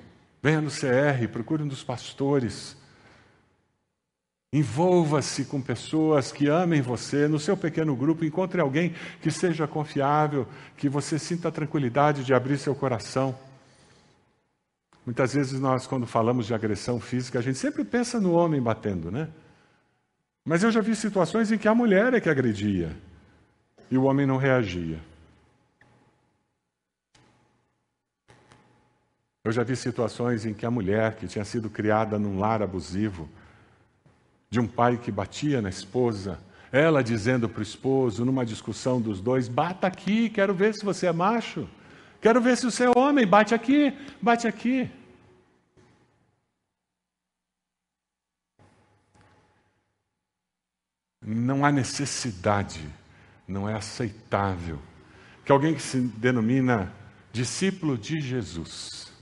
Venha 0.42 0.60
no 0.60 0.70
CR, 0.70 1.28
procure 1.30 1.62
um 1.62 1.68
dos 1.68 1.84
pastores. 1.84 2.76
Envolva-se 4.52 5.44
com 5.44 5.62
pessoas 5.62 6.32
que 6.32 6.48
amem 6.48 6.80
você. 6.80 7.28
No 7.28 7.38
seu 7.38 7.56
pequeno 7.56 7.94
grupo, 7.94 8.24
encontre 8.24 8.60
alguém 8.60 8.92
que 9.22 9.30
seja 9.30 9.68
confiável, 9.68 10.48
que 10.76 10.88
você 10.88 11.16
sinta 11.16 11.46
a 11.48 11.52
tranquilidade 11.52 12.24
de 12.24 12.34
abrir 12.34 12.58
seu 12.58 12.74
coração. 12.74 13.38
Muitas 15.10 15.34
vezes 15.34 15.58
nós, 15.58 15.88
quando 15.88 16.06
falamos 16.06 16.46
de 16.46 16.54
agressão 16.54 17.00
física, 17.00 17.40
a 17.40 17.42
gente 17.42 17.58
sempre 17.58 17.82
pensa 17.82 18.20
no 18.20 18.32
homem 18.32 18.62
batendo, 18.62 19.10
né? 19.10 19.28
Mas 20.44 20.62
eu 20.62 20.70
já 20.70 20.80
vi 20.80 20.94
situações 20.94 21.50
em 21.50 21.58
que 21.58 21.66
a 21.66 21.74
mulher 21.74 22.14
é 22.14 22.20
que 22.20 22.28
agredia 22.28 22.96
e 23.90 23.98
o 23.98 24.04
homem 24.04 24.24
não 24.24 24.36
reagia. 24.36 25.00
Eu 29.42 29.50
já 29.50 29.64
vi 29.64 29.74
situações 29.74 30.46
em 30.46 30.54
que 30.54 30.64
a 30.64 30.70
mulher, 30.70 31.16
que 31.16 31.26
tinha 31.26 31.44
sido 31.44 31.68
criada 31.68 32.16
num 32.16 32.38
lar 32.38 32.62
abusivo, 32.62 33.28
de 34.48 34.60
um 34.60 34.66
pai 34.68 34.96
que 34.96 35.10
batia 35.10 35.60
na 35.60 35.70
esposa, 35.70 36.38
ela 36.70 37.02
dizendo 37.02 37.48
para 37.48 37.58
o 37.58 37.64
esposo, 37.64 38.24
numa 38.24 38.46
discussão 38.46 39.00
dos 39.00 39.20
dois: 39.20 39.48
bata 39.48 39.88
aqui, 39.88 40.30
quero 40.30 40.54
ver 40.54 40.72
se 40.72 40.84
você 40.84 41.08
é 41.08 41.12
macho, 41.12 41.68
quero 42.20 42.40
ver 42.40 42.56
se 42.56 42.64
você 42.64 42.84
é 42.84 42.96
homem, 42.96 43.26
bate 43.26 43.52
aqui, 43.56 43.92
bate 44.22 44.46
aqui. 44.46 44.88
Não 51.24 51.64
há 51.64 51.70
necessidade, 51.70 52.80
não 53.46 53.68
é 53.68 53.74
aceitável 53.74 54.78
que 55.44 55.52
alguém 55.52 55.74
que 55.74 55.82
se 55.82 55.98
denomina 56.00 56.92
discípulo 57.32 57.98
de 57.98 58.20
Jesus 58.20 59.12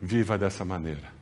viva 0.00 0.36
dessa 0.36 0.64
maneira. 0.64 1.12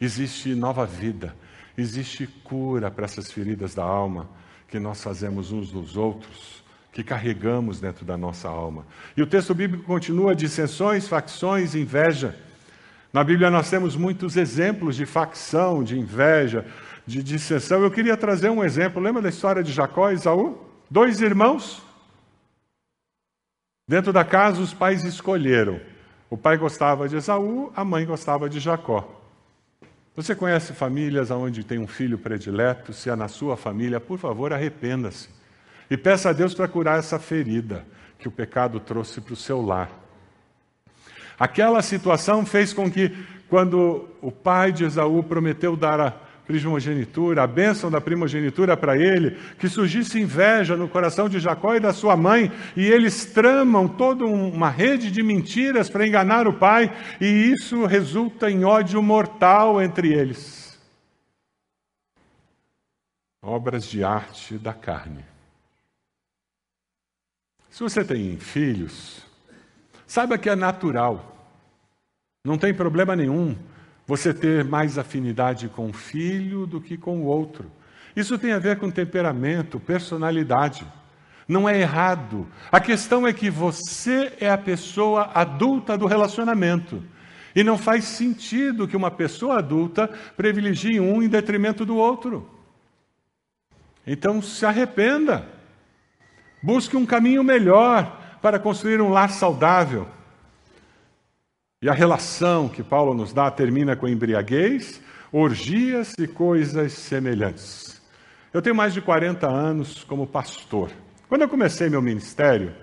Existe 0.00 0.54
nova 0.54 0.84
vida, 0.84 1.34
existe 1.78 2.26
cura 2.26 2.90
para 2.90 3.04
essas 3.04 3.30
feridas 3.30 3.74
da 3.74 3.84
alma 3.84 4.28
que 4.68 4.78
nós 4.80 5.02
fazemos 5.02 5.52
uns 5.52 5.70
dos 5.70 5.96
outros, 5.96 6.64
que 6.92 7.04
carregamos 7.04 7.78
dentro 7.78 8.04
da 8.04 8.16
nossa 8.16 8.48
alma. 8.48 8.84
E 9.16 9.22
o 9.22 9.26
texto 9.26 9.54
bíblico 9.54 9.84
continua: 9.84 10.34
dissensões, 10.34 11.06
facções, 11.06 11.74
inveja. 11.74 12.36
Na 13.12 13.22
Bíblia 13.22 13.50
nós 13.50 13.70
temos 13.70 13.96
muitos 13.96 14.36
exemplos 14.36 14.96
de 14.96 15.06
facção, 15.06 15.84
de 15.84 15.98
inveja, 15.98 16.66
de 17.06 17.22
dissensão. 17.22 17.82
Eu 17.82 17.90
queria 17.90 18.16
trazer 18.16 18.50
um 18.50 18.64
exemplo. 18.64 19.00
Lembra 19.00 19.22
da 19.22 19.28
história 19.28 19.62
de 19.62 19.72
Jacó 19.72 20.10
e 20.10 20.14
Esaú? 20.14 20.58
Dois 20.90 21.20
irmãos. 21.20 21.82
Dentro 23.88 24.12
da 24.12 24.24
casa, 24.24 24.60
os 24.60 24.74
pais 24.74 25.04
escolheram. 25.04 25.80
O 26.28 26.36
pai 26.36 26.56
gostava 26.56 27.08
de 27.08 27.16
Esaú, 27.16 27.72
a 27.76 27.84
mãe 27.84 28.04
gostava 28.04 28.48
de 28.48 28.58
Jacó. 28.58 29.08
Você 30.16 30.34
conhece 30.34 30.72
famílias 30.72 31.30
onde 31.30 31.62
tem 31.62 31.78
um 31.78 31.86
filho 31.86 32.18
predileto? 32.18 32.92
Se 32.92 33.08
é 33.08 33.14
na 33.14 33.28
sua 33.28 33.56
família, 33.56 34.00
por 34.00 34.18
favor, 34.18 34.52
arrependa-se. 34.52 35.28
E 35.88 35.96
peça 35.96 36.30
a 36.30 36.32
Deus 36.32 36.52
para 36.52 36.66
curar 36.66 36.98
essa 36.98 37.18
ferida 37.18 37.84
que 38.18 38.26
o 38.26 38.30
pecado 38.30 38.80
trouxe 38.80 39.20
para 39.20 39.34
o 39.34 39.36
seu 39.36 39.60
lar. 39.60 39.90
Aquela 41.38 41.82
situação 41.82 42.44
fez 42.44 42.72
com 42.72 42.90
que, 42.90 43.14
quando 43.48 44.08
o 44.20 44.32
pai 44.32 44.72
de 44.72 44.84
Esaú 44.84 45.22
prometeu 45.22 45.76
dar 45.76 46.00
a 46.00 46.25
primogenitura, 46.46 47.42
a 47.42 47.46
bênção 47.46 47.90
da 47.90 48.00
primogenitura 48.00 48.76
para 48.76 48.96
ele, 48.96 49.36
que 49.58 49.68
surgisse 49.68 50.20
inveja 50.20 50.76
no 50.76 50.88
coração 50.88 51.28
de 51.28 51.40
Jacó 51.40 51.74
e 51.74 51.80
da 51.80 51.92
sua 51.92 52.16
mãe, 52.16 52.50
e 52.76 52.86
eles 52.86 53.26
tramam 53.26 53.88
toda 53.88 54.24
uma 54.24 54.70
rede 54.70 55.10
de 55.10 55.22
mentiras 55.22 55.90
para 55.90 56.06
enganar 56.06 56.46
o 56.46 56.54
pai, 56.54 56.92
e 57.20 57.26
isso 57.26 57.84
resulta 57.84 58.50
em 58.50 58.64
ódio 58.64 59.02
mortal 59.02 59.82
entre 59.82 60.12
eles. 60.12 60.78
Obras 63.42 63.84
de 63.84 64.02
arte 64.02 64.56
da 64.56 64.72
carne. 64.72 65.24
Se 67.70 67.82
você 67.82 68.04
tem 68.04 68.38
filhos, 68.38 69.22
saiba 70.06 70.38
que 70.38 70.48
é 70.48 70.56
natural, 70.56 71.36
não 72.44 72.56
tem 72.56 72.72
problema 72.72 73.14
nenhum 73.14 73.56
você 74.06 74.32
ter 74.32 74.64
mais 74.64 74.98
afinidade 74.98 75.68
com 75.68 75.86
um 75.86 75.92
filho 75.92 76.66
do 76.66 76.80
que 76.80 76.96
com 76.96 77.18
o 77.18 77.24
outro. 77.24 77.70
Isso 78.14 78.38
tem 78.38 78.52
a 78.52 78.58
ver 78.58 78.78
com 78.78 78.90
temperamento, 78.90 79.80
personalidade. 79.80 80.86
Não 81.48 81.68
é 81.68 81.78
errado. 81.80 82.46
A 82.70 82.80
questão 82.80 83.26
é 83.26 83.32
que 83.32 83.50
você 83.50 84.32
é 84.40 84.48
a 84.50 84.56
pessoa 84.56 85.30
adulta 85.34 85.98
do 85.98 86.06
relacionamento. 86.06 87.02
E 87.54 87.64
não 87.64 87.76
faz 87.76 88.04
sentido 88.04 88.86
que 88.86 88.96
uma 88.96 89.10
pessoa 89.10 89.58
adulta 89.58 90.08
privilegie 90.36 91.00
um 91.00 91.22
em 91.22 91.28
detrimento 91.28 91.84
do 91.84 91.96
outro. 91.96 92.48
Então 94.06 94.40
se 94.40 94.64
arrependa. 94.64 95.46
Busque 96.62 96.96
um 96.96 97.06
caminho 97.06 97.42
melhor 97.42 98.38
para 98.40 98.58
construir 98.58 99.00
um 99.00 99.08
lar 99.08 99.30
saudável. 99.30 100.08
E 101.82 101.88
a 101.90 101.92
relação 101.92 102.68
que 102.68 102.82
Paulo 102.82 103.12
nos 103.12 103.32
dá 103.32 103.50
termina 103.50 103.94
com 103.94 104.08
embriaguez, 104.08 105.00
orgias 105.30 106.14
e 106.18 106.26
coisas 106.26 106.92
semelhantes. 106.92 108.00
Eu 108.52 108.62
tenho 108.62 108.74
mais 108.74 108.94
de 108.94 109.02
40 109.02 109.46
anos 109.46 110.02
como 110.04 110.26
pastor. 110.26 110.90
Quando 111.28 111.42
eu 111.42 111.48
comecei 111.48 111.90
meu 111.90 112.00
ministério, 112.00 112.74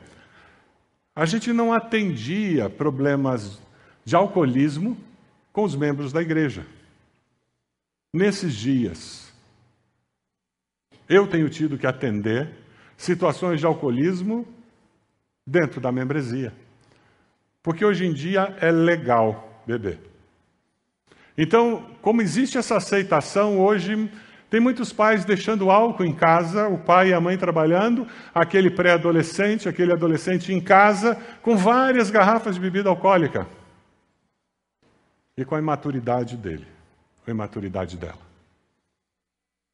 a 1.15 1.25
gente 1.25 1.51
não 1.51 1.73
atendia 1.73 2.69
problemas 2.69 3.59
de 4.05 4.15
alcoolismo 4.15 4.95
com 5.51 5.63
os 5.63 5.75
membros 5.75 6.13
da 6.13 6.21
igreja. 6.21 6.65
Nesses 8.13 8.53
dias, 8.53 9.33
eu 11.09 11.27
tenho 11.27 11.49
tido 11.49 11.77
que 11.77 11.87
atender 11.87 12.49
situações 12.95 13.59
de 13.59 13.65
alcoolismo 13.65 14.47
dentro 15.47 15.81
da 15.81 15.91
membresia. 15.91 16.53
Porque 17.63 17.85
hoje 17.85 18.05
em 18.05 18.13
dia 18.13 18.55
é 18.59 18.69
legal 18.69 19.63
beber. 19.65 19.99
Então, 21.37 21.89
como 22.01 22.21
existe 22.21 22.57
essa 22.57 22.75
aceitação 22.75 23.59
hoje, 23.59 24.11
tem 24.49 24.59
muitos 24.59 24.93
pais 24.93 25.25
deixando 25.25 25.71
álcool 25.71 26.03
em 26.03 26.13
casa, 26.13 26.67
o 26.67 26.77
pai 26.77 27.09
e 27.09 27.13
a 27.13 27.19
mãe 27.19 27.35
trabalhando, 27.37 28.05
aquele 28.35 28.69
pré-adolescente, 28.69 29.67
aquele 29.67 29.91
adolescente 29.91 30.53
em 30.53 30.61
casa, 30.61 31.15
com 31.41 31.57
várias 31.57 32.11
garrafas 32.11 32.53
de 32.53 32.61
bebida 32.61 32.89
alcoólica. 32.89 33.47
E 35.35 35.43
com 35.43 35.55
a 35.55 35.59
imaturidade 35.59 36.37
dele, 36.37 36.67
com 37.23 37.31
a 37.31 37.33
imaturidade 37.33 37.97
dela. 37.97 38.21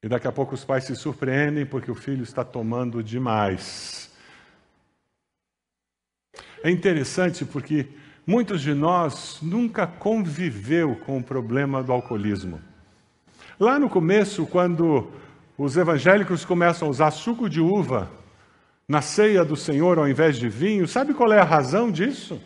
E 0.02 0.08
daqui 0.08 0.26
a 0.26 0.32
pouco 0.32 0.54
os 0.54 0.64
pais 0.64 0.84
se 0.84 0.96
surpreendem 0.96 1.66
porque 1.66 1.90
o 1.90 1.94
filho 1.94 2.22
está 2.22 2.42
tomando 2.42 3.02
demais. 3.02 4.09
É 6.62 6.70
interessante 6.70 7.44
porque 7.44 7.86
muitos 8.26 8.60
de 8.60 8.74
nós 8.74 9.38
nunca 9.40 9.86
conviveu 9.86 10.94
com 11.06 11.18
o 11.18 11.22
problema 11.22 11.82
do 11.82 11.90
alcoolismo. 11.90 12.60
Lá 13.58 13.78
no 13.78 13.88
começo, 13.88 14.46
quando 14.46 15.10
os 15.56 15.76
evangélicos 15.76 16.44
começam 16.44 16.88
a 16.88 16.90
usar 16.90 17.10
suco 17.12 17.48
de 17.48 17.60
uva 17.60 18.10
na 18.86 19.00
ceia 19.00 19.44
do 19.44 19.56
Senhor 19.56 19.98
ao 19.98 20.08
invés 20.08 20.36
de 20.36 20.48
vinho, 20.48 20.86
sabe 20.86 21.14
qual 21.14 21.32
é 21.32 21.38
a 21.38 21.44
razão 21.44 21.90
disso? 21.90 22.40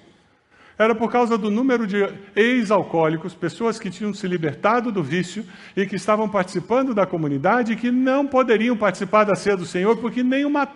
Era 0.76 0.94
por 0.94 1.10
causa 1.10 1.38
do 1.38 1.50
número 1.50 1.86
de 1.86 1.96
ex-alcoólicos, 2.34 3.34
pessoas 3.34 3.78
que 3.78 3.90
tinham 3.90 4.12
se 4.12 4.26
libertado 4.26 4.90
do 4.90 5.02
vício 5.02 5.44
e 5.76 5.86
que 5.86 5.94
estavam 5.94 6.28
participando 6.28 6.92
da 6.92 7.06
comunidade 7.06 7.72
e 7.72 7.76
que 7.76 7.90
não 7.90 8.26
poderiam 8.26 8.76
participar 8.76 9.24
da 9.24 9.36
ceia 9.36 9.56
do 9.56 9.64
Senhor 9.64 9.96
porque 9.96 10.22
nenhuma 10.22 10.68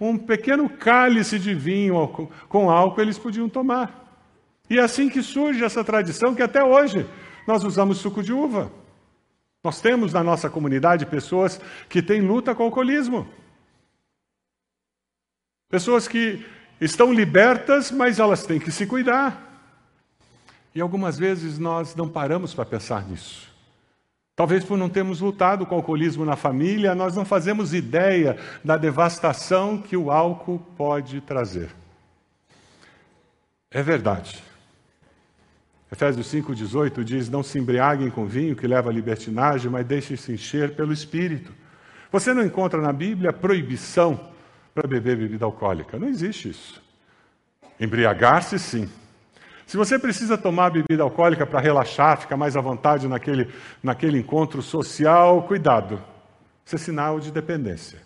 um 0.00 0.16
pequeno 0.16 0.68
cálice 0.68 1.38
de 1.38 1.54
vinho 1.54 2.30
com 2.48 2.70
álcool 2.70 3.00
eles 3.00 3.18
podiam 3.18 3.48
tomar. 3.48 4.06
E 4.70 4.78
é 4.78 4.82
assim 4.82 5.08
que 5.08 5.22
surge 5.22 5.64
essa 5.64 5.82
tradição 5.82 6.34
que 6.34 6.42
até 6.42 6.62
hoje 6.62 7.06
nós 7.46 7.64
usamos 7.64 7.98
suco 7.98 8.22
de 8.22 8.32
uva. 8.32 8.70
Nós 9.64 9.80
temos 9.80 10.12
na 10.12 10.22
nossa 10.22 10.48
comunidade 10.48 11.06
pessoas 11.06 11.60
que 11.88 12.02
têm 12.02 12.20
luta 12.20 12.54
com 12.54 12.62
o 12.62 12.66
alcoolismo. 12.66 13.26
Pessoas 15.68 16.06
que 16.06 16.46
estão 16.80 17.12
libertas, 17.12 17.90
mas 17.90 18.18
elas 18.18 18.46
têm 18.46 18.60
que 18.60 18.70
se 18.70 18.86
cuidar. 18.86 19.46
E 20.74 20.80
algumas 20.80 21.18
vezes 21.18 21.58
nós 21.58 21.96
não 21.96 22.08
paramos 22.08 22.54
para 22.54 22.64
pensar 22.64 23.06
nisso. 23.08 23.47
Talvez 24.38 24.62
por 24.62 24.78
não 24.78 24.88
termos 24.88 25.20
lutado 25.20 25.66
com 25.66 25.74
o 25.74 25.78
alcoolismo 25.78 26.24
na 26.24 26.36
família, 26.36 26.94
nós 26.94 27.16
não 27.16 27.24
fazemos 27.24 27.74
ideia 27.74 28.38
da 28.64 28.76
devastação 28.76 29.76
que 29.82 29.96
o 29.96 30.12
álcool 30.12 30.60
pode 30.76 31.20
trazer. 31.20 31.70
É 33.68 33.82
verdade. 33.82 34.40
Efésios 35.90 36.32
5,18 36.32 37.02
diz: 37.02 37.28
Não 37.28 37.42
se 37.42 37.58
embriaguem 37.58 38.10
com 38.10 38.26
vinho 38.26 38.54
que 38.54 38.64
leva 38.64 38.90
à 38.90 38.92
libertinagem, 38.92 39.72
mas 39.72 39.84
deixem-se 39.84 40.30
encher 40.30 40.76
pelo 40.76 40.92
Espírito. 40.92 41.52
Você 42.12 42.32
não 42.32 42.44
encontra 42.44 42.80
na 42.80 42.92
Bíblia 42.92 43.32
proibição 43.32 44.30
para 44.72 44.86
beber 44.86 45.16
bebida 45.16 45.46
alcoólica. 45.46 45.98
Não 45.98 46.06
existe 46.06 46.50
isso. 46.50 46.80
Embriagar-se, 47.80 48.56
sim. 48.56 48.88
Se 49.68 49.76
você 49.76 49.98
precisa 49.98 50.38
tomar 50.38 50.70
bebida 50.70 51.02
alcoólica 51.02 51.46
para 51.46 51.60
relaxar, 51.60 52.18
ficar 52.18 52.38
mais 52.38 52.56
à 52.56 52.60
vontade 52.62 53.06
naquele, 53.06 53.52
naquele 53.82 54.18
encontro 54.18 54.62
social, 54.62 55.42
cuidado. 55.42 56.02
Isso 56.64 56.74
é 56.74 56.78
sinal 56.78 57.20
de 57.20 57.30
dependência. 57.30 58.00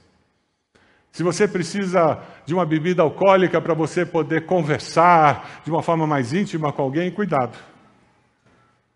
Se 1.13 1.23
você 1.23 1.47
precisa 1.47 2.21
de 2.45 2.53
uma 2.53 2.67
bebida 2.67 3.03
alcoólica 3.03 3.61
para 3.61 3.75
você 3.75 4.05
poder 4.05 4.45
conversar 4.45 5.63
de 5.65 5.71
uma 5.71 5.85
forma 5.85 6.05
mais 6.05 6.33
íntima 6.33 6.73
com 6.73 6.83
alguém, 6.83 7.13
cuidado. 7.13 7.57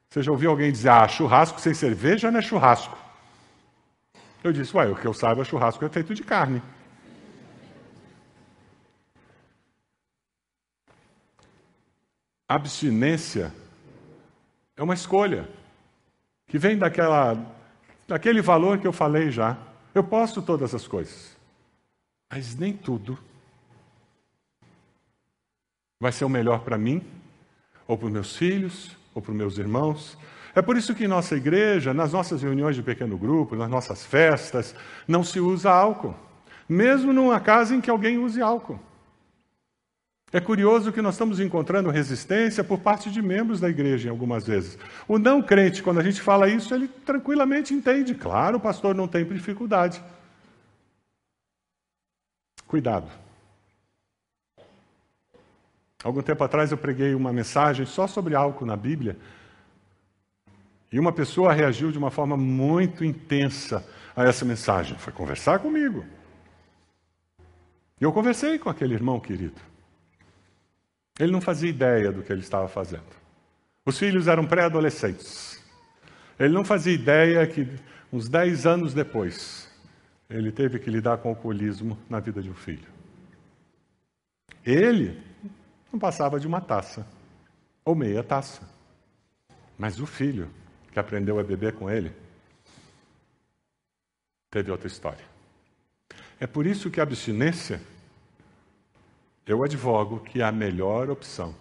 Você 0.08 0.20
já 0.20 0.32
ouviu 0.32 0.50
alguém 0.50 0.72
dizer, 0.72 0.88
ah, 0.88 1.06
churrasco 1.06 1.60
sem 1.60 1.72
cerveja 1.72 2.32
não 2.32 2.40
é 2.40 2.42
churrasco. 2.42 2.98
Eu 4.42 4.50
disse, 4.50 4.76
ué, 4.76 4.88
o 4.88 4.96
que 4.96 5.06
eu 5.06 5.14
saiba, 5.14 5.44
churrasco 5.44 5.84
é 5.84 5.88
feito 5.88 6.12
de 6.12 6.24
carne. 6.24 6.60
Abstinência 12.48 13.52
é 14.76 14.82
uma 14.82 14.94
escolha 14.94 15.48
que 16.46 16.58
vem 16.58 16.78
daquela 16.78 17.56
Aquele 18.08 18.40
valor 18.40 18.78
que 18.78 18.86
eu 18.86 18.92
falei 18.92 19.30
já. 19.30 19.56
Eu 19.94 20.04
posso 20.04 20.40
todas 20.40 20.74
as 20.74 20.86
coisas. 20.86 21.36
Mas 22.30 22.54
nem 22.54 22.72
tudo 22.72 23.18
vai 25.98 26.12
ser 26.12 26.24
o 26.24 26.28
melhor 26.28 26.60
para 26.60 26.76
mim, 26.76 27.02
ou 27.88 27.96
para 27.96 28.06
os 28.06 28.12
meus 28.12 28.36
filhos, 28.36 28.96
ou 29.14 29.22
para 29.22 29.32
os 29.32 29.36
meus 29.36 29.58
irmãos. 29.58 30.18
É 30.54 30.60
por 30.60 30.76
isso 30.76 30.94
que 30.94 31.04
em 31.04 31.08
nossa 31.08 31.34
igreja, 31.36 31.94
nas 31.94 32.12
nossas 32.12 32.42
reuniões 32.42 32.76
de 32.76 32.82
pequeno 32.82 33.16
grupo, 33.16 33.56
nas 33.56 33.70
nossas 33.70 34.04
festas, 34.04 34.74
não 35.08 35.24
se 35.24 35.40
usa 35.40 35.70
álcool, 35.70 36.14
mesmo 36.68 37.12
numa 37.12 37.40
casa 37.40 37.74
em 37.74 37.80
que 37.80 37.90
alguém 37.90 38.18
use 38.18 38.40
álcool. 38.40 38.78
É 40.32 40.40
curioso 40.40 40.92
que 40.92 41.00
nós 41.00 41.14
estamos 41.14 41.38
encontrando 41.38 41.88
resistência 41.88 42.64
por 42.64 42.80
parte 42.80 43.10
de 43.10 43.22
membros 43.22 43.60
da 43.60 43.70
igreja 43.70 44.10
algumas 44.10 44.44
vezes. 44.44 44.76
O 45.06 45.18
não 45.18 45.40
crente, 45.40 45.82
quando 45.82 46.00
a 46.00 46.02
gente 46.02 46.20
fala 46.20 46.48
isso, 46.48 46.74
ele 46.74 46.88
tranquilamente 46.88 47.72
entende. 47.72 48.14
Claro, 48.14 48.56
o 48.56 48.60
pastor 48.60 48.94
não 48.94 49.06
tem 49.06 49.24
dificuldade. 49.24 50.02
Cuidado. 52.66 53.08
Algum 56.02 56.22
tempo 56.22 56.42
atrás 56.42 56.72
eu 56.72 56.76
preguei 56.76 57.14
uma 57.14 57.32
mensagem 57.32 57.86
só 57.86 58.08
sobre 58.08 58.34
álcool 58.34 58.66
na 58.66 58.76
Bíblia. 58.76 59.16
E 60.92 60.98
uma 60.98 61.12
pessoa 61.12 61.52
reagiu 61.52 61.92
de 61.92 61.98
uma 61.98 62.10
forma 62.10 62.36
muito 62.36 63.04
intensa 63.04 63.86
a 64.14 64.24
essa 64.24 64.44
mensagem. 64.44 64.98
Foi 64.98 65.12
conversar 65.12 65.60
comigo. 65.60 66.04
E 68.00 68.04
eu 68.04 68.12
conversei 68.12 68.58
com 68.58 68.68
aquele 68.68 68.94
irmão 68.94 69.20
querido. 69.20 69.60
Ele 71.18 71.32
não 71.32 71.40
fazia 71.40 71.70
ideia 71.70 72.12
do 72.12 72.22
que 72.22 72.32
ele 72.32 72.42
estava 72.42 72.68
fazendo. 72.68 73.04
Os 73.84 73.98
filhos 73.98 74.28
eram 74.28 74.46
pré-adolescentes. 74.46 75.62
Ele 76.38 76.52
não 76.52 76.64
fazia 76.64 76.92
ideia 76.92 77.46
que, 77.46 77.66
uns 78.12 78.28
10 78.28 78.66
anos 78.66 78.92
depois, 78.92 79.70
ele 80.28 80.52
teve 80.52 80.78
que 80.78 80.90
lidar 80.90 81.18
com 81.18 81.28
o 81.28 81.32
alcoolismo 81.32 81.98
na 82.10 82.20
vida 82.20 82.42
de 82.42 82.50
um 82.50 82.54
filho. 82.54 82.88
Ele 84.64 85.22
não 85.92 85.98
passava 85.98 86.38
de 86.38 86.46
uma 86.46 86.60
taça, 86.60 87.06
ou 87.84 87.94
meia 87.94 88.22
taça. 88.22 88.62
Mas 89.78 90.00
o 90.00 90.06
filho, 90.06 90.50
que 90.92 90.98
aprendeu 90.98 91.38
a 91.38 91.44
beber 91.44 91.74
com 91.74 91.88
ele, 91.88 92.12
teve 94.50 94.70
outra 94.70 94.88
história. 94.88 95.24
É 96.40 96.46
por 96.46 96.66
isso 96.66 96.90
que 96.90 97.00
a 97.00 97.04
abstinência 97.04 97.80
eu 99.46 99.62
advogo 99.62 100.18
que 100.20 100.42
é 100.42 100.44
a 100.44 100.50
melhor 100.50 101.08
opção 101.08 101.54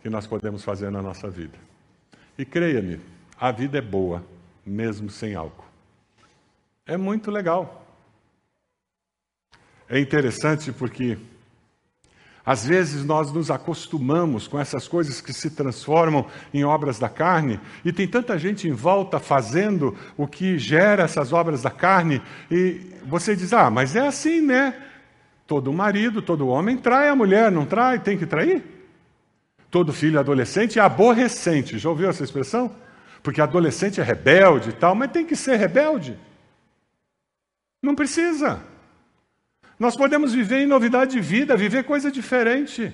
que 0.00 0.08
nós 0.08 0.26
podemos 0.26 0.64
fazer 0.64 0.90
na 0.90 1.02
nossa 1.02 1.28
vida. 1.28 1.58
E 2.38 2.44
creia-me, 2.44 2.98
a 3.38 3.52
vida 3.52 3.78
é 3.78 3.82
boa, 3.82 4.24
mesmo 4.64 5.10
sem 5.10 5.34
álcool. 5.34 5.66
É 6.86 6.96
muito 6.96 7.30
legal. 7.30 7.86
É 9.88 10.00
interessante 10.00 10.72
porque 10.72 11.18
às 12.44 12.66
vezes 12.66 13.04
nós 13.04 13.30
nos 13.30 13.50
acostumamos 13.50 14.48
com 14.48 14.58
essas 14.58 14.88
coisas 14.88 15.20
que 15.20 15.32
se 15.32 15.50
transformam 15.50 16.26
em 16.52 16.64
obras 16.64 16.98
da 16.98 17.08
carne, 17.08 17.60
e 17.84 17.92
tem 17.92 18.08
tanta 18.08 18.36
gente 18.36 18.66
em 18.66 18.72
volta 18.72 19.20
fazendo 19.20 19.96
o 20.16 20.26
que 20.26 20.58
gera 20.58 21.04
essas 21.04 21.32
obras 21.32 21.62
da 21.62 21.70
carne, 21.70 22.20
e 22.50 22.80
você 23.06 23.36
diz: 23.36 23.52
ah, 23.52 23.70
mas 23.70 23.94
é 23.94 24.06
assim, 24.06 24.40
né? 24.40 24.91
Todo 25.52 25.70
marido, 25.70 26.22
todo 26.22 26.48
homem 26.48 26.78
trai 26.78 27.10
a 27.10 27.14
mulher, 27.14 27.52
não 27.52 27.66
trai? 27.66 27.98
Tem 27.98 28.16
que 28.16 28.24
trair? 28.24 28.64
Todo 29.70 29.92
filho 29.92 30.18
adolescente 30.18 30.78
é 30.78 30.82
aborrecente. 30.82 31.78
Já 31.78 31.90
ouviu 31.90 32.08
essa 32.08 32.24
expressão? 32.24 32.74
Porque 33.22 33.38
adolescente 33.38 34.00
é 34.00 34.02
rebelde 34.02 34.70
e 34.70 34.72
tal, 34.72 34.94
mas 34.94 35.12
tem 35.12 35.26
que 35.26 35.36
ser 35.36 35.56
rebelde. 35.56 36.18
Não 37.82 37.94
precisa. 37.94 38.62
Nós 39.78 39.94
podemos 39.94 40.32
viver 40.32 40.62
em 40.62 40.66
novidade 40.66 41.12
de 41.12 41.20
vida, 41.20 41.54
viver 41.54 41.84
coisa 41.84 42.10
diferente. 42.10 42.90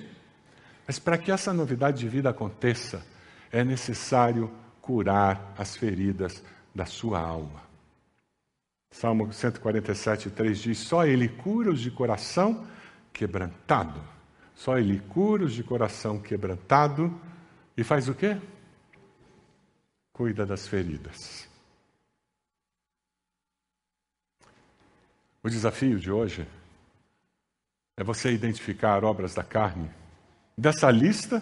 Mas 0.85 0.99
para 0.99 1.17
que 1.17 1.31
essa 1.31 1.53
novidade 1.53 1.99
de 1.99 2.09
vida 2.09 2.29
aconteça, 2.29 3.01
é 3.53 3.63
necessário 3.63 4.51
curar 4.81 5.53
as 5.57 5.77
feridas 5.77 6.43
da 6.75 6.85
sua 6.85 7.21
alma. 7.21 7.68
Salmo 8.91 9.31
147, 9.31 10.31
3 10.31 10.59
diz: 10.59 10.77
Só 10.79 11.05
Ele 11.05 11.29
cura 11.29 11.71
os 11.71 11.79
de 11.79 11.91
coração 11.91 12.67
quebrantado. 13.13 14.01
Só 14.55 14.77
Ele 14.77 14.99
cura 14.99 15.45
os 15.45 15.53
de 15.53 15.63
coração 15.63 16.19
quebrantado 16.19 17.19
e 17.77 17.83
faz 17.83 18.09
o 18.09 18.15
quê? 18.15 18.37
Cuida 20.11 20.45
das 20.45 20.67
feridas. 20.67 21.47
O 25.41 25.49
desafio 25.49 25.97
de 25.97 26.11
hoje 26.11 26.45
é 27.95 28.03
você 28.03 28.31
identificar 28.31 29.05
obras 29.05 29.33
da 29.33 29.43
carne 29.43 29.89
dessa 30.57 30.91
lista 30.91 31.41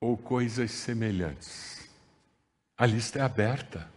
ou 0.00 0.16
coisas 0.16 0.70
semelhantes. 0.70 1.86
A 2.78 2.86
lista 2.86 3.18
é 3.18 3.22
aberta 3.22 3.95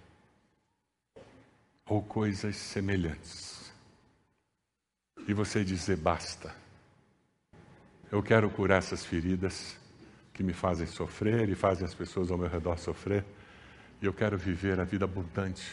ou 1.90 2.04
coisas 2.04 2.56
semelhantes. 2.56 3.72
E 5.28 5.34
você 5.34 5.64
dizer 5.64 5.98
basta. 5.98 6.56
Eu 8.12 8.22
quero 8.22 8.50
curar 8.50 8.78
essas 8.78 9.04
feridas 9.04 9.76
que 10.34 10.44
me 10.44 10.54
fazem 10.54 10.88
sofrer 10.88 11.50
e 11.50 11.56
fazem 11.56 11.86
as 11.86 11.94
pessoas 11.94 12.32
ao 12.32 12.38
meu 12.38 12.48
redor 12.48 12.78
sofrer. 12.78 13.26
E 14.02 14.06
eu 14.06 14.14
quero 14.14 14.38
viver 14.38 14.80
a 14.80 14.84
vida 14.84 15.06
abundante 15.06 15.70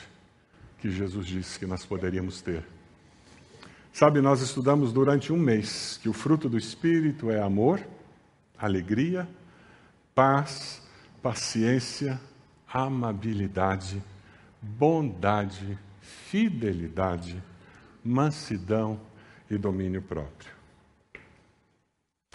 que 0.78 0.90
Jesus 0.90 1.26
disse 1.26 1.58
que 1.58 1.66
nós 1.66 1.84
poderíamos 1.84 2.40
ter. 2.40 2.64
Sabe, 3.92 4.20
nós 4.20 4.40
estudamos 4.40 4.92
durante 4.92 5.32
um 5.32 5.38
mês 5.38 5.98
que 6.02 6.08
o 6.08 6.12
fruto 6.12 6.48
do 6.48 6.58
Espírito 6.58 7.30
é 7.30 7.40
amor, 7.40 7.80
alegria, 8.58 9.28
paz, 10.14 10.82
paciência, 11.22 12.20
amabilidade, 12.70 14.02
bondade, 14.60 15.78
fidelidade, 16.06 17.42
mansidão 18.04 19.00
e 19.50 19.58
domínio 19.58 20.00
próprio. 20.00 20.50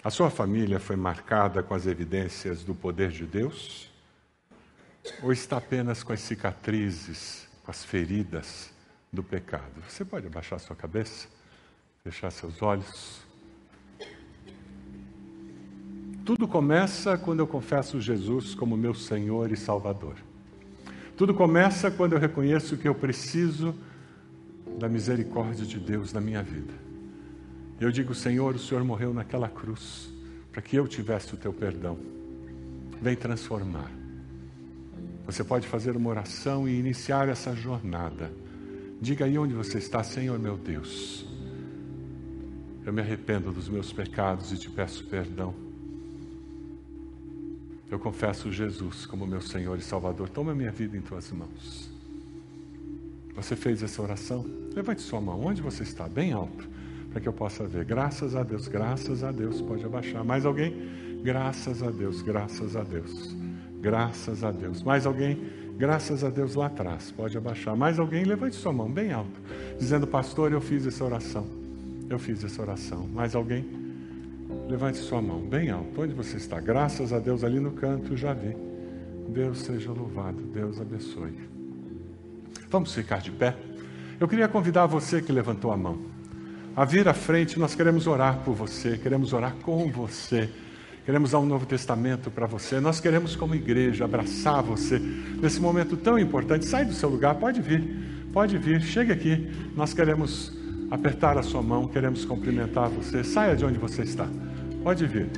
A 0.04 0.10
sua 0.10 0.30
família 0.30 0.78
foi 0.80 0.96
marcada 0.96 1.62
com 1.62 1.74
as 1.74 1.86
evidências 1.86 2.62
do 2.64 2.74
poder 2.74 3.10
de 3.10 3.24
Deus? 3.24 3.88
Ou 5.22 5.32
está 5.32 5.56
apenas 5.56 6.02
com 6.02 6.12
as 6.12 6.20
cicatrizes, 6.20 7.48
com 7.64 7.70
as 7.70 7.84
feridas 7.84 8.72
do 9.12 9.22
pecado? 9.22 9.82
Você 9.88 10.04
pode 10.04 10.26
abaixar 10.26 10.58
sua 10.58 10.76
cabeça, 10.76 11.28
fechar 12.02 12.30
seus 12.30 12.60
olhos. 12.62 13.22
Tudo 16.24 16.46
começa 16.46 17.16
quando 17.16 17.40
eu 17.40 17.46
confesso 17.46 18.00
Jesus 18.00 18.54
como 18.54 18.76
meu 18.76 18.94
Senhor 18.94 19.50
e 19.50 19.56
Salvador. 19.56 20.16
Tudo 21.22 21.34
começa 21.34 21.88
quando 21.88 22.14
eu 22.14 22.18
reconheço 22.18 22.76
que 22.76 22.88
eu 22.88 22.96
preciso 22.96 23.76
da 24.76 24.88
misericórdia 24.88 25.64
de 25.64 25.78
Deus 25.78 26.12
na 26.12 26.20
minha 26.20 26.42
vida. 26.42 26.72
Eu 27.80 27.92
digo, 27.92 28.12
Senhor, 28.12 28.56
o 28.56 28.58
Senhor 28.58 28.82
morreu 28.82 29.14
naquela 29.14 29.48
cruz 29.48 30.12
para 30.50 30.60
que 30.60 30.74
eu 30.74 30.88
tivesse 30.88 31.32
o 31.32 31.36
teu 31.36 31.52
perdão. 31.52 31.96
Vem 33.00 33.14
transformar. 33.14 33.88
Você 35.24 35.44
pode 35.44 35.68
fazer 35.68 35.96
uma 35.96 36.10
oração 36.10 36.68
e 36.68 36.76
iniciar 36.76 37.28
essa 37.28 37.54
jornada. 37.54 38.32
Diga 39.00 39.24
aí 39.24 39.38
onde 39.38 39.54
você 39.54 39.78
está, 39.78 40.02
Senhor 40.02 40.40
meu 40.40 40.56
Deus. 40.56 41.24
Eu 42.84 42.92
me 42.92 43.00
arrependo 43.00 43.52
dos 43.52 43.68
meus 43.68 43.92
pecados 43.92 44.50
e 44.50 44.58
te 44.58 44.68
peço 44.68 45.04
perdão. 45.04 45.54
Eu 47.92 47.98
confesso 47.98 48.50
Jesus 48.50 49.04
como 49.04 49.26
meu 49.26 49.42
Senhor 49.42 49.78
e 49.78 49.82
Salvador. 49.82 50.26
Toma 50.30 50.54
minha 50.54 50.72
vida 50.72 50.96
em 50.96 51.02
tuas 51.02 51.30
mãos. 51.30 51.90
Você 53.36 53.54
fez 53.54 53.82
essa 53.82 54.00
oração? 54.00 54.46
Levante 54.74 55.02
sua 55.02 55.20
mão. 55.20 55.44
Onde 55.44 55.60
você 55.60 55.82
está? 55.82 56.08
Bem 56.08 56.32
alto. 56.32 56.66
Para 57.10 57.20
que 57.20 57.28
eu 57.28 57.34
possa 57.34 57.66
ver. 57.66 57.84
Graças 57.84 58.34
a 58.34 58.42
Deus, 58.42 58.66
graças 58.66 59.22
a 59.22 59.30
Deus. 59.30 59.60
Pode 59.60 59.84
abaixar. 59.84 60.24
Mais 60.24 60.46
alguém? 60.46 61.20
Graças 61.22 61.82
a 61.82 61.90
Deus, 61.90 62.22
graças 62.22 62.76
a 62.76 62.82
Deus. 62.82 63.36
Graças 63.78 64.42
a 64.42 64.50
Deus. 64.50 64.82
Mais 64.82 65.04
alguém? 65.04 65.38
Graças 65.76 66.24
a 66.24 66.30
Deus 66.30 66.54
lá 66.54 66.68
atrás. 66.68 67.10
Pode 67.10 67.36
abaixar. 67.36 67.76
Mais 67.76 67.98
alguém? 67.98 68.24
Levante 68.24 68.56
sua 68.56 68.72
mão 68.72 68.90
bem 68.90 69.12
alto. 69.12 69.38
Dizendo, 69.78 70.06
pastor, 70.06 70.50
eu 70.50 70.62
fiz 70.62 70.86
essa 70.86 71.04
oração. 71.04 71.46
Eu 72.08 72.18
fiz 72.18 72.42
essa 72.42 72.62
oração. 72.62 73.06
Mais 73.08 73.34
alguém? 73.34 73.81
Levante 74.72 74.96
sua 74.96 75.20
mão 75.20 75.38
bem 75.38 75.68
alto. 75.68 76.00
Onde 76.00 76.14
você 76.14 76.38
está? 76.38 76.58
Graças 76.58 77.12
a 77.12 77.18
Deus 77.18 77.44
ali 77.44 77.60
no 77.60 77.72
canto, 77.72 78.16
já 78.16 78.32
vi. 78.32 78.56
Deus 79.28 79.58
seja 79.58 79.92
louvado. 79.92 80.40
Deus 80.44 80.80
abençoe. 80.80 81.38
Vamos 82.70 82.94
ficar 82.94 83.20
de 83.20 83.30
pé? 83.30 83.54
Eu 84.18 84.26
queria 84.26 84.48
convidar 84.48 84.86
você 84.86 85.20
que 85.20 85.30
levantou 85.30 85.72
a 85.72 85.76
mão 85.76 85.98
a 86.74 86.86
vir 86.86 87.06
à 87.06 87.12
frente. 87.12 87.58
Nós 87.58 87.74
queremos 87.74 88.06
orar 88.06 88.38
por 88.46 88.54
você, 88.54 88.96
queremos 88.96 89.34
orar 89.34 89.54
com 89.56 89.90
você. 89.90 90.48
Queremos 91.04 91.32
dar 91.32 91.40
um 91.40 91.46
novo 91.46 91.66
testamento 91.66 92.30
para 92.30 92.46
você. 92.46 92.80
Nós 92.80 92.98
queremos, 92.98 93.36
como 93.36 93.54
igreja, 93.54 94.06
abraçar 94.06 94.62
você 94.62 94.98
nesse 94.98 95.60
momento 95.60 95.98
tão 95.98 96.18
importante. 96.18 96.64
Sai 96.64 96.86
do 96.86 96.94
seu 96.94 97.10
lugar, 97.10 97.34
pode 97.34 97.60
vir. 97.60 97.84
Pode 98.32 98.56
vir, 98.56 98.80
chegue 98.80 99.12
aqui. 99.12 99.52
Nós 99.76 99.92
queremos 99.92 100.50
apertar 100.90 101.36
a 101.36 101.42
sua 101.42 101.60
mão, 101.60 101.86
queremos 101.88 102.24
cumprimentar 102.24 102.88
você. 102.88 103.22
Saia 103.22 103.54
de 103.54 103.66
onde 103.66 103.78
você 103.78 104.00
está. 104.00 104.26
Pode 104.82 105.06
vir. 105.06 105.28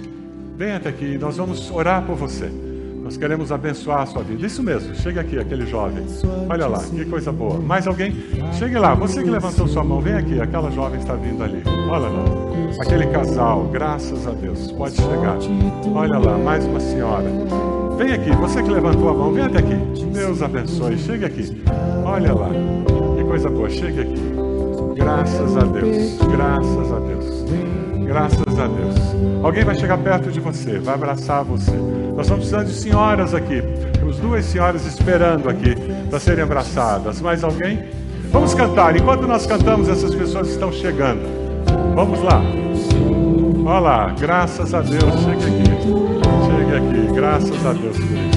Venha 0.56 0.76
até 0.76 0.88
aqui, 0.88 1.18
nós 1.18 1.36
vamos 1.36 1.70
orar 1.70 2.02
por 2.02 2.16
você. 2.16 2.50
Nós 3.02 3.18
queremos 3.18 3.52
abençoar 3.52 4.00
a 4.00 4.06
sua 4.06 4.22
vida. 4.22 4.46
Isso 4.46 4.62
mesmo, 4.62 4.94
chega 4.94 5.20
aqui, 5.20 5.38
aquele 5.38 5.66
jovem. 5.66 6.06
Olha 6.48 6.66
lá, 6.66 6.82
que 6.82 7.04
coisa 7.04 7.30
boa. 7.30 7.60
Mais 7.60 7.86
alguém? 7.86 8.16
Chegue 8.54 8.78
lá, 8.78 8.94
você 8.94 9.22
que 9.22 9.28
levantou 9.28 9.68
sua 9.68 9.84
mão, 9.84 10.00
vem 10.00 10.14
aqui, 10.14 10.40
aquela 10.40 10.70
jovem 10.70 10.98
está 10.98 11.14
vindo 11.14 11.44
ali. 11.44 11.62
Olha 11.90 12.08
lá, 12.08 12.24
aquele 12.80 13.06
casal, 13.08 13.68
graças 13.70 14.26
a 14.26 14.30
Deus. 14.30 14.72
Pode 14.72 14.96
chegar. 14.96 15.36
Olha 15.94 16.18
lá, 16.18 16.38
mais 16.38 16.64
uma 16.64 16.80
senhora. 16.80 17.28
Vem 17.98 18.12
aqui, 18.12 18.30
você 18.36 18.62
que 18.62 18.70
levantou 18.70 19.10
a 19.10 19.12
mão, 19.12 19.32
vem 19.32 19.44
até 19.44 19.58
aqui. 19.58 19.76
Deus 20.10 20.40
abençoe, 20.40 20.96
chegue 20.96 21.26
aqui. 21.26 21.62
Olha 22.06 22.32
lá, 22.32 22.48
que 23.16 23.24
coisa 23.24 23.50
boa, 23.50 23.68
chegue 23.68 24.00
aqui. 24.00 24.34
Graças 24.96 25.56
a 25.58 25.64
Deus, 25.64 26.18
graças 26.34 26.92
a 26.92 26.98
Deus, 27.00 27.44
graças 28.04 28.58
a 28.58 28.66
Deus. 28.66 28.96
Alguém 29.42 29.64
vai 29.64 29.74
chegar 29.74 29.98
perto 29.98 30.30
de 30.30 30.40
você, 30.40 30.78
vai 30.78 30.94
abraçar 30.94 31.44
você. 31.44 31.70
Nós 31.70 32.26
estamos 32.26 32.48
precisando 32.48 32.66
de 32.66 32.74
senhoras 32.74 33.34
aqui. 33.34 33.62
Temos 33.98 34.18
duas 34.18 34.44
senhoras 34.44 34.86
esperando 34.86 35.48
aqui 35.48 35.74
para 36.08 36.20
serem 36.20 36.44
abraçadas. 36.44 37.20
Mais 37.20 37.42
alguém? 37.42 37.84
Vamos 38.30 38.54
cantar. 38.54 38.96
Enquanto 38.96 39.26
nós 39.26 39.46
cantamos, 39.46 39.88
essas 39.88 40.14
pessoas 40.14 40.48
estão 40.48 40.72
chegando. 40.72 41.22
Vamos 41.94 42.22
lá. 42.22 42.42
Olha 43.66 43.80
lá, 43.80 44.14
graças 44.18 44.74
a 44.74 44.80
Deus. 44.80 45.02
Chegue 45.24 45.44
aqui. 45.44 45.64
Chegue 46.46 46.76
aqui. 46.76 47.12
Graças 47.14 47.66
a 47.66 47.72
Deus, 47.72 47.96
queridos. 47.96 48.34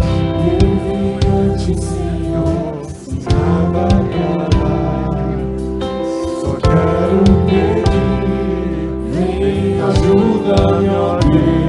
Ajuda-me, 9.88 10.90
ó 10.90 11.18
Deus. 11.32 11.67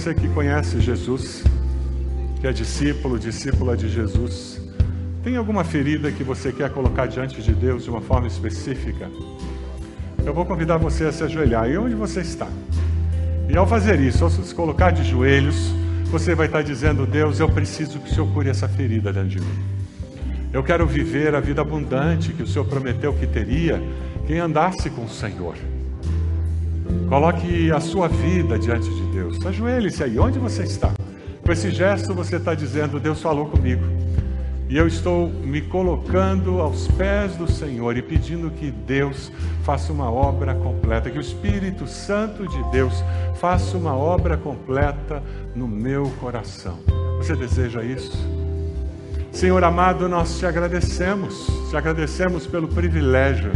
Você, 0.00 0.14
que 0.14 0.28
conhece 0.30 0.80
Jesus, 0.80 1.44
que 2.40 2.46
é 2.46 2.52
discípulo, 2.52 3.18
discípula 3.18 3.76
de 3.76 3.86
Jesus. 3.86 4.58
Tem 5.22 5.36
alguma 5.36 5.62
ferida 5.62 6.10
que 6.10 6.24
você 6.24 6.50
quer 6.50 6.70
colocar 6.70 7.04
diante 7.04 7.42
de 7.42 7.52
Deus 7.52 7.84
de 7.84 7.90
uma 7.90 8.00
forma 8.00 8.26
específica? 8.26 9.10
Eu 10.24 10.32
vou 10.32 10.46
convidar 10.46 10.78
você 10.78 11.04
a 11.04 11.12
se 11.12 11.22
ajoelhar. 11.22 11.68
E 11.68 11.76
onde 11.76 11.94
você 11.94 12.22
está? 12.22 12.48
E 13.46 13.54
ao 13.54 13.66
fazer 13.66 14.00
isso, 14.00 14.24
ao 14.24 14.30
se 14.30 14.54
colocar 14.54 14.90
de 14.90 15.04
joelhos, 15.04 15.70
você 16.10 16.34
vai 16.34 16.46
estar 16.46 16.62
dizendo: 16.62 17.04
Deus, 17.04 17.38
eu 17.38 17.50
preciso 17.50 17.98
que 17.98 18.10
o 18.10 18.14
Senhor 18.14 18.32
cure 18.32 18.48
essa 18.48 18.66
ferida 18.66 19.12
dentro 19.12 19.28
de 19.28 19.40
mim. 19.40 19.64
Eu 20.50 20.62
quero 20.62 20.86
viver 20.86 21.34
a 21.34 21.40
vida 21.40 21.60
abundante 21.60 22.32
que 22.32 22.42
o 22.42 22.46
Senhor 22.46 22.64
prometeu 22.64 23.12
que 23.12 23.26
teria 23.26 23.78
quem 24.26 24.38
andasse 24.38 24.88
com 24.88 25.04
o 25.04 25.10
Senhor. 25.10 25.56
Coloque 27.06 27.70
a 27.70 27.80
sua 27.80 28.08
vida 28.08 28.58
diante 28.58 28.88
de 28.88 28.99
Deus. 29.20 29.44
Ajoelhe-se 29.44 30.02
aí, 30.02 30.18
onde 30.18 30.38
você 30.38 30.62
está. 30.62 30.92
Com 31.44 31.52
esse 31.52 31.70
gesto 31.70 32.14
você 32.14 32.36
está 32.36 32.54
dizendo: 32.54 32.98
Deus 32.98 33.20
falou 33.20 33.46
comigo. 33.46 33.84
E 34.66 34.76
eu 34.76 34.86
estou 34.86 35.28
me 35.28 35.60
colocando 35.60 36.60
aos 36.60 36.86
pés 36.88 37.34
do 37.36 37.50
Senhor 37.50 37.96
e 37.96 38.02
pedindo 38.02 38.50
que 38.52 38.70
Deus 38.70 39.30
faça 39.64 39.92
uma 39.92 40.10
obra 40.10 40.54
completa, 40.54 41.10
que 41.10 41.18
o 41.18 41.20
Espírito 41.20 41.88
Santo 41.88 42.46
de 42.46 42.62
Deus 42.70 43.02
faça 43.40 43.76
uma 43.76 43.94
obra 43.94 44.36
completa 44.36 45.22
no 45.56 45.66
meu 45.66 46.08
coração. 46.20 46.78
Você 47.18 47.34
deseja 47.34 47.82
isso? 47.82 48.16
Senhor 49.32 49.62
amado, 49.64 50.08
nós 50.08 50.38
te 50.38 50.46
agradecemos, 50.46 51.46
te 51.68 51.76
agradecemos 51.76 52.46
pelo 52.46 52.68
privilégio 52.68 53.50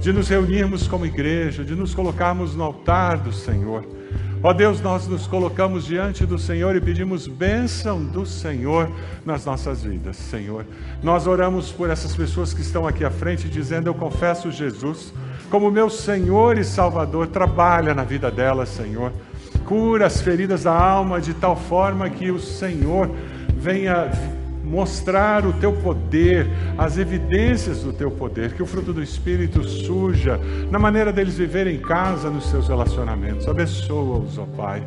de 0.00 0.12
nos 0.12 0.28
reunirmos 0.28 0.86
como 0.86 1.04
igreja, 1.04 1.64
de 1.64 1.74
nos 1.74 1.94
colocarmos 1.94 2.54
no 2.54 2.62
altar 2.62 3.18
do 3.18 3.32
Senhor. 3.32 3.99
Ó 4.42 4.54
Deus, 4.54 4.80
nós 4.80 5.06
nos 5.06 5.26
colocamos 5.26 5.84
diante 5.84 6.24
do 6.24 6.38
Senhor 6.38 6.74
e 6.74 6.80
pedimos 6.80 7.26
bênção 7.26 8.02
do 8.02 8.24
Senhor 8.24 8.90
nas 9.22 9.44
nossas 9.44 9.82
vidas, 9.82 10.16
Senhor. 10.16 10.64
Nós 11.02 11.26
oramos 11.26 11.70
por 11.70 11.90
essas 11.90 12.16
pessoas 12.16 12.54
que 12.54 12.62
estão 12.62 12.86
aqui 12.86 13.04
à 13.04 13.10
frente, 13.10 13.50
dizendo: 13.50 13.88
Eu 13.88 13.94
confesso 13.94 14.50
Jesus 14.50 15.12
como 15.50 15.70
meu 15.70 15.90
Senhor 15.90 16.56
e 16.56 16.64
Salvador. 16.64 17.26
Trabalha 17.26 17.92
na 17.92 18.02
vida 18.02 18.30
delas, 18.30 18.70
Senhor. 18.70 19.12
Cura 19.66 20.06
as 20.06 20.22
feridas 20.22 20.62
da 20.62 20.72
alma 20.72 21.20
de 21.20 21.34
tal 21.34 21.54
forma 21.54 22.08
que 22.08 22.30
o 22.30 22.40
Senhor 22.40 23.10
venha 23.54 24.10
mostrar 24.70 25.44
o 25.44 25.52
teu 25.54 25.72
poder, 25.72 26.46
as 26.78 26.96
evidências 26.96 27.82
do 27.82 27.92
teu 27.92 28.08
poder, 28.08 28.52
que 28.52 28.62
o 28.62 28.66
fruto 28.66 28.92
do 28.92 29.02
Espírito 29.02 29.64
surja 29.64 30.40
na 30.70 30.78
maneira 30.78 31.12
deles 31.12 31.36
viverem 31.36 31.74
em 31.74 31.80
casa, 31.80 32.30
nos 32.30 32.48
seus 32.48 32.68
relacionamentos. 32.68 33.48
Abençoa-os, 33.48 34.38
ó 34.38 34.46
Pai. 34.56 34.82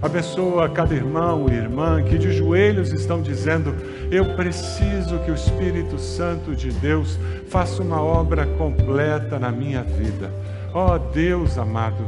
Abençoa 0.00 0.68
cada 0.70 0.94
irmão 0.94 1.46
e 1.50 1.54
irmã 1.54 2.02
que 2.02 2.16
de 2.16 2.32
joelhos 2.32 2.92
estão 2.92 3.20
dizendo: 3.20 3.74
Eu 4.10 4.34
preciso 4.36 5.18
que 5.24 5.30
o 5.30 5.34
Espírito 5.34 5.98
Santo 5.98 6.54
de 6.54 6.70
Deus 6.70 7.18
faça 7.48 7.82
uma 7.82 8.00
obra 8.00 8.46
completa 8.58 9.38
na 9.38 9.50
minha 9.50 9.82
vida. 9.82 10.32
Ó 10.72 10.96
Deus 10.98 11.58
amado, 11.58 12.04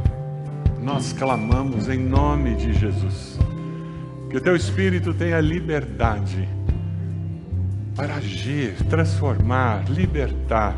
nós 0.81 1.13
clamamos 1.13 1.89
em 1.89 1.99
nome 1.99 2.55
de 2.55 2.73
Jesus. 2.73 3.39
Que 4.29 4.37
o 4.37 4.41
teu 4.41 4.55
Espírito 4.55 5.13
tenha 5.13 5.39
liberdade 5.39 6.47
para 7.99 8.15
agir, 8.15 8.77
transformar, 8.89 9.83
libertar, 9.89 10.73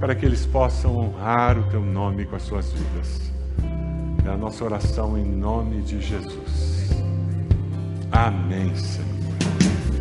para 0.00 0.12
que 0.12 0.26
eles 0.26 0.44
possam 0.44 0.96
honrar 0.96 1.56
o 1.56 1.62
teu 1.70 1.80
nome 1.80 2.24
com 2.24 2.34
as 2.34 2.42
suas 2.42 2.72
vidas. 2.72 3.32
É 4.26 4.28
a 4.28 4.36
nossa 4.36 4.64
oração 4.64 5.16
em 5.16 5.24
nome 5.24 5.82
de 5.82 6.00
Jesus. 6.00 6.90
Amém, 8.10 8.74
Senhor. 8.74 9.19